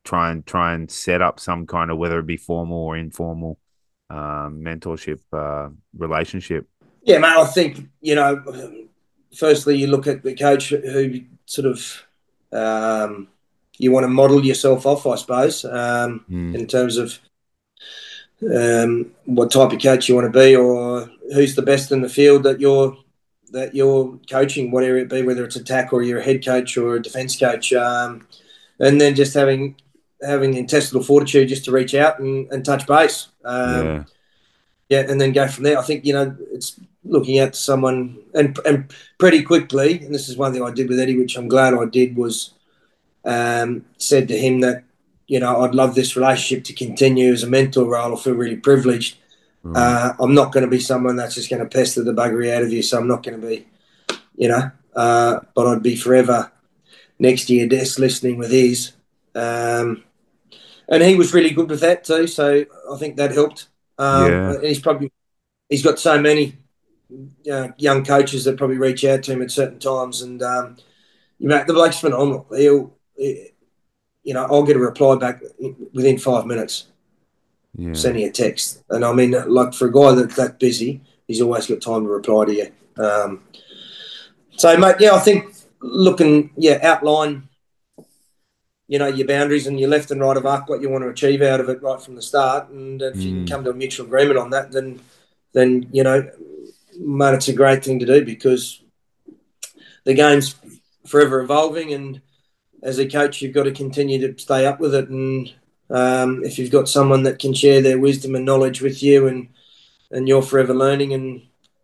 try 0.03 0.31
and 0.31 0.45
try 0.45 0.73
and 0.73 0.89
set 0.91 1.21
up 1.21 1.39
some 1.39 1.65
kind 1.65 1.91
of 1.91 1.97
whether 1.97 2.19
it 2.19 2.25
be 2.27 2.37
formal 2.37 2.77
or 2.77 2.97
informal 2.97 3.59
um, 4.09 4.61
mentorship 4.61 5.19
uh, 5.33 5.69
relationship? 5.97 6.67
Yeah, 7.03 7.19
mate. 7.19 7.37
I 7.37 7.45
think 7.45 7.87
you 8.01 8.15
know. 8.15 8.43
Firstly, 9.35 9.75
you 9.77 9.87
look 9.87 10.07
at 10.07 10.23
the 10.23 10.33
coach 10.33 10.69
who 10.69 11.19
sort 11.45 11.67
of 11.67 12.03
um, 12.53 13.27
you 13.77 13.91
want 13.91 14.05
to 14.05 14.07
model 14.07 14.45
yourself 14.45 14.85
off, 14.85 15.05
I 15.05 15.15
suppose, 15.15 15.65
um, 15.65 16.23
Mm. 16.31 16.55
in 16.55 16.67
terms 16.67 16.95
of 16.95 17.19
um, 18.43 19.11
what 19.25 19.51
type 19.51 19.73
of 19.73 19.81
coach 19.81 20.07
you 20.07 20.15
want 20.15 20.31
to 20.31 20.39
be, 20.39 20.55
or 20.55 21.09
who's 21.33 21.55
the 21.55 21.61
best 21.61 21.91
in 21.91 22.01
the 22.01 22.09
field 22.09 22.43
that 22.43 22.61
you're 22.61 22.95
that 23.55 23.73
you're 23.73 24.19
coaching, 24.29 24.69
whatever 24.69 24.97
it 24.97 25.09
be, 25.09 25.23
whether 25.23 25.45
it's 25.45 25.55
attack 25.55 25.93
or 25.93 26.03
you're 26.03 26.19
a 26.19 26.23
head 26.23 26.43
coach 26.43 26.77
or 26.77 26.95
a 26.95 27.01
defence 27.01 27.39
coach, 27.39 27.71
um, 27.71 28.27
and 28.79 28.99
then 28.99 29.15
just 29.15 29.33
having 29.33 29.75
having 30.21 30.53
intestinal 30.55 31.01
fortitude 31.03 31.47
just 31.47 31.63
to 31.65 31.71
reach 31.71 31.95
out 31.95 32.19
and, 32.19 32.51
and 32.51 32.65
touch 32.65 32.85
base. 32.85 33.29
Um, 33.45 33.85
yeah, 33.85 34.03
yeah, 34.89 35.09
and 35.09 35.19
then 35.19 35.31
go 35.31 35.47
from 35.47 35.63
there. 35.63 35.79
I 35.79 35.83
think 35.83 36.05
you 36.05 36.13
know 36.13 36.35
it's 36.51 36.77
looking 37.05 37.39
at 37.39 37.55
someone 37.55 38.19
and 38.33 38.59
and 38.65 38.93
pretty 39.17 39.41
quickly. 39.41 39.99
And 40.03 40.13
this 40.13 40.27
is 40.27 40.35
one 40.35 40.51
thing 40.51 40.61
I 40.61 40.71
did 40.71 40.89
with 40.89 40.99
Eddie, 40.99 41.17
which 41.17 41.37
I'm 41.37 41.47
glad 41.47 41.73
I 41.73 41.85
did, 41.85 42.17
was 42.17 42.53
um, 43.23 43.85
said 43.97 44.27
to 44.27 44.37
him 44.37 44.59
that 44.61 44.83
you 45.27 45.39
know 45.39 45.61
I'd 45.63 45.73
love 45.73 45.95
this 45.95 46.17
relationship 46.17 46.65
to 46.65 46.73
continue 46.73 47.31
as 47.31 47.43
a 47.43 47.47
mentor 47.47 47.85
role. 47.85 48.17
I 48.17 48.19
feel 48.19 48.33
really 48.33 48.57
privileged. 48.57 49.15
Mm. 49.65 49.75
Uh, 49.75 50.13
I'm 50.19 50.35
not 50.35 50.51
going 50.51 50.63
to 50.63 50.69
be 50.69 50.79
someone 50.79 51.15
that's 51.15 51.35
just 51.35 51.49
going 51.49 51.61
to 51.61 51.67
pester 51.67 52.03
the 52.03 52.13
buggery 52.13 52.55
out 52.55 52.63
of 52.63 52.71
you. 52.71 52.83
So 52.83 52.99
I'm 52.99 53.07
not 53.07 53.23
going 53.23 53.41
to 53.41 53.47
be, 53.47 53.67
you 54.35 54.47
know, 54.47 54.71
uh, 54.95 55.39
but 55.55 55.67
I'd 55.67 55.83
be 55.83 55.95
forever 55.95 56.51
next 57.17 57.45
to 57.45 57.55
your 57.55 57.67
desk 57.67 57.97
listening 57.97 58.37
with 58.37 58.51
his. 58.51 58.93
Um, 59.33 60.03
and 60.87 61.01
he 61.01 61.15
was 61.15 61.33
really 61.33 61.49
good 61.49 61.69
with 61.69 61.79
that 61.81 62.03
too. 62.03 62.27
So 62.27 62.65
I 62.91 62.97
think 62.97 63.17
that 63.17 63.31
helped. 63.31 63.67
Um, 63.97 64.31
Yeah. 64.31 64.61
He's 64.61 64.79
probably 64.79 65.11
he's 65.69 65.83
got 65.83 65.99
so 65.99 66.21
many 66.21 66.57
uh, 67.51 67.69
young 67.77 68.03
coaches 68.03 68.45
that 68.45 68.57
probably 68.57 68.77
reach 68.77 69.03
out 69.05 69.23
to 69.23 69.33
him 69.33 69.41
at 69.41 69.51
certain 69.51 69.79
times, 69.79 70.21
and 70.21 70.41
um, 70.43 70.77
you 71.39 71.47
know 71.47 71.63
the 71.65 71.73
bloke's 71.73 71.99
phenomenal. 71.99 72.45
He'll, 72.55 72.93
he, 73.17 73.49
you 74.23 74.33
know, 74.33 74.45
I'll 74.45 74.63
get 74.63 74.75
a 74.75 74.79
reply 74.79 75.15
back 75.15 75.41
within 75.93 76.17
five 76.17 76.45
minutes, 76.45 76.87
yeah, 77.77 77.93
sending 77.93 78.25
a 78.25 78.31
text, 78.31 78.83
and 78.89 79.03
I 79.03 79.13
mean, 79.13 79.35
like 79.47 79.73
for 79.73 79.87
a 79.87 79.91
guy 79.91 80.13
that's 80.15 80.35
that 80.35 80.59
busy, 80.59 81.01
he's 81.27 81.41
always 81.41 81.67
got 81.67 81.81
time 81.81 82.03
to 82.03 82.09
reply 82.09 82.45
to 82.45 82.53
you. 82.53 82.71
Um, 83.03 83.41
so, 84.57 84.77
mate, 84.77 84.95
yeah, 84.99 85.13
I 85.13 85.19
think 85.19 85.53
looking, 85.81 86.51
yeah, 86.55 86.79
outline, 86.81 87.49
you 88.87 88.99
know, 88.99 89.07
your 89.07 89.27
boundaries 89.27 89.67
and 89.67 89.79
your 89.79 89.89
left 89.89 90.11
and 90.11 90.21
right 90.21 90.37
of 90.37 90.45
arc, 90.45 90.69
what 90.69 90.81
you 90.81 90.89
want 90.89 91.03
to 91.03 91.09
achieve 91.09 91.41
out 91.41 91.59
of 91.59 91.69
it 91.69 91.81
right 91.81 92.01
from 92.01 92.15
the 92.15 92.21
start, 92.21 92.69
and 92.69 93.01
if 93.01 93.25
you 93.25 93.31
can 93.31 93.45
Mm. 93.45 93.49
come 93.49 93.63
to 93.63 93.71
a 93.71 93.73
mutual 93.73 94.05
agreement 94.05 94.39
on 94.39 94.51
that, 94.51 94.71
then, 94.71 94.99
then 95.53 95.87
you 95.91 96.03
know, 96.03 96.29
mate, 96.99 97.33
it's 97.33 97.47
a 97.47 97.53
great 97.53 97.83
thing 97.83 97.99
to 97.99 98.05
do 98.05 98.23
because 98.23 98.81
the 100.05 100.13
game's 100.13 100.55
forever 101.05 101.41
evolving, 101.41 101.93
and 101.93 102.21
as 102.81 102.99
a 102.99 103.07
coach, 103.07 103.41
you've 103.41 103.53
got 103.53 103.63
to 103.63 103.71
continue 103.71 104.19
to 104.19 104.39
stay 104.41 104.65
up 104.65 104.79
with 104.79 104.93
it. 104.93 105.09
And 105.09 105.51
um, 105.89 106.43
if 106.43 106.57
you've 106.57 106.71
got 106.71 106.89
someone 106.89 107.23
that 107.23 107.39
can 107.39 107.53
share 107.53 107.81
their 107.81 107.99
wisdom 107.99 108.35
and 108.35 108.45
knowledge 108.45 108.81
with 108.81 109.01
you, 109.03 109.27
and 109.27 109.49
and 110.11 110.27
you're 110.27 110.41
forever 110.41 110.73
learning 110.73 111.13
and 111.13 111.41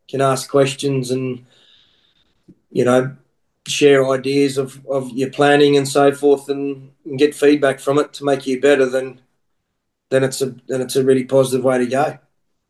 can 0.07 0.21
ask 0.21 0.49
questions 0.49 1.11
and 1.11 1.45
you 2.71 2.85
know 2.85 3.15
share 3.67 4.09
ideas 4.09 4.57
of, 4.57 4.83
of 4.87 5.11
your 5.11 5.29
planning 5.29 5.77
and 5.77 5.87
so 5.87 6.11
forth 6.11 6.49
and, 6.49 6.91
and 7.05 7.19
get 7.19 7.35
feedback 7.35 7.79
from 7.79 7.99
it 7.99 8.11
to 8.11 8.25
make 8.25 8.47
you 8.47 8.59
better 8.59 8.87
then 8.89 9.21
then 10.11 10.23
it's 10.23 10.41
a 10.41 10.53
then 10.67 10.81
it's 10.81 10.95
a 10.95 11.03
really 11.03 11.23
positive 11.23 11.63
way 11.63 11.77
to 11.79 11.85
go. 11.87 12.19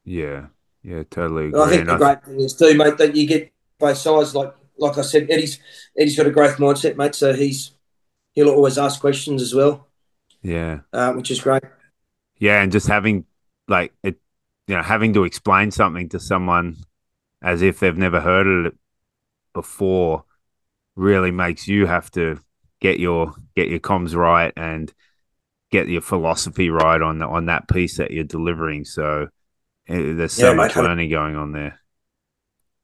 yeah, 0.06 0.48
yeah. 0.84 1.04
Totally 1.10 1.48
agree. 1.48 1.62
I 1.62 1.70
think 1.70 1.88
the 1.88 1.94
I 1.94 1.98
great 1.98 2.24
thing 2.24 2.40
is 2.40 2.54
too, 2.54 2.78
mate, 2.78 2.98
that 2.98 3.16
you 3.16 3.28
get 3.28 3.52
both 3.80 3.98
sides. 3.98 4.34
Like 4.34 4.54
like 4.78 4.98
I 4.98 5.02
said, 5.02 5.30
Eddie's 5.30 5.60
Eddie's 5.98 6.16
got 6.16 6.28
a 6.28 6.32
growth 6.32 6.58
mindset, 6.58 6.96
mate. 6.96 7.16
So 7.16 7.34
he's 7.34 7.72
he'll 8.34 8.50
always 8.50 8.78
ask 8.78 9.02
questions 9.02 9.42
as 9.42 9.54
well, 9.56 9.88
yeah. 10.44 10.82
uh, 10.94 11.14
which 11.14 11.32
is 11.32 11.42
great. 11.42 11.64
Yeah, 12.40 12.62
and 12.62 12.72
just 12.72 12.88
having 12.88 13.26
like 13.68 13.94
it, 14.04 14.20
you 14.68 14.76
know, 14.76 14.82
having 14.84 15.14
to 15.14 15.24
explain 15.24 15.72
something 15.72 16.10
to 16.10 16.20
someone 16.20 16.78
as 17.42 17.62
if 17.62 17.80
they've 17.80 17.98
never 17.98 18.22
heard 18.22 18.68
it 18.68 18.76
before 19.54 20.26
really 20.96 21.32
makes 21.32 21.68
you 21.68 21.88
have 21.88 22.12
to 22.12 22.40
get 22.82 23.00
your 23.00 23.34
get 23.56 23.70
your 23.70 23.80
comms 23.80 24.16
right 24.16 24.54
and 24.58 24.94
get 25.72 25.90
your 25.90 26.02
philosophy 26.02 26.70
right 26.70 27.02
on 27.02 27.20
the, 27.20 27.28
on 27.28 27.48
that 27.48 27.68
piece 27.70 27.98
that 27.98 28.12
you're 28.12 28.24
delivering. 28.26 28.86
So 28.86 29.30
eh, 29.90 30.14
there's 30.16 30.34
so 30.34 30.54
Yeah, 30.54 30.54
much 30.54 30.76
mate. 30.76 30.76
learning 30.78 31.12
going 31.12 31.36
on 31.38 31.54
there. 31.54 31.80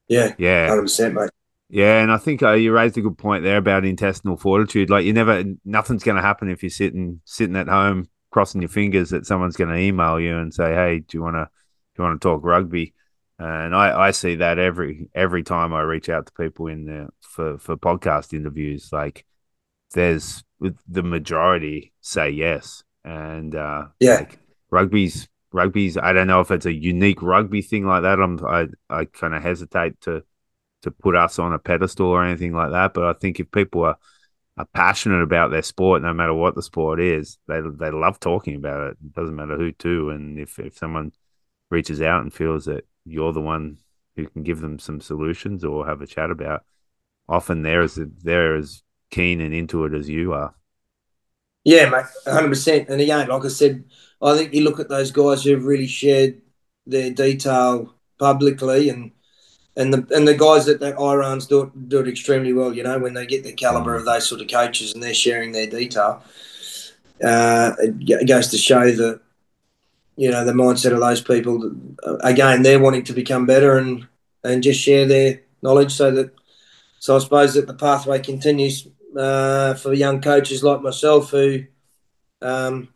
Yeah, 0.08 0.34
Yeah, 0.36 0.68
hundred 0.68 0.82
percent, 0.82 1.14
mate. 1.14 1.30
Yeah, 1.68 2.00
and 2.00 2.10
I 2.10 2.16
think 2.16 2.42
uh, 2.42 2.52
you 2.52 2.72
raised 2.72 2.96
a 2.98 3.02
good 3.02 3.18
point 3.18 3.44
there 3.44 3.58
about 3.58 3.84
intestinal 3.84 4.36
fortitude. 4.36 4.90
Like 4.90 5.04
you 5.04 5.12
never, 5.12 5.44
nothing's 5.64 6.02
going 6.04 6.16
to 6.16 6.22
happen 6.22 6.48
if 6.50 6.62
you're 6.62 6.70
sitting 6.70 7.20
sitting 7.24 7.56
at 7.56 7.68
home 7.68 8.08
crossing 8.30 8.60
your 8.60 8.68
fingers 8.68 9.10
that 9.10 9.24
someone's 9.26 9.56
going 9.56 9.70
to 9.70 9.80
email 9.80 10.20
you 10.20 10.36
and 10.38 10.52
say, 10.52 10.74
"Hey, 10.74 10.98
do 11.00 11.16
you 11.18 11.22
want 11.22 11.36
to 11.36 11.48
do 11.96 12.02
you 12.02 12.04
want 12.04 12.20
to 12.20 12.28
talk 12.28 12.44
rugby?" 12.44 12.94
And 13.38 13.74
I, 13.74 14.08
I 14.08 14.10
see 14.10 14.36
that 14.36 14.58
every 14.58 15.08
every 15.14 15.42
time 15.42 15.72
I 15.72 15.82
reach 15.82 16.08
out 16.08 16.26
to 16.26 16.32
people 16.32 16.66
in 16.66 16.86
the 16.86 17.08
for 17.20 17.58
for 17.58 17.76
podcast 17.76 18.32
interviews. 18.32 18.90
Like 18.92 19.24
there's 19.94 20.42
the 20.60 21.02
majority 21.02 21.92
say 22.00 22.30
yes, 22.30 22.82
and 23.04 23.54
uh, 23.54 23.86
Yeah. 24.00 24.16
like 24.16 24.38
rugby's 24.70 25.28
rugby's. 25.52 25.96
I 25.96 26.12
don't 26.12 26.26
know 26.26 26.40
if 26.40 26.50
it's 26.50 26.66
a 26.66 26.72
unique 26.72 27.22
rugby 27.22 27.62
thing 27.62 27.86
like 27.86 28.02
that. 28.02 28.20
I'm 28.20 28.44
I 28.44 28.66
I 28.90 29.04
kind 29.04 29.34
of 29.34 29.42
hesitate 29.42 30.00
to 30.02 30.24
to 30.82 30.90
put 30.90 31.16
us 31.16 31.38
on 31.38 31.52
a 31.52 31.58
pedestal 31.58 32.06
or 32.06 32.24
anything 32.24 32.52
like 32.54 32.70
that. 32.70 32.94
But 32.94 33.04
I 33.04 33.12
think 33.14 33.40
if 33.40 33.50
people 33.50 33.84
are, 33.84 33.96
are 34.56 34.68
passionate 34.74 35.22
about 35.22 35.50
their 35.50 35.62
sport, 35.62 36.02
no 36.02 36.12
matter 36.12 36.34
what 36.34 36.54
the 36.54 36.62
sport 36.62 37.00
is, 37.00 37.38
they 37.46 37.60
they 37.60 37.90
love 37.90 38.20
talking 38.20 38.56
about 38.56 38.90
it. 38.90 38.96
It 39.04 39.14
doesn't 39.14 39.36
matter 39.36 39.56
who 39.56 39.72
to. 39.72 40.10
And 40.10 40.38
if 40.38 40.58
if 40.58 40.76
someone 40.76 41.12
reaches 41.70 42.00
out 42.00 42.22
and 42.22 42.32
feels 42.32 42.64
that 42.66 42.86
you're 43.04 43.32
the 43.32 43.40
one 43.40 43.78
who 44.16 44.26
can 44.26 44.42
give 44.42 44.60
them 44.60 44.78
some 44.78 45.00
solutions 45.00 45.64
or 45.64 45.86
have 45.86 46.02
a 46.02 46.06
chat 46.06 46.30
about, 46.30 46.64
often 47.28 47.62
they're 47.62 47.82
as 47.82 47.98
they're 48.22 48.56
as 48.56 48.82
keen 49.10 49.40
and 49.40 49.54
into 49.54 49.84
it 49.84 49.94
as 49.94 50.08
you 50.08 50.32
are. 50.32 50.54
Yeah, 51.64 51.90
mate, 51.90 52.06
hundred 52.26 52.48
percent. 52.48 52.88
And 52.88 53.00
again, 53.00 53.28
like 53.28 53.44
I 53.44 53.48
said, 53.48 53.84
I 54.22 54.36
think 54.36 54.54
you 54.54 54.64
look 54.64 54.80
at 54.80 54.88
those 54.88 55.10
guys 55.10 55.44
who've 55.44 55.64
really 55.64 55.86
shared 55.86 56.40
their 56.86 57.10
detail 57.10 57.94
publicly, 58.18 58.88
and 58.88 59.12
and 59.78 59.94
the 59.94 60.14
and 60.14 60.26
the 60.26 60.34
guys 60.34 60.66
that 60.66 60.80
that 60.80 60.96
IRANZ 60.96 61.48
do 61.48 61.62
it, 61.62 61.88
do 61.88 62.00
it 62.00 62.08
extremely 62.08 62.52
well. 62.52 62.74
You 62.74 62.82
know, 62.82 62.98
when 62.98 63.14
they 63.14 63.26
get 63.26 63.44
the 63.44 63.52
caliber 63.52 63.94
of 63.94 64.04
those 64.04 64.28
sort 64.28 64.40
of 64.40 64.48
coaches 64.48 64.92
and 64.92 65.02
they're 65.02 65.14
sharing 65.14 65.52
their 65.52 65.68
detail, 65.68 66.22
uh, 67.24 67.72
it 67.78 68.26
goes 68.26 68.48
to 68.48 68.58
show 68.58 68.90
that 68.90 69.20
you 70.16 70.30
know 70.30 70.44
the 70.44 70.52
mindset 70.52 70.92
of 70.92 71.00
those 71.00 71.22
people. 71.22 71.72
Again, 72.22 72.62
they're 72.62 72.80
wanting 72.80 73.04
to 73.04 73.12
become 73.12 73.46
better 73.46 73.78
and 73.78 74.06
and 74.42 74.64
just 74.64 74.80
share 74.80 75.06
their 75.06 75.42
knowledge 75.62 75.92
so 75.92 76.10
that. 76.10 76.34
So 77.00 77.14
I 77.14 77.20
suppose 77.20 77.54
that 77.54 77.68
the 77.68 77.74
pathway 77.74 78.18
continues 78.18 78.88
uh, 79.16 79.74
for 79.74 79.92
young 79.92 80.20
coaches 80.20 80.64
like 80.64 80.82
myself 80.82 81.30
who 81.30 81.62
um, 82.42 82.88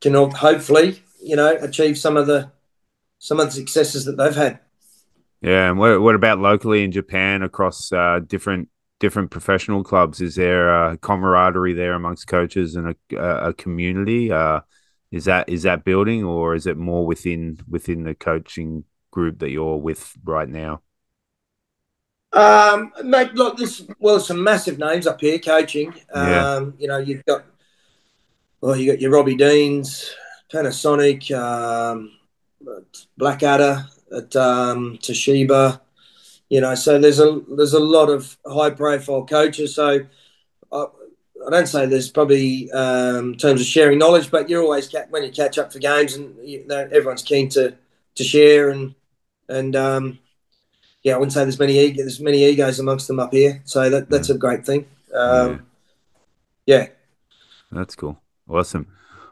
can 0.00 0.14
hopefully, 0.14 1.02
you 1.22 1.36
know, 1.36 1.54
achieve 1.60 1.98
some 1.98 2.16
of 2.16 2.26
the 2.26 2.50
some 3.18 3.38
of 3.38 3.48
the 3.48 3.52
successes 3.52 4.06
that 4.06 4.16
they've 4.16 4.34
had. 4.34 4.60
Yeah, 5.42 5.70
and 5.70 5.78
what 5.78 6.00
what 6.00 6.14
about 6.14 6.38
locally 6.38 6.84
in 6.84 6.92
Japan 6.92 7.42
across 7.42 7.92
uh, 7.92 8.20
different 8.24 8.68
different 9.00 9.32
professional 9.32 9.82
clubs? 9.82 10.20
Is 10.20 10.36
there 10.36 10.72
a 10.72 10.96
camaraderie 10.98 11.74
there 11.74 11.94
amongst 11.94 12.28
coaches 12.28 12.76
and 12.76 12.94
a, 13.12 13.48
a 13.48 13.52
community? 13.52 14.30
Uh, 14.30 14.60
is 15.10 15.24
that 15.24 15.48
is 15.48 15.64
that 15.64 15.84
building, 15.84 16.22
or 16.22 16.54
is 16.54 16.66
it 16.66 16.76
more 16.76 17.04
within 17.04 17.58
within 17.68 18.04
the 18.04 18.14
coaching 18.14 18.84
group 19.10 19.40
that 19.40 19.50
you're 19.50 19.76
with 19.76 20.12
right 20.24 20.48
now? 20.48 20.80
Um, 22.32 22.92
mate, 23.02 23.34
look, 23.34 23.56
this 23.56 23.84
well, 23.98 24.20
some 24.20 24.42
massive 24.42 24.78
names 24.78 25.08
up 25.08 25.20
here 25.20 25.40
coaching. 25.40 25.92
Yeah. 26.14 26.54
Um, 26.54 26.74
you 26.78 26.86
know, 26.86 26.98
you've 26.98 27.24
got 27.24 27.44
well, 28.60 28.76
you 28.76 28.92
got 28.92 29.00
your 29.00 29.10
Robbie 29.10 29.34
Deans, 29.34 30.14
Panasonic, 30.52 31.36
um, 31.36 32.12
Blackadder 33.18 33.84
at 34.16 34.36
um, 34.36 34.98
Toshiba. 34.98 35.80
You 36.48 36.60
know, 36.60 36.74
so 36.74 36.98
there's 36.98 37.20
a 37.20 37.40
there's 37.48 37.72
a 37.72 37.80
lot 37.80 38.10
of 38.10 38.36
high 38.46 38.70
profile 38.70 39.24
coaches. 39.24 39.74
So 39.74 40.00
I, 40.70 40.84
I 41.46 41.50
don't 41.50 41.66
say 41.66 41.86
there's 41.86 42.10
probably 42.10 42.70
um, 42.72 43.32
in 43.32 43.38
terms 43.38 43.60
of 43.60 43.66
sharing 43.66 43.98
knowledge, 43.98 44.30
but 44.30 44.48
you're 44.48 44.62
always 44.62 44.92
when 45.10 45.24
you 45.24 45.30
catch 45.30 45.58
up 45.58 45.72
for 45.72 45.78
games 45.78 46.14
and 46.14 46.36
you 46.46 46.66
know, 46.66 46.88
everyone's 46.92 47.22
keen 47.22 47.48
to 47.50 47.74
to 48.14 48.24
share 48.24 48.70
and 48.70 48.94
and 49.48 49.74
um, 49.76 50.18
yeah, 51.02 51.14
I 51.14 51.18
wouldn't 51.18 51.32
say 51.32 51.42
there's 51.42 51.58
many 51.58 51.78
ego, 51.78 52.02
there's 52.02 52.20
many 52.20 52.44
egos 52.44 52.78
amongst 52.78 53.08
them 53.08 53.18
up 53.18 53.32
here. 53.32 53.60
So 53.64 53.90
that 53.90 54.08
that's 54.08 54.30
a 54.30 54.38
great 54.38 54.64
thing. 54.64 54.86
Um, 55.14 55.66
yeah. 56.66 56.88
That's 57.70 57.96
cool. 57.96 58.20
Awesome. 58.48 58.86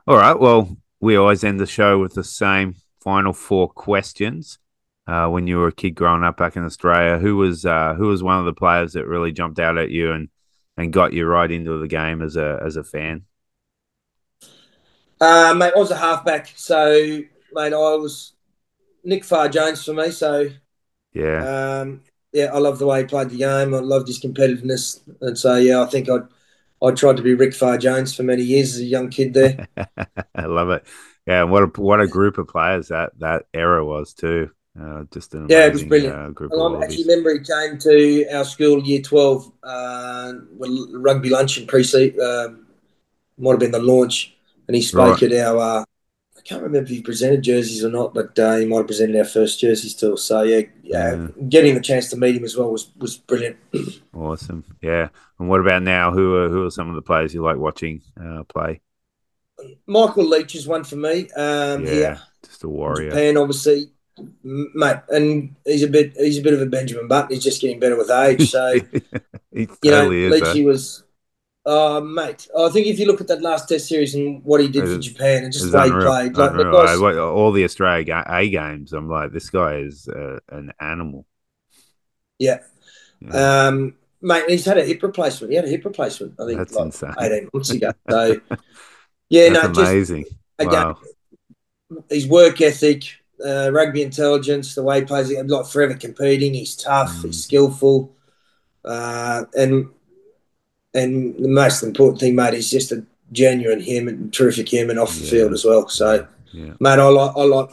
All 0.06 0.16
right. 0.16 0.38
Well, 0.38 0.76
we 1.00 1.16
always 1.16 1.44
end 1.44 1.60
the 1.60 1.66
show 1.66 1.98
with 1.98 2.14
the 2.14 2.24
same 2.24 2.74
final 3.00 3.32
four 3.32 3.68
questions. 3.68 4.58
Uh, 5.06 5.28
when 5.28 5.46
you 5.46 5.58
were 5.58 5.68
a 5.68 5.72
kid 5.72 5.90
growing 5.92 6.22
up 6.22 6.36
back 6.36 6.56
in 6.56 6.64
Australia, 6.64 7.18
who 7.18 7.36
was 7.36 7.66
uh, 7.66 7.94
who 7.94 8.06
was 8.08 8.22
one 8.22 8.38
of 8.38 8.44
the 8.44 8.52
players 8.54 8.92
that 8.92 9.06
really 9.06 9.32
jumped 9.32 9.58
out 9.58 9.76
at 9.78 9.90
you 9.90 10.12
and, 10.12 10.28
and 10.76 10.92
got 10.92 11.12
you 11.12 11.26
right 11.26 11.50
into 11.50 11.78
the 11.78 11.88
game 11.88 12.22
as 12.22 12.36
a 12.36 12.60
as 12.64 12.76
a 12.76 12.84
fan? 12.84 13.24
Uh, 15.20 15.54
mate, 15.56 15.72
I 15.76 15.78
was 15.78 15.90
a 15.90 15.96
halfback, 15.96 16.52
so 16.56 16.92
mate, 17.52 17.72
I 17.72 17.94
was 17.96 18.32
Nick 19.04 19.24
Farr 19.24 19.48
Jones 19.48 19.84
for 19.84 19.94
me. 19.94 20.10
So 20.12 20.50
Yeah. 21.12 21.46
um, 21.46 22.02
yeah, 22.32 22.46
I 22.54 22.58
love 22.58 22.78
the 22.78 22.86
way 22.86 23.00
he 23.02 23.06
played 23.08 23.30
the 23.30 23.38
game. 23.38 23.74
I 23.74 23.78
loved 23.80 24.08
his 24.08 24.20
competitiveness, 24.20 25.00
and 25.22 25.38
so 25.38 25.56
yeah, 25.56 25.82
I 25.82 25.86
think 25.86 26.08
I 26.10 26.18
I 26.84 26.92
tried 26.92 27.18
to 27.18 27.22
be 27.24 27.34
Rick 27.34 27.54
Farr 27.54 27.78
Jones 27.78 28.14
for 28.14 28.24
many 28.24 28.42
years 28.44 28.74
as 28.76 28.80
a 28.82 28.86
young 28.86 29.10
kid 29.10 29.34
there. 29.34 29.62
I 30.34 30.46
love 30.46 30.70
it. 30.70 30.84
Yeah, 31.26 31.44
what 31.44 31.62
a 31.62 31.80
what 31.80 32.00
a 32.00 32.08
group 32.08 32.38
of 32.38 32.48
players 32.48 32.88
that 32.88 33.18
that 33.18 33.46
era 33.54 33.84
was 33.84 34.14
too. 34.14 34.50
Uh, 34.78 35.04
just 35.12 35.34
an 35.34 35.46
Yeah, 35.48 35.66
it 35.66 35.72
was 35.72 35.84
brilliant. 35.84 36.14
Uh, 36.14 36.28
group 36.30 36.52
I 36.52 36.84
actually 36.84 37.04
remember 37.04 37.32
he 37.32 37.40
came 37.40 37.78
to 37.78 38.26
our 38.32 38.44
school, 38.44 38.82
year 38.82 39.02
12, 39.02 39.52
uh, 39.62 40.32
with 40.56 40.70
rugby 40.94 41.28
luncheon 41.30 41.66
pre 41.66 41.82
um, 42.20 42.66
might 43.38 43.52
have 43.52 43.60
been 43.60 43.72
the 43.72 43.80
launch, 43.82 44.34
and 44.68 44.76
he 44.76 44.82
spoke 44.82 45.22
Right. 45.22 45.32
at 45.32 45.46
our. 45.46 45.58
Uh, 45.58 45.84
I 46.36 46.42
can't 46.42 46.62
remember 46.62 46.84
if 46.84 46.88
he 46.88 47.02
presented 47.02 47.42
jerseys 47.42 47.84
or 47.84 47.90
not, 47.90 48.14
but 48.14 48.38
uh, 48.38 48.56
he 48.56 48.64
might 48.64 48.78
have 48.78 48.86
presented 48.86 49.16
our 49.16 49.24
first 49.26 49.60
jerseys 49.60 49.94
too. 49.94 50.16
So 50.16 50.42
yeah, 50.42 50.62
yeah, 50.82 51.28
getting 51.48 51.74
the 51.74 51.80
chance 51.80 52.08
to 52.10 52.16
meet 52.16 52.36
him 52.36 52.44
as 52.44 52.56
well 52.56 52.70
was 52.70 52.90
was 52.96 53.16
brilliant. 53.16 53.56
Awesome. 54.14 54.64
Yeah. 54.80 55.08
And 55.38 55.48
what 55.48 55.60
about 55.60 55.82
now? 55.82 56.12
Who 56.12 56.36
are 56.36 56.48
who 56.48 56.66
are 56.66 56.70
some 56.70 56.88
of 56.88 56.94
the 56.94 57.02
players 57.02 57.34
you 57.34 57.42
like 57.42 57.58
watching 57.58 58.02
uh, 58.20 58.44
play? 58.44 58.80
Michael 59.86 60.24
Leitch 60.24 60.54
is 60.54 60.66
one 60.66 60.84
for 60.84 60.96
me. 60.96 61.30
Um, 61.32 61.84
yeah, 61.84 62.18
just 62.44 62.64
a 62.64 62.68
warrior. 62.68 63.10
Japan, 63.10 63.36
obviously, 63.36 63.92
mate, 64.42 64.96
and 65.08 65.54
he's 65.64 65.82
a 65.82 65.88
bit 65.88 66.12
he's 66.16 66.38
a 66.38 66.42
bit 66.42 66.54
of 66.54 66.60
a 66.60 66.66
Benjamin 66.66 67.08
Button. 67.08 67.34
He's 67.34 67.44
just 67.44 67.60
getting 67.60 67.80
better 67.80 67.96
with 67.96 68.10
age. 68.10 68.50
So 68.50 68.74
he 69.52 69.68
you 69.82 69.90
know, 69.90 70.10
is. 70.10 70.32
Leitchy 70.32 70.62
eh? 70.62 70.64
was, 70.64 71.04
uh, 71.66 72.00
mate. 72.00 72.48
I 72.58 72.68
think 72.70 72.86
if 72.86 72.98
you 72.98 73.06
look 73.06 73.20
at 73.20 73.28
that 73.28 73.42
last 73.42 73.68
Test 73.68 73.88
series 73.88 74.14
and 74.14 74.42
what 74.44 74.60
he 74.60 74.68
did 74.68 74.84
It 74.84 74.94
for 74.94 74.98
Japan 74.98 75.44
and 75.44 75.52
just 75.52 75.70
the 75.70 75.78
way 75.78 75.84
he 75.84 75.90
played, 75.90 76.36
like 76.36 76.52
the 76.56 76.70
guys, 76.70 77.00
I- 77.00 77.18
all 77.18 77.52
the 77.52 77.64
Australia 77.64 78.24
A 78.26 78.48
games, 78.48 78.92
I'm 78.92 79.08
like, 79.08 79.32
this 79.32 79.50
guy 79.50 79.78
is 79.78 80.08
uh, 80.08 80.38
an 80.50 80.72
animal. 80.80 81.26
yeah, 82.38 82.58
Yeah. 83.20 83.66
um, 83.68 83.94
mate. 84.22 84.44
He's 84.48 84.64
had 84.64 84.78
a 84.78 84.84
hip 84.84 85.02
replacement. 85.02 85.50
He 85.50 85.56
had 85.56 85.64
a 85.64 85.68
hip 85.68 85.84
replacement. 85.84 86.34
I 86.40 86.46
think 86.46 86.58
That's 86.58 86.74
like 86.74 86.86
insane. 86.86 87.14
eighteen 87.18 87.48
months 87.52 87.70
ago. 87.70 87.92
So 88.10 88.40
yeah, 89.28 89.50
That's 89.50 89.68
no, 89.68 89.72
just 89.74 89.90
amazing. 89.92 90.24
again, 90.58 90.72
wow. 90.72 90.98
his 92.08 92.26
work 92.26 92.60
ethic, 92.60 93.04
uh, 93.46 93.70
rugby 93.72 94.02
intelligence, 94.02 94.74
the 94.74 94.82
way 94.82 95.00
he 95.00 95.06
plays 95.06 95.30
it, 95.30 95.46
like 95.46 95.66
forever 95.66 95.94
competing. 95.94 96.54
He's 96.54 96.76
tough. 96.76 97.12
Mm. 97.18 97.24
He's 97.26 97.44
skillful, 97.44 98.12
uh, 98.84 99.44
and 99.56 99.88
and 100.94 101.36
the 101.36 101.48
most 101.48 101.82
important 101.82 102.20
thing, 102.20 102.34
mate, 102.34 102.54
is 102.54 102.70
just 102.70 102.92
a 102.92 103.04
genuine 103.32 103.80
human, 103.80 104.30
terrific 104.30 104.68
human 104.68 104.98
off 104.98 105.14
the 105.16 105.24
Yeah. 105.24 105.30
field 105.30 105.52
as 105.52 105.64
well. 105.64 105.88
So, 105.88 106.26
Yeah. 106.52 106.74
mate, 106.80 106.98
I 106.98 107.08
like 107.08 107.36
I 107.36 107.44
like. 107.44 107.70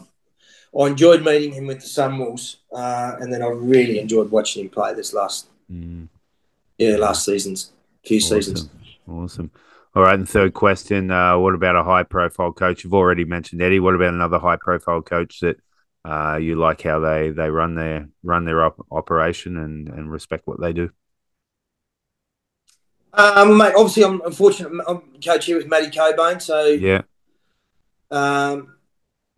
I 0.78 0.88
enjoyed 0.88 1.24
meeting 1.24 1.54
him 1.54 1.66
with 1.66 1.80
the 1.80 1.88
Sunwolves, 1.88 2.58
uh, 2.72 3.16
and 3.20 3.34
then 3.34 3.42
I 3.42 3.48
really 3.48 4.00
enjoyed 4.00 4.30
watching 4.30 4.64
him 4.64 4.70
play 4.70 4.94
this 4.94 5.14
last 5.14 5.48
Mm, 5.72 6.08
yeah 6.78 6.96
last 6.98 7.26
seasons, 7.26 7.72
few 8.06 8.20
seasons. 8.20 8.70
awesome. 9.08 9.52
All 9.96 10.04
right. 10.04 10.14
And 10.14 10.28
third 10.30 10.54
question 10.54 11.12
uh, 11.12 11.38
What 11.38 11.56
about 11.56 11.76
a 11.76 11.84
high 11.84 12.04
profile 12.04 12.54
coach? 12.54 12.84
You've 12.84 12.94
already 12.94 13.26
mentioned 13.26 13.62
Eddie. 13.62 13.80
What 13.80 13.96
about 13.96 14.14
another 14.14 14.40
high 14.40 14.58
profile 14.58 15.02
coach 15.02 15.40
that 15.42 15.58
uh, 16.06 16.38
you 16.38 16.56
like 16.56 16.82
how 16.84 17.00
they, 17.00 17.32
they 17.32 17.50
run 17.50 17.76
their 17.76 18.10
run 18.24 18.46
their 18.46 18.64
op- 18.64 18.86
operation 18.92 19.58
and, 19.58 19.90
and 19.90 20.12
respect 20.12 20.48
what 20.48 20.62
they 20.62 20.74
do? 20.74 20.90
Um, 23.14 23.58
mate, 23.58 23.74
obviously, 23.76 24.04
I'm 24.04 24.22
unfortunate. 24.22 24.84
I'm 24.88 25.02
coach 25.24 25.46
here 25.46 25.58
with 25.58 25.68
Matty 25.68 25.88
Cockbain, 25.88 26.42
so 26.42 26.66
Yeah. 26.66 27.02
um, 28.12 28.76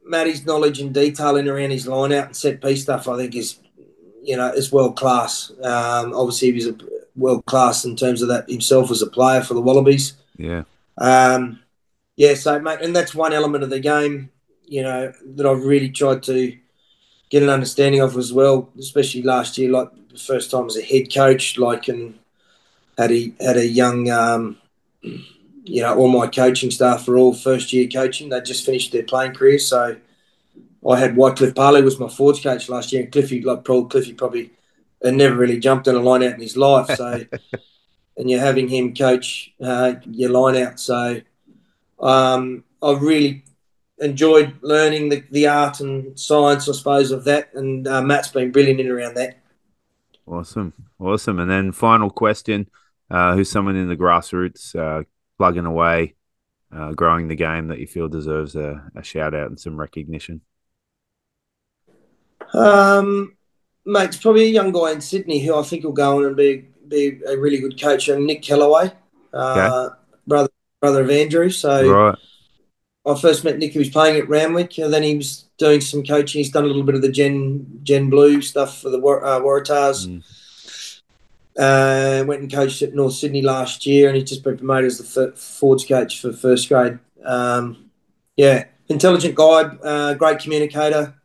Matty's 0.04 0.45
knowledge 0.45 0.82
and 0.82 0.93
detailing 0.93 1.47
around 1.47 1.72
his 1.72 1.88
line 1.88 2.12
out 2.12 2.26
and 2.26 2.36
set 2.36 2.62
piece 2.62 2.84
stuff, 2.84 3.08
I 3.08 3.16
think, 3.16 3.36
is 3.36 3.60
you 4.22 4.36
know 4.36 4.52
is 4.52 4.72
world 4.72 4.97
class. 4.97 5.52
Um, 5.64 6.14
obviously, 6.14 6.50
he 6.50 6.54
was 6.56 6.68
a 6.68 6.76
world 7.16 7.45
class 7.45 7.86
in 7.86 7.95
terms 7.95 8.22
of 8.22 8.28
that 8.28 8.50
himself 8.50 8.91
as 8.91 9.02
a 9.02 9.08
player 9.08 9.41
for 9.41 9.54
the 9.54 9.62
Wallabies. 9.62 10.14
Yeah. 10.40 10.64
Um, 10.98 11.60
yeah, 12.16 12.34
so 12.34 12.60
mate, 12.60 12.80
and 12.82 12.96
that's 12.96 13.14
one 13.14 13.34
element 13.34 13.64
of 13.64 13.70
the 13.70 13.80
game, 13.80 14.32
you 14.66 14.82
know, 14.82 15.14
that 15.36 15.46
I've 15.46 15.64
really 15.64 15.90
tried 15.90 16.24
to 16.24 16.58
get 17.30 17.44
an 17.44 17.50
understanding 17.50 18.02
of 18.02 18.18
as 18.18 18.34
well, 18.34 18.70
especially 18.80 19.22
last 19.22 19.58
year, 19.58 19.70
like 19.70 19.90
the 20.10 20.18
first 20.18 20.50
time 20.50 20.66
as 20.66 20.78
a 20.78 20.82
head 20.82 21.14
coach, 21.14 21.58
like 21.58 21.90
and 21.90 22.18
had 22.98 23.12
a 23.12 23.34
had 23.40 23.58
a 23.58 23.68
young, 23.68 24.10
um, 24.10 24.58
you 25.02 25.82
know, 25.82 25.96
all 25.96 26.08
my 26.08 26.28
coaching 26.28 26.72
staff 26.72 27.08
are 27.08 27.18
all 27.18 27.34
first 27.34 27.72
year 27.74 27.88
coaching. 27.88 28.30
They 28.30 28.42
just 28.42 28.66
finished 28.66 28.92
their 28.92 29.04
playing 29.04 29.34
career. 29.34 29.60
so 29.60 29.98
I 30.90 30.98
had 30.98 31.18
Wycliffe 31.18 31.56
Palu 31.56 31.84
was 31.84 32.00
my 32.00 32.08
forwards 32.08 32.42
coach 32.42 32.70
last 32.70 32.94
year, 32.94 33.04
and 33.04 33.12
Cliffy, 33.12 33.42
like 33.42 33.66
Paul 33.66 33.86
Cliffy, 33.86 34.14
probably 34.14 34.52
had 35.04 35.16
never 35.16 35.36
really 35.36 35.60
jumped 35.60 35.88
in 35.88 35.96
a 35.96 36.00
line 36.00 36.24
out 36.24 36.34
in 36.34 36.42
his 36.42 36.56
life, 36.56 36.96
so. 36.96 37.26
And 38.20 38.30
you're 38.30 38.39
having 38.39 38.67
him 38.67 38.93
coach 38.93 39.51
uh, 39.61 39.95
your 40.05 40.30
line 40.30 40.61
out, 40.61 40.80
so 40.80 41.22
um, 41.99 42.63
I've 42.84 43.01
really 43.01 43.43
enjoyed 43.99 44.55
learning 44.61 45.09
the, 45.09 45.24
the 45.32 45.47
art 45.47 45.80
and 45.80 46.17
science, 46.20 46.70
I 46.70 46.74
suppose, 46.74 47.11
of 47.11 47.24
that. 47.26 47.53
And 47.53 47.88
uh, 47.88 48.01
Matt's 48.01 48.30
been 48.30 48.51
brilliant 48.51 48.80
in 48.80 48.89
around 48.89 49.15
that. 49.15 49.38
Awesome. 50.26 50.74
Awesome. 50.99 51.39
And 51.39 51.49
then 51.49 51.72
final 51.72 52.09
question 52.09 52.70
uh, 53.09 53.36
Who's 53.36 53.49
someone 53.49 53.76
in 53.76 53.89
the 53.89 53.97
grassroots 53.97 54.76
uh, 54.76 55.03
plugging 55.38 55.65
away, 55.65 56.15
uh, 56.76 56.91
growing 56.93 57.28
the 57.28 57.36
game 57.36 57.67
that 57.67 57.80
you 57.80 57.88
feel 57.88 58.07
deserves 58.07 58.55
a, 58.55 58.84
a 58.95 59.03
shout 59.03 59.34
out 59.34 59.47
and 59.47 59.59
some 59.59 59.80
recognition? 59.80 60.41
Um, 62.53 63.36
mate, 63.86 64.05
it's 64.05 64.17
probably 64.17 64.43
a 64.43 64.51
young 64.51 64.72
guy 64.72 64.91
in 64.91 65.01
Sydney 65.01 65.39
who 65.39 65.55
I 65.55 65.63
think 65.63 65.84
will 65.84 65.91
go 65.91 66.17
on 66.17 66.26
and 66.26 66.36
be 66.36 66.67
be 66.90 67.20
a 67.28 67.38
really 67.38 67.60
good 67.60 67.80
coach. 67.80 68.10
And 68.10 68.26
Nick 68.26 68.42
Kellaway, 68.42 68.92
uh, 69.34 69.90
brother 70.28 70.50
brother 70.82 71.02
of 71.02 71.10
Andrew. 71.10 71.50
So 71.50 71.90
Right. 71.90 72.18
I 73.06 73.16
first 73.20 73.44
met 73.44 73.58
Nick. 73.58 73.72
He 73.72 73.80
was 73.80 73.90
playing 73.90 74.18
at 74.18 74.30
Randwick, 74.30 74.78
and 74.78 74.94
then 74.94 75.04
he 75.04 75.16
was 75.16 75.46
doing 75.58 75.82
some 75.82 76.04
coaching. 76.04 76.40
He's 76.40 76.52
done 76.52 76.64
a 76.64 76.68
little 76.68 76.84
bit 76.84 76.96
of 76.96 77.02
the 77.02 77.12
Gen 77.12 77.80
Gen 77.84 78.10
Blue 78.10 78.42
stuff 78.42 78.82
for 78.82 78.90
the 78.90 79.00
uh, 79.00 79.40
Waratahs. 79.40 80.08
Mm. 80.08 80.24
Uh, 81.58 82.24
went 82.26 82.42
and 82.42 82.52
coached 82.52 82.82
at 82.82 82.94
North 82.94 83.14
Sydney 83.14 83.42
last 83.42 83.86
year, 83.86 84.08
and 84.08 84.18
he's 84.18 84.30
just 84.30 84.44
been 84.44 84.58
promoted 84.58 84.86
as 84.86 84.98
the 84.98 85.34
f- 85.34 85.38
forwards 85.38 85.86
coach 85.86 86.22
for 86.22 86.32
first 86.32 86.70
grade. 86.70 87.00
Um, 87.26 87.90
yeah, 88.38 88.66
intelligent 88.88 89.36
guy, 89.36 89.64
uh, 89.84 90.14
great 90.14 90.40
communicator, 90.40 91.16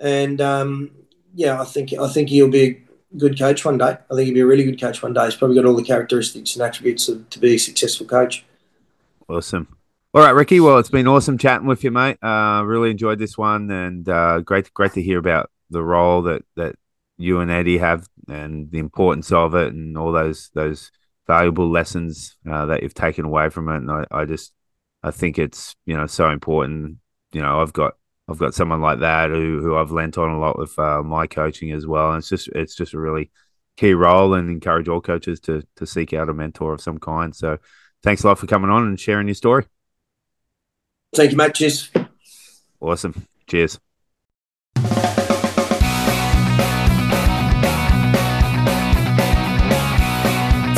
and 0.00 0.40
um, 0.40 0.90
yeah, 1.34 1.60
I 1.60 1.64
think 1.64 1.92
I 1.92 2.08
think 2.08 2.28
he'll 2.28 2.48
be 2.48 2.64
a 2.64 2.76
good 3.16 3.38
coach 3.38 3.64
one 3.64 3.78
day. 3.78 3.98
I 4.10 4.14
think 4.14 4.26
he'd 4.26 4.34
be 4.34 4.40
a 4.40 4.46
really 4.46 4.64
good 4.64 4.80
coach 4.80 5.02
one 5.02 5.12
day. 5.12 5.24
He's 5.24 5.36
probably 5.36 5.56
got 5.56 5.66
all 5.66 5.76
the 5.76 5.82
characteristics 5.82 6.54
and 6.54 6.62
attributes 6.62 7.08
of, 7.08 7.28
to 7.30 7.38
be 7.38 7.54
a 7.54 7.58
successful 7.58 8.06
coach. 8.06 8.44
Awesome. 9.28 9.68
All 10.14 10.22
right, 10.22 10.30
Ricky. 10.30 10.60
Well, 10.60 10.78
it's 10.78 10.90
been 10.90 11.08
awesome 11.08 11.38
chatting 11.38 11.66
with 11.66 11.84
you, 11.84 11.90
mate. 11.90 12.22
Uh, 12.22 12.62
really 12.66 12.90
enjoyed 12.90 13.18
this 13.18 13.38
one, 13.38 13.70
and 13.70 14.06
uh, 14.08 14.40
great, 14.40 14.72
great 14.74 14.92
to 14.92 15.02
hear 15.02 15.18
about 15.18 15.50
the 15.70 15.82
role 15.82 16.22
that 16.22 16.42
that 16.56 16.76
you 17.16 17.40
and 17.40 17.50
Eddie 17.50 17.78
have 17.78 18.06
and 18.28 18.70
the 18.70 18.78
importance 18.78 19.32
of 19.32 19.54
it 19.54 19.72
and 19.72 19.96
all 19.96 20.12
those 20.12 20.50
those 20.54 20.90
valuable 21.26 21.70
lessons 21.70 22.36
uh, 22.50 22.66
that 22.66 22.82
you've 22.82 22.94
taken 22.94 23.24
away 23.24 23.48
from 23.48 23.68
it. 23.68 23.76
And 23.76 23.90
I, 23.90 24.04
I 24.10 24.24
just 24.26 24.52
I 25.02 25.10
think 25.10 25.38
it's 25.38 25.74
you 25.86 25.96
know 25.96 26.06
so 26.06 26.28
important. 26.28 26.98
You 27.32 27.40
know, 27.40 27.62
I've 27.62 27.72
got 27.72 27.94
I've 28.28 28.38
got 28.38 28.54
someone 28.54 28.80
like 28.80 29.00
that 29.00 29.30
who 29.30 29.60
who 29.60 29.76
I've 29.76 29.90
lent 29.90 30.16
on 30.16 30.30
a 30.30 30.38
lot 30.38 30.58
with 30.58 30.78
uh, 30.78 31.02
my 31.02 31.26
coaching 31.26 31.72
as 31.72 31.86
well. 31.86 32.10
And 32.10 32.18
it's 32.18 32.28
just 32.28 32.48
it's 32.48 32.74
just 32.74 32.94
a 32.94 32.98
really 32.98 33.30
key 33.76 33.94
role 33.94 34.34
and 34.34 34.50
encourage 34.50 34.88
all 34.88 35.00
coaches 35.00 35.40
to 35.40 35.62
to 35.76 35.86
seek 35.86 36.12
out 36.12 36.28
a 36.28 36.34
mentor 36.34 36.72
of 36.72 36.80
some 36.80 36.98
kind. 36.98 37.34
So 37.34 37.58
thanks 38.02 38.22
a 38.22 38.28
lot 38.28 38.38
for 38.38 38.46
coming 38.46 38.70
on 38.70 38.86
and 38.86 38.98
sharing 38.98 39.28
your 39.28 39.34
story. 39.34 39.64
Thank 41.14 41.32
you, 41.32 41.36
Matt. 41.36 41.54
Cheers. 41.54 41.90
Awesome. 42.80 43.26
Cheers. 43.46 43.78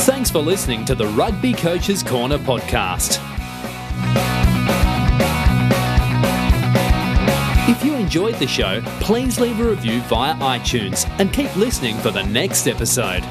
Thanks 0.05 0.31
for 0.31 0.41
listening 0.41 0.85
to 0.87 0.95
the 0.95 1.07
Rugby 1.09 1.53
Coaches 1.53 2.03
Corner 2.03 2.39
podcast. 2.39 3.34
Enjoyed 8.05 8.35
the 8.35 8.47
show, 8.47 8.83
please 9.01 9.41
leave 9.41 9.59
a 9.61 9.65
review 9.65 10.03
via 10.03 10.35
iTunes 10.35 11.09
and 11.19 11.33
keep 11.33 11.57
listening 11.57 11.97
for 11.97 12.11
the 12.11 12.23
next 12.25 12.67
episode. 12.67 13.23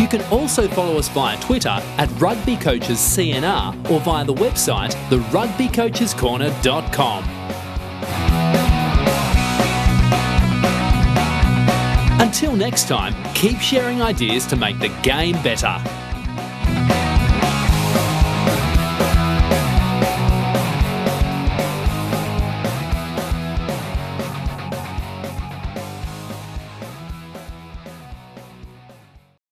You 0.00 0.08
can 0.08 0.22
also 0.30 0.66
follow 0.68 0.96
us 0.96 1.10
via 1.10 1.38
Twitter 1.40 1.78
at 1.98 2.08
Rugby 2.18 2.56
Coaches 2.56 2.98
CNR 2.98 3.90
or 3.90 4.00
via 4.00 4.24
the 4.24 4.32
website 4.32 4.94
therugbycoachescorner.com. 5.10 7.24
Until 12.18 12.56
next 12.56 12.88
time, 12.88 13.14
keep 13.34 13.58
sharing 13.58 14.00
ideas 14.00 14.46
to 14.46 14.56
make 14.56 14.78
the 14.78 14.88
game 15.02 15.34
better. 15.42 16.05